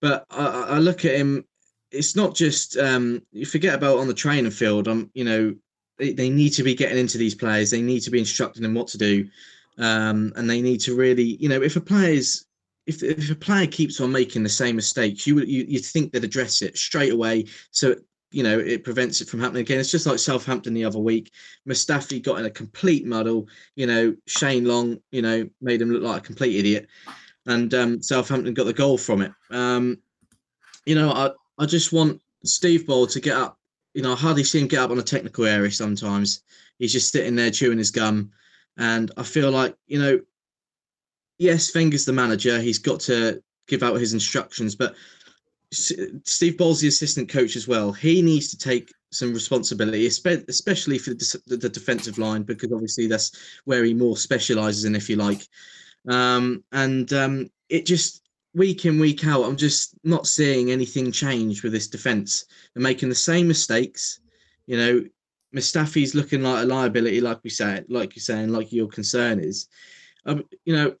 But 0.00 0.24
I, 0.30 0.46
I, 0.70 0.78
look 0.78 1.04
at 1.04 1.14
him. 1.14 1.44
It's 1.90 2.16
not 2.16 2.34
just 2.34 2.78
um, 2.78 3.22
you 3.32 3.44
forget 3.44 3.74
about 3.74 3.98
on 3.98 4.08
the 4.08 4.14
training 4.14 4.52
field. 4.52 4.88
Um, 4.88 5.10
you 5.12 5.24
know, 5.24 5.54
they, 5.98 6.12
they 6.12 6.30
need 6.30 6.50
to 6.50 6.62
be 6.62 6.74
getting 6.74 6.98
into 6.98 7.18
these 7.18 7.34
players. 7.34 7.70
They 7.70 7.82
need 7.82 8.00
to 8.00 8.10
be 8.10 8.18
instructing 8.18 8.62
them 8.62 8.74
what 8.74 8.88
to 8.88 8.98
do, 8.98 9.28
um, 9.76 10.32
and 10.36 10.48
they 10.48 10.62
need 10.62 10.80
to 10.80 10.96
really, 10.96 11.36
you 11.36 11.48
know, 11.48 11.60
if 11.60 11.76
a 11.76 11.80
player 11.80 12.12
is 12.12 12.46
if, 12.86 13.02
if 13.02 13.30
a 13.30 13.34
player 13.34 13.66
keeps 13.66 14.00
on 14.00 14.10
making 14.10 14.42
the 14.42 14.48
same 14.48 14.76
mistakes, 14.76 15.26
you 15.26 15.40
you 15.40 15.64
you 15.68 15.78
think 15.78 16.12
they'd 16.12 16.24
address 16.24 16.62
it 16.62 16.78
straight 16.78 17.12
away, 17.12 17.44
so 17.70 17.94
you 18.30 18.42
know 18.42 18.58
it 18.58 18.84
prevents 18.84 19.20
it 19.20 19.28
from 19.28 19.40
happening 19.40 19.62
again. 19.62 19.80
It's 19.80 19.90
just 19.90 20.06
like 20.06 20.18
Southampton 20.18 20.74
the 20.74 20.84
other 20.84 20.98
week. 20.98 21.32
Mustafi 21.68 22.22
got 22.22 22.38
in 22.38 22.46
a 22.46 22.50
complete 22.50 23.06
muddle. 23.06 23.48
You 23.74 23.86
know 23.86 24.16
Shane 24.26 24.64
Long, 24.64 24.98
you 25.10 25.22
know, 25.22 25.48
made 25.60 25.82
him 25.82 25.90
look 25.90 26.02
like 26.02 26.22
a 26.22 26.26
complete 26.26 26.56
idiot, 26.56 26.88
and 27.46 27.72
um, 27.74 28.02
Southampton 28.02 28.54
got 28.54 28.64
the 28.64 28.72
goal 28.72 28.98
from 28.98 29.22
it. 29.22 29.32
Um, 29.50 29.98
you 30.86 30.94
know, 30.94 31.10
I 31.10 31.30
I 31.58 31.66
just 31.66 31.92
want 31.92 32.20
Steve 32.44 32.86
Bould 32.86 33.10
to 33.10 33.20
get 33.20 33.36
up. 33.36 33.58
You 33.94 34.02
know, 34.02 34.12
I 34.12 34.16
hardly 34.16 34.44
see 34.44 34.60
him 34.60 34.68
get 34.68 34.80
up 34.80 34.90
on 34.90 34.98
a 34.98 35.02
technical 35.02 35.46
area 35.46 35.70
sometimes. 35.70 36.42
He's 36.78 36.92
just 36.92 37.12
sitting 37.12 37.34
there 37.34 37.50
chewing 37.50 37.78
his 37.78 37.90
gum, 37.90 38.30
and 38.78 39.10
I 39.16 39.24
feel 39.24 39.50
like 39.50 39.76
you 39.86 40.00
know, 40.00 40.20
yes, 41.38 41.74
Wenger's 41.74 42.04
the 42.04 42.12
manager. 42.12 42.60
He's 42.60 42.78
got 42.78 43.00
to 43.00 43.42
give 43.66 43.82
out 43.82 44.00
his 44.00 44.14
instructions, 44.14 44.74
but 44.74 44.94
Steve 45.72 46.58
Bould's 46.58 46.80
the 46.80 46.88
assistant 46.88 47.28
coach 47.28 47.56
as 47.56 47.68
well. 47.68 47.92
He 47.92 48.22
needs 48.22 48.48
to 48.50 48.58
take 48.58 48.92
some 49.12 49.32
responsibility, 49.32 50.06
especially 50.06 50.98
for 50.98 51.10
the, 51.10 51.70
defensive 51.72 52.18
line, 52.18 52.42
because 52.42 52.72
obviously 52.72 53.06
that's 53.06 53.32
where 53.64 53.84
he 53.84 53.94
more 53.94 54.16
specialises 54.16 54.84
in, 54.84 54.94
if 54.94 55.08
you 55.08 55.16
like. 55.16 55.42
Um, 56.08 56.64
and 56.72 57.12
um, 57.12 57.50
it 57.68 57.86
just 57.86 58.22
week 58.54 58.84
in 58.84 58.98
week 58.98 59.26
out, 59.26 59.44
I'm 59.44 59.56
just 59.56 59.94
not 60.04 60.26
seeing 60.26 60.70
anything 60.70 61.12
change 61.12 61.62
with 61.62 61.72
this 61.72 61.88
defence. 61.88 62.46
They're 62.74 62.82
making 62.82 63.08
the 63.08 63.14
same 63.14 63.46
mistakes. 63.48 64.20
You 64.66 64.76
know, 64.76 65.04
Mustafi's 65.54 66.14
looking 66.14 66.42
like 66.42 66.62
a 66.62 66.66
liability, 66.66 67.20
like 67.20 67.40
we 67.42 67.50
said, 67.50 67.86
like 67.88 68.14
you're 68.14 68.22
saying, 68.22 68.50
like 68.50 68.72
your 68.72 68.88
concern 68.88 69.40
is. 69.40 69.68
Um, 70.26 70.44
you 70.64 70.74
know, 70.74 70.94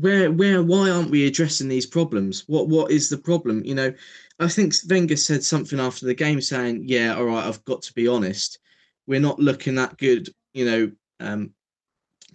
where 0.00 0.30
where 0.30 0.62
why 0.62 0.90
aren't 0.90 1.10
we 1.10 1.26
addressing 1.26 1.68
these 1.68 1.86
problems? 1.86 2.44
What 2.46 2.68
what 2.68 2.90
is 2.90 3.08
the 3.08 3.18
problem? 3.18 3.64
You 3.64 3.74
know, 3.74 3.94
I 4.38 4.48
think 4.48 4.74
Wenger 4.88 5.16
said 5.16 5.44
something 5.44 5.80
after 5.80 6.06
the 6.06 6.14
game 6.14 6.40
saying, 6.40 6.82
"Yeah, 6.84 7.14
all 7.16 7.24
right, 7.24 7.46
I've 7.46 7.64
got 7.64 7.82
to 7.82 7.92
be 7.94 8.08
honest. 8.08 8.58
We're 9.06 9.20
not 9.20 9.38
looking 9.38 9.74
that 9.76 9.98
good, 9.98 10.28
you 10.52 10.64
know, 10.64 10.92
um, 11.20 11.52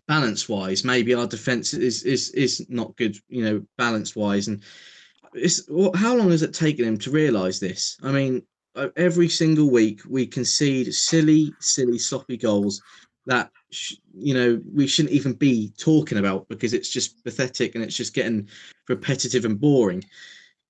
balance 0.08 0.50
wise. 0.50 0.84
Maybe 0.84 1.14
our 1.14 1.28
defense 1.28 1.74
is 1.74 2.04
is 2.04 2.30
is 2.32 2.66
not 2.70 2.96
good, 2.98 3.18
you 3.28 3.44
know, 3.44 3.66
balance 3.78 4.16
wise." 4.16 4.48
And 4.48 4.64
it's 5.34 5.68
how 5.96 6.16
long 6.16 6.32
has 6.32 6.44
it 6.44 6.54
taken 6.54 6.86
him 6.86 6.98
to 7.00 7.12
realize 7.12 7.60
this? 7.60 7.98
I 8.04 8.12
mean, 8.12 8.44
uh, 8.76 8.90
every 8.98 9.30
single 9.30 9.70
week 9.70 10.02
we 10.08 10.26
concede 10.28 10.94
silly, 10.94 11.54
silly, 11.60 11.98
sloppy 11.98 12.38
goals 12.38 12.82
that 13.26 13.52
you 14.14 14.34
know 14.34 14.62
we 14.74 14.88
shouldn't 14.88 15.14
even 15.14 15.34
be 15.34 15.72
talking 15.78 16.18
about 16.18 16.48
because 16.50 16.74
it's 16.74 16.90
just 16.90 17.24
pathetic 17.24 17.76
and 17.76 17.84
it's 17.84 17.96
just 17.96 18.14
getting 18.14 18.48
repetitive 18.88 19.46
and 19.46 19.60
boring. 19.60 20.04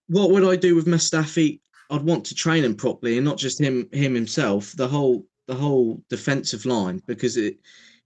What 0.07 0.31
would 0.31 0.43
I 0.43 0.55
do 0.55 0.75
with 0.75 0.85
Mustafi? 0.85 1.59
I'd 1.89 2.01
want 2.01 2.25
to 2.25 2.35
train 2.35 2.63
him 2.63 2.75
properly 2.75 3.17
and 3.17 3.25
not 3.25 3.37
just 3.37 3.59
him 3.59 3.89
him 3.91 4.13
himself, 4.13 4.73
the 4.73 4.87
whole 4.87 5.25
the 5.47 5.55
whole 5.55 6.01
defensive 6.09 6.65
line 6.65 7.01
because 7.05 7.37
it 7.37 7.57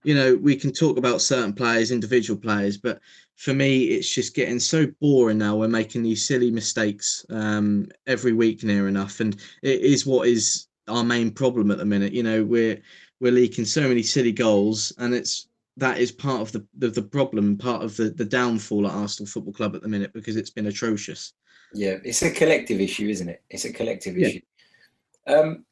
you 0.04 0.14
know 0.14 0.36
we 0.36 0.56
can 0.56 0.72
talk 0.72 0.96
about 0.96 1.20
certain 1.20 1.52
players, 1.52 1.90
individual 1.90 2.40
players, 2.40 2.76
but 2.76 3.00
for 3.36 3.54
me 3.54 3.84
it's 3.84 4.12
just 4.12 4.34
getting 4.34 4.58
so 4.58 4.86
boring 5.00 5.38
now. 5.38 5.56
We're 5.56 5.68
making 5.68 6.02
these 6.02 6.26
silly 6.26 6.50
mistakes 6.50 7.24
um, 7.30 7.88
every 8.06 8.32
week 8.32 8.64
near 8.64 8.88
enough, 8.88 9.20
and 9.20 9.34
it 9.62 9.80
is 9.80 10.06
what 10.06 10.28
is 10.28 10.66
our 10.88 11.04
main 11.04 11.30
problem 11.30 11.70
at 11.70 11.78
the 11.78 11.84
minute. 11.84 12.12
You 12.12 12.22
know 12.22 12.44
we're 12.44 12.80
we're 13.20 13.32
leaking 13.32 13.64
so 13.64 13.88
many 13.88 14.02
silly 14.02 14.32
goals, 14.32 14.92
and 14.98 15.14
it's 15.14 15.48
that 15.76 15.98
is 15.98 16.12
part 16.12 16.40
of 16.40 16.52
the 16.52 16.66
the, 16.76 16.88
the 16.88 17.02
problem, 17.02 17.56
part 17.56 17.82
of 17.82 17.96
the 17.96 18.10
the 18.10 18.24
downfall 18.24 18.86
at 18.86 18.92
Arsenal 18.92 19.28
Football 19.28 19.54
Club 19.54 19.74
at 19.74 19.82
the 19.82 19.88
minute 19.88 20.12
because 20.12 20.36
it's 20.36 20.50
been 20.50 20.66
atrocious. 20.66 21.32
Yeah, 21.74 21.96
it's 22.04 22.22
a 22.22 22.30
collective 22.30 22.80
issue, 22.80 23.08
isn't 23.08 23.28
it? 23.28 23.42
It's 23.50 23.64
a 23.64 23.72
collective 23.72 24.16
yeah. 24.16 24.28
issue. 24.28 24.40
Um, 25.26 25.64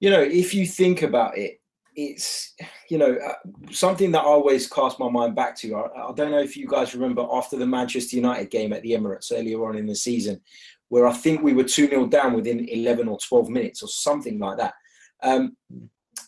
you 0.00 0.10
know, 0.10 0.20
if 0.20 0.52
you 0.52 0.66
think 0.66 1.02
about 1.02 1.38
it, 1.38 1.60
it's 1.94 2.54
you 2.88 2.98
know 2.98 3.14
uh, 3.16 3.70
something 3.70 4.12
that 4.12 4.20
I 4.20 4.24
always 4.24 4.66
cast 4.66 4.98
my 4.98 5.08
mind 5.08 5.34
back 5.34 5.56
to. 5.58 5.74
I, 5.74 6.10
I, 6.10 6.12
don't 6.12 6.30
know 6.30 6.40
if 6.40 6.56
you 6.56 6.66
guys 6.66 6.94
remember 6.94 7.26
after 7.32 7.56
the 7.56 7.66
Manchester 7.66 8.16
United 8.16 8.50
game 8.50 8.72
at 8.72 8.82
the 8.82 8.92
Emirates 8.92 9.32
earlier 9.32 9.64
on 9.66 9.76
in 9.76 9.86
the 9.86 9.94
season, 9.94 10.40
where 10.88 11.06
I 11.06 11.12
think 11.12 11.42
we 11.42 11.52
were 11.52 11.64
two 11.64 11.88
0 11.88 12.06
down 12.06 12.34
within 12.34 12.68
eleven 12.68 13.08
or 13.08 13.18
twelve 13.18 13.48
minutes 13.48 13.82
or 13.82 13.88
something 13.88 14.38
like 14.38 14.58
that. 14.58 14.74
Um, 15.22 15.56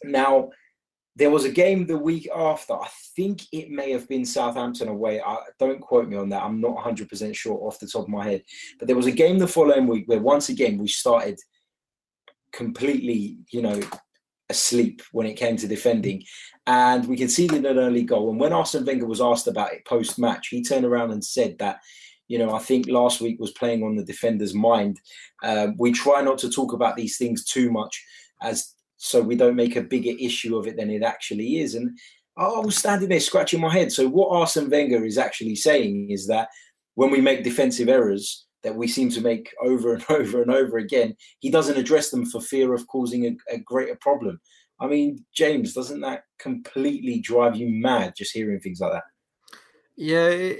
now, 0.05 0.51
there 1.17 1.31
was 1.31 1.45
a 1.45 1.51
game 1.51 1.87
the 1.87 1.97
week 1.97 2.29
after. 2.35 2.75
I 2.75 2.89
think 3.15 3.43
it 3.53 3.71
may 3.71 3.93
have 3.93 4.09
been 4.09 4.25
Southampton 4.25 4.89
away. 4.89 5.21
I, 5.21 5.39
don't 5.61 5.81
quote 5.81 6.09
me 6.09 6.17
on 6.17 6.29
that. 6.31 6.43
I'm 6.43 6.61
not 6.61 6.77
100% 6.77 7.35
sure 7.37 7.59
off 7.61 7.79
the 7.79 7.87
top 7.87 8.03
of 8.03 8.09
my 8.09 8.25
head. 8.25 8.43
But 8.79 8.89
there 8.89 8.97
was 8.97 9.07
a 9.07 9.13
game 9.13 9.39
the 9.39 9.47
following 9.47 9.87
week 9.87 10.09
where 10.09 10.19
once 10.19 10.49
again 10.49 10.77
we 10.77 10.89
started 10.89 11.39
completely, 12.53 13.39
you 13.53 13.63
know, 13.63 13.81
asleep 14.51 15.03
when 15.13 15.27
it 15.27 15.35
came 15.35 15.57
to 15.59 15.69
defending. 15.69 16.25
And 16.67 17.07
we 17.07 17.17
conceded 17.17 17.65
an 17.65 17.79
early 17.79 18.03
goal. 18.03 18.31
And 18.31 18.41
when 18.41 18.53
Arsene 18.53 18.85
Wenger 18.85 19.07
was 19.07 19.21
asked 19.21 19.47
about 19.47 19.73
it 19.73 19.87
post 19.87 20.19
match, 20.19 20.49
he 20.49 20.63
turned 20.63 20.85
around 20.85 21.13
and 21.13 21.25
said 21.25 21.57
that, 21.59 21.79
you 22.27 22.39
know, 22.39 22.55
I 22.55 22.59
think 22.59 22.89
last 22.89 23.21
week 23.21 23.39
was 23.39 23.53
playing 23.53 23.83
on 23.83 23.97
the 23.97 24.05
defender's 24.05 24.55
mind. 24.55 25.01
Uh, 25.43 25.69
we 25.79 25.93
try 25.93 26.23
not 26.23 26.39
to 26.39 26.51
talk 26.51 26.73
about 26.73 26.97
these 26.97 27.19
things 27.19 27.45
too 27.45 27.71
much 27.71 28.03
as 28.43 28.74
so 28.97 29.21
we 29.21 29.37
don't 29.37 29.57
make 29.57 29.77
a 29.77 29.83
bigger 29.83 30.13
issue 30.19 30.57
of 30.57 30.67
it 30.67 30.77
than 30.77 30.91
it 30.91 31.03
actually 31.03 31.61
is. 31.61 31.75
And 31.75 31.99
I 32.37 32.49
was 32.61 32.77
standing 32.77 33.09
there 33.09 33.21
scratching 33.21 33.61
my 33.61 33.73
head. 33.73 33.93
So 33.93 34.09
what 34.09 34.31
Arsene 34.31 34.71
Wenger 34.71 35.05
is 35.05 35.19
actually 35.19 35.57
saying 35.57 36.11
is 36.11 36.27
that 36.27 36.49
when 36.95 37.11
we 37.11 37.21
make 37.21 37.45
defensive 37.45 37.89
errors 37.89 38.47
that 38.63 38.75
we 38.75 38.89
seem 38.89 39.11
to 39.11 39.21
make 39.21 39.53
over 39.63 39.95
and 39.95 40.05
over 40.09 40.43
and 40.43 40.51
over 40.51 40.79
again, 40.79 41.15
he 41.41 41.51
doesn't 41.51 41.77
address 41.77 42.11
them 42.11 42.27
for 42.27 42.41
fear 42.41 42.75
of 42.75 42.87
causing 42.89 43.27
a, 43.27 43.55
a 43.55 43.59
greater 43.59 43.97
problem. 44.01 44.41
I 44.81 44.87
mean, 44.87 45.25
James, 45.35 45.75
doesn't 45.75 46.01
that 46.01 46.23
completely 46.39 47.21
drive 47.21 47.57
you 47.57 47.69
mad 47.69 48.15
just 48.17 48.33
hearing 48.33 48.59
things 48.61 48.81
like 48.81 48.93
that? 48.93 49.05
Yeah, 49.97 50.53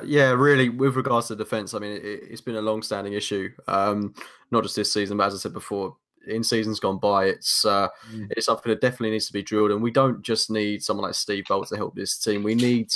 yeah, 0.04 0.30
really. 0.30 0.70
With 0.70 0.96
regards 0.96 1.28
to 1.28 1.36
defense, 1.36 1.74
I 1.74 1.78
mean, 1.78 2.00
it, 2.02 2.30
has 2.30 2.40
been 2.40 2.56
a 2.56 2.62
long-standing 2.62 3.12
issue, 3.12 3.50
um, 3.68 4.14
not 4.50 4.62
just 4.62 4.76
this 4.76 4.92
season, 4.92 5.18
but 5.18 5.26
as 5.26 5.34
I 5.34 5.38
said 5.38 5.52
before, 5.52 5.96
in 6.26 6.42
seasons 6.42 6.80
gone 6.80 6.98
by, 6.98 7.26
it's 7.26 7.64
uh, 7.64 7.88
mm. 8.12 8.26
it's 8.30 8.46
something 8.46 8.70
that 8.70 8.80
definitely 8.80 9.10
needs 9.10 9.26
to 9.26 9.32
be 9.32 9.42
drilled. 9.42 9.70
And 9.70 9.82
we 9.82 9.90
don't 9.90 10.22
just 10.22 10.50
need 10.50 10.82
someone 10.82 11.04
like 11.04 11.14
Steve 11.14 11.44
Bould 11.48 11.66
to 11.68 11.76
help 11.76 11.94
this 11.94 12.18
team. 12.18 12.42
We 12.42 12.54
need 12.54 12.88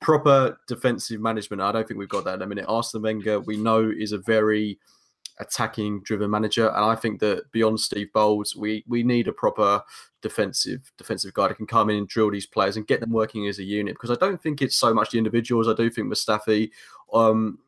proper 0.00 0.58
defensive 0.66 1.20
management. 1.20 1.62
I 1.62 1.72
don't 1.72 1.86
think 1.86 1.98
we've 1.98 2.08
got 2.08 2.24
that 2.24 2.34
in 2.34 2.42
a 2.42 2.46
minute. 2.46 2.66
Arsene 2.68 3.02
Wenger, 3.02 3.40
we 3.40 3.56
know, 3.56 3.90
is 3.96 4.12
a 4.12 4.18
very 4.18 4.78
attacking 5.40 6.02
driven 6.02 6.30
manager. 6.30 6.68
And 6.68 6.84
I 6.84 6.94
think 6.94 7.20
that 7.20 7.50
beyond 7.52 7.80
Steve 7.80 8.12
Bould, 8.12 8.48
we 8.56 8.84
we 8.86 9.02
need 9.02 9.28
a 9.28 9.32
proper 9.32 9.82
defensive 10.20 10.92
defensive 10.98 11.34
guy 11.34 11.48
that 11.48 11.56
can 11.56 11.66
come 11.66 11.90
in 11.90 11.96
and 11.96 12.08
drill 12.08 12.30
these 12.30 12.46
players 12.46 12.76
and 12.76 12.86
get 12.86 13.00
them 13.00 13.10
working 13.10 13.46
as 13.46 13.58
a 13.58 13.64
unit. 13.64 13.94
Because 13.94 14.10
I 14.10 14.16
don't 14.16 14.40
think 14.40 14.62
it's 14.62 14.76
so 14.76 14.92
much 14.92 15.10
the 15.10 15.18
individuals. 15.18 15.68
I 15.68 15.74
do 15.74 15.90
think 15.90 16.12
Mustafi. 16.12 16.70
Um, 17.12 17.58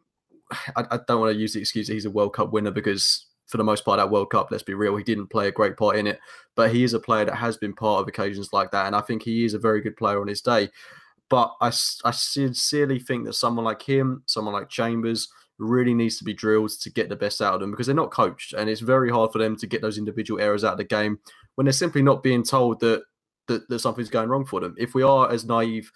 I, 0.76 0.84
I 0.90 0.98
don't 1.06 1.20
want 1.20 1.34
to 1.34 1.40
use 1.40 1.54
the 1.54 1.60
excuse 1.60 1.86
that 1.86 1.94
he's 1.94 2.06
a 2.06 2.10
World 2.10 2.34
Cup 2.34 2.52
winner 2.52 2.70
because 2.70 3.26
for 3.50 3.58
the 3.58 3.64
most 3.64 3.84
part, 3.84 3.98
that 3.98 4.10
World 4.10 4.30
Cup, 4.30 4.48
let's 4.50 4.62
be 4.62 4.74
real, 4.74 4.96
he 4.96 5.04
didn't 5.04 5.26
play 5.26 5.48
a 5.48 5.52
great 5.52 5.76
part 5.76 5.96
in 5.96 6.06
it. 6.06 6.20
But 6.54 6.72
he 6.72 6.84
is 6.84 6.94
a 6.94 7.00
player 7.00 7.24
that 7.24 7.36
has 7.36 7.56
been 7.56 7.74
part 7.74 8.00
of 8.00 8.08
occasions 8.08 8.52
like 8.52 8.70
that. 8.70 8.86
And 8.86 8.94
I 8.94 9.00
think 9.00 9.22
he 9.22 9.44
is 9.44 9.54
a 9.54 9.58
very 9.58 9.80
good 9.80 9.96
player 9.96 10.20
on 10.20 10.28
his 10.28 10.40
day. 10.40 10.68
But 11.28 11.54
I, 11.60 11.68
I 11.68 12.10
sincerely 12.10 12.98
think 12.98 13.24
that 13.26 13.34
someone 13.34 13.64
like 13.64 13.82
him, 13.82 14.22
someone 14.26 14.54
like 14.54 14.68
Chambers, 14.68 15.28
really 15.58 15.94
needs 15.94 16.16
to 16.18 16.24
be 16.24 16.32
drilled 16.32 16.70
to 16.70 16.90
get 16.90 17.08
the 17.08 17.16
best 17.16 17.42
out 17.42 17.54
of 17.54 17.60
them 17.60 17.70
because 17.70 17.86
they're 17.86 17.94
not 17.94 18.10
coached. 18.10 18.52
And 18.52 18.70
it's 18.70 18.80
very 18.80 19.10
hard 19.10 19.32
for 19.32 19.38
them 19.38 19.56
to 19.56 19.66
get 19.66 19.82
those 19.82 19.98
individual 19.98 20.40
errors 20.40 20.64
out 20.64 20.72
of 20.72 20.78
the 20.78 20.84
game 20.84 21.18
when 21.54 21.66
they're 21.66 21.72
simply 21.72 22.02
not 22.02 22.22
being 22.22 22.42
told 22.42 22.80
that, 22.80 23.02
that, 23.48 23.68
that 23.68 23.78
something's 23.80 24.10
going 24.10 24.28
wrong 24.28 24.46
for 24.46 24.60
them. 24.60 24.74
If 24.78 24.94
we 24.94 25.02
are 25.02 25.30
as 25.30 25.44
naive 25.44 25.92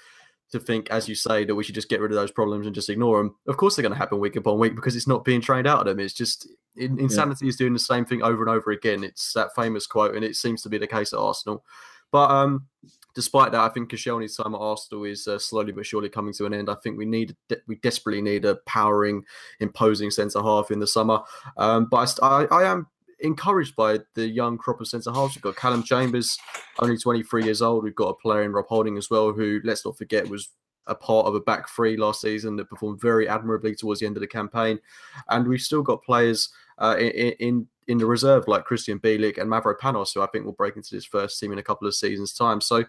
to 0.55 0.61
think, 0.61 0.91
as 0.91 1.09
you 1.09 1.15
say, 1.15 1.45
that 1.45 1.55
we 1.55 1.65
should 1.65 1.75
just 1.75 1.89
get 1.89 2.01
rid 2.01 2.11
of 2.11 2.17
those 2.17 2.31
problems 2.31 2.67
and 2.67 2.75
just 2.75 2.89
ignore 2.89 3.19
them. 3.19 3.35
Of 3.47 3.57
course, 3.57 3.77
they're 3.77 3.83
going 3.83 3.93
to 3.93 3.99
happen 3.99 4.19
week 4.19 4.37
upon 4.37 4.59
week 4.59 4.75
because 4.75 4.97
it's 4.97 5.07
not 5.07 5.25
being 5.25 5.41
trained 5.41 5.67
out 5.67 5.81
of 5.81 5.87
them. 5.87 6.01
It's 6.01 6.15
just 6.15 6.49
insanity 6.77 7.47
yeah. 7.47 7.49
is 7.51 7.57
doing 7.57 7.73
the 7.73 7.79
same 7.79 8.05
thing 8.05 8.23
over 8.23 8.43
and 8.43 8.51
over 8.51 8.71
again. 8.71 9.05
It's 9.05 9.33
that 9.35 9.55
famous 9.55 9.87
quote, 9.87 10.15
and 10.15 10.25
it 10.25 10.37
seems 10.37 10.63
to 10.63 10.69
be 10.69 10.79
the 10.79 10.87
case 10.87 11.13
at 11.13 11.19
Arsenal. 11.19 11.65
But 12.13 12.31
um, 12.31 12.67
despite 13.15 13.53
that, 13.53 13.61
I 13.61 13.69
think 13.69 13.91
Koscielny's 13.91 14.37
time 14.37 14.55
at 14.55 14.61
Arsenal 14.61 15.05
is 15.05 15.27
uh, 15.27 15.39
slowly 15.39 15.73
but 15.73 15.87
surely 15.87 16.09
coming 16.09 16.33
to 16.35 16.47
an 16.47 16.55
end. 16.55 16.71
I 16.71 16.75
think 16.77 16.97
we 16.97 17.07
need 17.07 17.37
we 17.67 17.75
desperately 17.77 18.23
need 18.23 18.45
a 18.45 18.57
powering, 18.67 19.25
imposing 19.61 20.11
centre 20.11 20.43
half 20.43 20.71
in 20.71 20.79
the 20.79 20.87
summer. 20.87 21.21
Um, 21.57 21.87
but 21.91 22.17
I, 22.23 22.45
I, 22.51 22.65
am 22.65 22.87
encouraged 23.25 23.75
by 23.75 23.99
the 24.15 24.29
young 24.29 24.59
crop 24.59 24.81
of 24.81 24.87
centre 24.87 25.13
halves. 25.13 25.35
We've 25.35 25.43
got 25.43 25.57
Callum 25.57 25.83
Chambers, 25.83 26.39
only 26.79 26.97
23 26.97 27.45
years 27.45 27.63
old. 27.63 27.83
We've 27.83 27.95
got 27.95 28.11
a 28.11 28.15
player 28.15 28.43
in 28.43 28.53
Rob 28.53 28.67
Holding 28.67 28.99
as 28.99 29.11
well, 29.11 29.33
who 29.33 29.61
let's 29.65 29.85
not 29.85 29.99
forget 29.99 30.29
was 30.29 30.51
a 30.87 30.95
part 30.95 31.27
of 31.27 31.35
a 31.35 31.41
back 31.41 31.69
three 31.69 31.97
last 31.97 32.21
season 32.21 32.57
that 32.57 32.69
performed 32.69 33.01
very 33.01 33.27
admirably 33.27 33.75
towards 33.75 34.01
the 34.01 34.07
end 34.07 34.17
of 34.17 34.21
the 34.21 34.27
campaign. 34.27 34.79
And 35.31 35.49
we've 35.49 35.61
still 35.61 35.83
got 35.83 36.05
players 36.05 36.51
uh, 36.79 36.97
in, 36.99 37.33
in 37.41 37.69
in 37.87 37.99
the 37.99 38.07
reserve 38.07 38.49
like 38.49 38.67
Krystian 38.67 39.01
Bielik 39.01 39.39
and 39.39 39.51
Mavropanos, 39.51 40.15
who 40.15 40.23
I 40.23 40.27
think 40.27 40.45
will 40.45 40.53
break 40.53 40.77
into 40.77 40.95
this 40.95 41.05
first 41.05 41.39
team 41.39 41.53
in 41.53 41.59
a 41.59 41.63
couple 41.63 41.87
of 41.87 41.95
seasons' 41.95 42.33
time. 42.33 42.61
So 42.61 42.85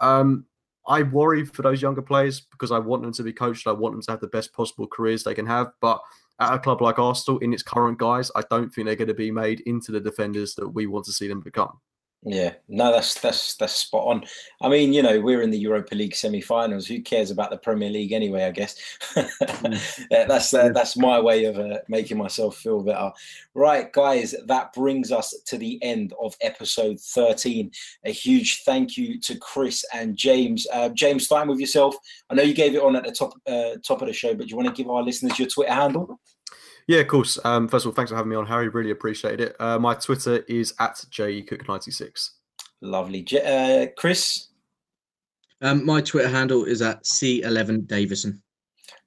um, 0.00 0.46
I 0.86 1.02
worry 1.02 1.44
for 1.44 1.62
those 1.62 1.82
younger 1.82 2.02
players 2.02 2.40
because 2.40 2.72
I 2.72 2.78
want 2.78 3.02
them 3.02 3.12
to 3.12 3.22
be 3.22 3.32
coached. 3.32 3.66
I 3.66 3.72
want 3.72 3.94
them 3.94 4.02
to 4.02 4.10
have 4.10 4.20
the 4.20 4.26
best 4.26 4.52
possible 4.52 4.86
careers 4.86 5.22
they 5.22 5.34
can 5.34 5.46
have. 5.46 5.72
But 5.80 6.00
at 6.38 6.54
a 6.54 6.58
club 6.58 6.82
like 6.82 6.98
Arsenal, 6.98 7.38
in 7.40 7.52
its 7.52 7.62
current 7.62 7.98
guise, 7.98 8.30
I 8.36 8.42
don't 8.50 8.70
think 8.70 8.86
they're 8.86 8.96
going 8.96 9.08
to 9.08 9.14
be 9.14 9.30
made 9.30 9.60
into 9.60 9.92
the 9.92 10.00
defenders 10.00 10.54
that 10.56 10.68
we 10.68 10.86
want 10.86 11.06
to 11.06 11.12
see 11.12 11.28
them 11.28 11.40
become. 11.40 11.80
Yeah, 12.28 12.54
no, 12.68 12.90
that's 12.90 13.20
that's 13.20 13.54
that's 13.54 13.72
spot 13.72 14.08
on. 14.08 14.24
I 14.60 14.68
mean, 14.68 14.92
you 14.92 15.00
know, 15.00 15.20
we're 15.20 15.42
in 15.42 15.52
the 15.52 15.58
Europa 15.58 15.94
League 15.94 16.16
semi-finals. 16.16 16.84
Who 16.84 17.00
cares 17.00 17.30
about 17.30 17.50
the 17.50 17.56
Premier 17.56 17.88
League 17.88 18.10
anyway? 18.10 18.42
I 18.42 18.50
guess 18.50 18.74
mm. 19.14 20.08
that's 20.26 20.52
uh, 20.52 20.70
that's 20.70 20.96
my 20.96 21.20
way 21.20 21.44
of 21.44 21.56
uh, 21.56 21.78
making 21.88 22.18
myself 22.18 22.56
feel 22.56 22.82
better. 22.82 23.12
Right, 23.54 23.92
guys, 23.92 24.34
that 24.46 24.72
brings 24.72 25.12
us 25.12 25.36
to 25.44 25.56
the 25.56 25.80
end 25.84 26.14
of 26.20 26.34
episode 26.40 26.98
thirteen. 26.98 27.70
A 28.04 28.10
huge 28.10 28.64
thank 28.64 28.96
you 28.96 29.20
to 29.20 29.38
Chris 29.38 29.84
and 29.94 30.16
James. 30.16 30.66
Uh, 30.72 30.88
James, 30.88 31.26
starting 31.26 31.48
with 31.48 31.60
yourself. 31.60 31.94
I 32.28 32.34
know 32.34 32.42
you 32.42 32.54
gave 32.54 32.74
it 32.74 32.82
on 32.82 32.96
at 32.96 33.04
the 33.04 33.12
top 33.12 33.34
uh, 33.46 33.76
top 33.86 34.02
of 34.02 34.08
the 34.08 34.12
show, 34.12 34.34
but 34.34 34.48
do 34.48 34.50
you 34.50 34.56
want 34.56 34.68
to 34.74 34.82
give 34.82 34.90
our 34.90 35.04
listeners 35.04 35.38
your 35.38 35.46
Twitter 35.46 35.72
handle? 35.72 36.18
Yeah, 36.86 37.00
of 37.00 37.08
course. 37.08 37.38
Um, 37.44 37.66
first 37.68 37.84
of 37.84 37.90
all, 37.90 37.94
thanks 37.94 38.10
for 38.10 38.16
having 38.16 38.30
me 38.30 38.36
on, 38.36 38.46
Harry. 38.46 38.68
Really 38.68 38.92
appreciate 38.92 39.40
it. 39.40 39.56
Uh, 39.58 39.78
my 39.78 39.94
Twitter 39.94 40.44
is 40.48 40.72
at 40.78 40.94
jcook96. 41.10 42.30
Lovely. 42.80 43.22
J- 43.22 43.86
uh, 43.88 44.00
Chris? 44.00 44.48
Um, 45.62 45.84
my 45.84 46.00
Twitter 46.00 46.28
handle 46.28 46.64
is 46.64 46.82
at 46.82 47.02
C11 47.04 47.86
Davison. 47.86 48.42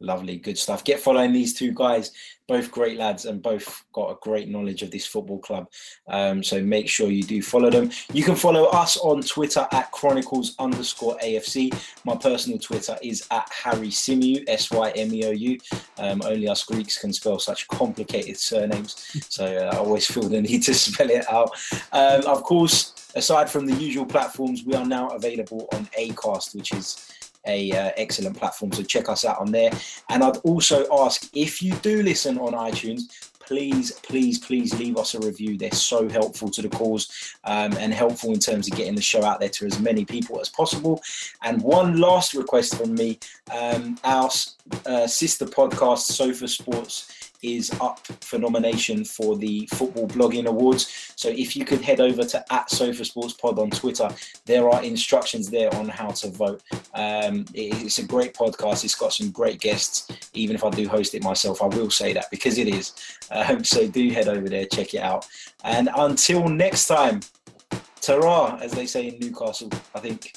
Lovely, 0.02 0.38
good 0.38 0.58
stuff. 0.58 0.86
Get 0.86 1.02
following 1.02 1.34
these 1.34 1.54
two 1.54 1.74
guys, 1.74 2.12
both 2.48 2.72
great 2.72 2.98
lads, 2.98 3.26
and 3.26 3.42
both 3.42 3.84
got 3.92 4.12
a 4.12 4.18
great 4.22 4.48
knowledge 4.48 4.82
of 4.82 4.92
this 4.92 5.06
football 5.06 5.40
club. 5.40 5.70
Um, 6.08 6.42
so 6.42 6.62
make 6.62 6.88
sure 6.88 7.12
you 7.12 7.24
do 7.24 7.42
follow 7.42 7.70
them. 7.70 7.92
You 8.14 8.24
can 8.24 8.36
follow 8.36 8.66
us 8.68 8.96
on 8.96 9.22
Twitter 9.22 9.68
at 9.74 9.92
Chronicles 9.92 10.56
underscore 10.58 11.18
AFC. 11.18 11.78
My 12.06 12.16
personal 12.16 12.60
Twitter 12.60 12.98
is 13.02 13.28
at 13.30 13.50
Harry 13.52 13.90
Symeou, 13.90 14.46
S 14.48 14.72
Y 14.72 14.90
M 14.92 15.14
E 15.14 15.26
O 15.26 15.32
U. 15.32 15.58
Um, 15.98 16.22
only 16.24 16.48
us 16.48 16.64
Greeks 16.64 16.98
can 16.98 17.12
spell 17.12 17.38
such 17.38 17.68
complicated 17.68 18.38
surnames, 18.38 18.96
so 19.28 19.46
uh, 19.46 19.76
I 19.76 19.80
always 19.80 20.08
feel 20.08 20.24
the 20.24 20.42
need 20.50 20.64
to 20.64 20.74
spell 20.74 21.10
it 21.10 21.30
out. 21.30 21.52
Um, 21.92 22.26
of 22.26 22.44
course, 22.44 23.12
aside 23.16 23.50
from 23.50 23.66
the 23.66 23.76
usual 23.76 24.06
platforms, 24.06 24.64
we 24.64 24.76
are 24.76 24.86
now 24.86 25.10
available 25.10 25.68
on 25.74 25.88
Acast, 25.88 26.56
which 26.56 26.74
is 26.74 27.06
a 27.50 27.72
uh, 27.72 27.92
excellent 27.98 28.38
platform. 28.38 28.72
So 28.72 28.84
check 28.84 29.10
us 29.10 29.26
out 29.26 29.40
on 29.40 29.52
there. 29.52 29.72
And 30.10 30.24
I'd 30.24 30.38
also 30.38 30.86
ask 31.04 31.30
if 31.34 31.62
you 31.62 31.74
do 31.76 32.04
listen 32.04 32.38
on 32.38 32.54
iTunes, 32.54 33.02
please, 33.50 33.92
please, 34.04 34.38
please 34.38 34.78
leave 34.78 34.96
us 34.98 35.16
a 35.16 35.20
review. 35.20 35.58
They're 35.58 35.72
so 35.72 36.08
helpful 36.08 36.52
to 36.52 36.62
the 36.62 36.70
cause 36.70 37.34
um, 37.46 37.74
and 37.78 37.92
helpful 37.92 38.32
in 38.32 38.40
terms 38.40 38.68
of 38.68 38.78
getting 38.78 38.94
the 38.94 39.02
show 39.02 39.24
out 39.24 39.40
there 39.40 39.50
to 39.50 39.66
as 39.66 39.80
many 39.80 40.06
people 40.06 40.40
as 40.40 40.50
possible. 40.50 41.02
And 41.44 41.62
one 41.64 42.00
last 42.00 42.36
request 42.36 42.76
from 42.76 42.94
me 42.94 43.18
um, 43.52 43.98
our 44.04 44.30
uh, 44.86 45.08
sister 45.08 45.48
podcast, 45.48 46.02
Sofa 46.02 46.48
Sports 46.48 47.19
is 47.42 47.72
up 47.82 48.06
for 48.22 48.38
nomination 48.38 49.06
for 49.06 49.38
the 49.38 49.68
Football 49.68 50.08
Blogging 50.08 50.46
Awards. 50.46 51.14
So 51.16 51.30
if 51.30 51.56
you 51.56 51.66
could 51.66 51.82
head 51.82 52.00
over 52.00 52.24
to 52.24 52.54
at 52.54 52.70
Sofa 52.70 53.06
Sports 53.06 53.34
Pod 53.34 53.60
on 53.60 53.70
Twitter, 53.70 54.10
there 54.46 54.70
are 54.70 54.84
instructions 54.84 55.50
there 55.50 55.74
on 55.76 55.88
how 55.88 56.10
to 56.10 56.30
vote. 56.30 56.62
Um, 56.94 57.46
it's 57.54 58.00
a 58.00 58.06
great 58.06 58.34
podcast. 58.34 58.84
It's 58.84 58.96
got 58.96 59.14
some 59.14 59.32
great 59.32 59.60
guests. 59.60 60.08
Even 60.34 60.56
if 60.56 60.64
I 60.64 60.70
do 60.70 60.88
host 60.88 61.16
it 61.16 61.24
myself, 61.24 61.62
I 61.62 61.68
will 61.68 61.90
say 61.90 62.14
that 62.14 62.30
because 62.32 62.58
it 62.58 62.68
is. 62.68 62.94
Um, 63.32 63.64
so 63.64 63.88
do 63.88 64.10
head 64.10 64.28
over 64.28 64.50
there, 64.50 64.66
check 64.66 64.94
it 64.94 65.02
out. 65.02 65.28
And 65.64 65.90
until 65.96 66.48
next 66.48 66.88
time, 66.88 67.22
ta 68.02 68.58
as 68.62 68.72
they 68.72 68.86
say 68.86 69.08
in 69.08 69.20
Newcastle, 69.20 69.70
I 69.94 70.00
think. 70.00 70.34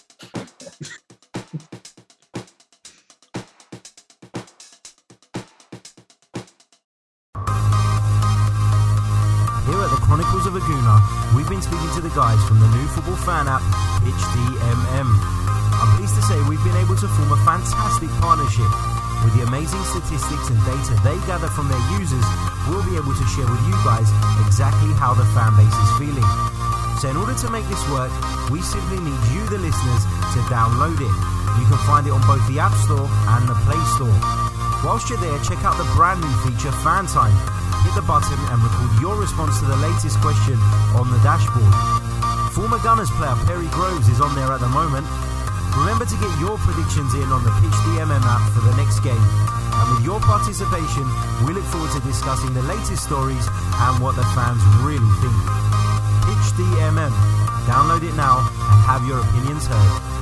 Chronicles 10.02 10.46
of 10.46 10.56
a 10.56 10.62
Gooner, 10.66 10.98
we've 11.32 11.48
been 11.48 11.62
speaking 11.62 11.88
to 11.94 12.02
the 12.02 12.12
guys 12.12 12.36
from 12.44 12.58
the 12.58 12.68
new 12.74 12.86
football 12.90 13.16
fan 13.22 13.46
app, 13.46 13.62
PitchDMM. 14.02 15.08
I'm 15.08 15.90
pleased 15.96 16.18
to 16.18 16.22
say 16.26 16.36
we've 16.50 16.62
been 16.66 16.76
able 16.76 16.98
to 16.98 17.08
form 17.16 17.32
a 17.32 17.40
fantastic 17.46 18.10
partnership. 18.18 18.68
With 19.22 19.38
the 19.38 19.46
amazing 19.46 19.80
statistics 19.94 20.50
and 20.50 20.58
data 20.66 20.98
they 21.06 21.14
gather 21.24 21.46
from 21.46 21.70
their 21.70 21.80
users, 21.96 22.26
we'll 22.66 22.82
be 22.82 22.98
able 22.98 23.14
to 23.14 23.26
share 23.30 23.46
with 23.46 23.62
you 23.64 23.76
guys 23.86 24.10
exactly 24.42 24.90
how 24.98 25.14
the 25.14 25.24
fan 25.32 25.54
base 25.54 25.70
is 25.70 25.90
feeling. 25.96 26.30
So 26.98 27.08
in 27.08 27.16
order 27.16 27.38
to 27.38 27.48
make 27.48 27.64
this 27.70 27.82
work, 27.88 28.12
we 28.50 28.60
simply 28.60 28.98
need 29.00 29.22
you, 29.30 29.42
the 29.48 29.62
listeners, 29.62 30.02
to 30.34 30.38
download 30.50 30.98
it. 30.98 31.16
You 31.56 31.64
can 31.70 31.80
find 31.86 32.04
it 32.04 32.12
on 32.12 32.20
both 32.26 32.42
the 32.50 32.58
App 32.58 32.74
Store 32.84 33.06
and 33.06 33.42
the 33.46 33.56
Play 33.64 33.80
Store. 33.96 34.18
Whilst 34.82 35.08
you're 35.08 35.22
there, 35.22 35.38
check 35.46 35.62
out 35.62 35.78
the 35.78 35.88
brand 35.94 36.20
new 36.20 36.34
feature 36.42 36.74
Fan 36.82 37.06
Time 37.06 37.61
the 37.94 38.02
button 38.08 38.40
and 38.48 38.58
record 38.62 38.92
your 39.00 39.20
response 39.20 39.58
to 39.60 39.66
the 39.66 39.76
latest 39.76 40.16
question 40.24 40.56
on 40.96 41.10
the 41.12 41.20
dashboard. 41.20 41.74
Former 42.56 42.80
Gunners 42.80 43.10
player 43.20 43.36
Perry 43.44 43.68
Groves 43.68 44.08
is 44.08 44.20
on 44.20 44.32
there 44.34 44.48
at 44.48 44.60
the 44.60 44.68
moment. 44.72 45.04
Remember 45.76 46.04
to 46.08 46.16
get 46.16 46.32
your 46.40 46.56
predictions 46.64 47.12
in 47.12 47.28
on 47.28 47.44
the 47.44 47.52
Pitch 47.60 47.76
DMM 47.84 48.24
app 48.24 48.44
for 48.56 48.64
the 48.64 48.72
next 48.80 49.00
game. 49.00 49.20
And 49.20 49.86
with 49.92 50.04
your 50.04 50.20
participation, 50.20 51.04
we 51.44 51.52
look 51.52 51.64
forward 51.68 51.92
to 51.92 52.00
discussing 52.00 52.54
the 52.54 52.62
latest 52.64 53.04
stories 53.04 53.44
and 53.50 54.00
what 54.00 54.16
the 54.16 54.24
fans 54.32 54.62
really 54.80 55.12
think. 55.20 55.36
Pitch 56.24 56.46
DMM. 56.56 57.12
Download 57.68 58.04
it 58.04 58.16
now 58.16 58.40
and 58.40 58.80
have 58.88 59.04
your 59.04 59.20
opinions 59.20 59.66
heard. 59.66 60.21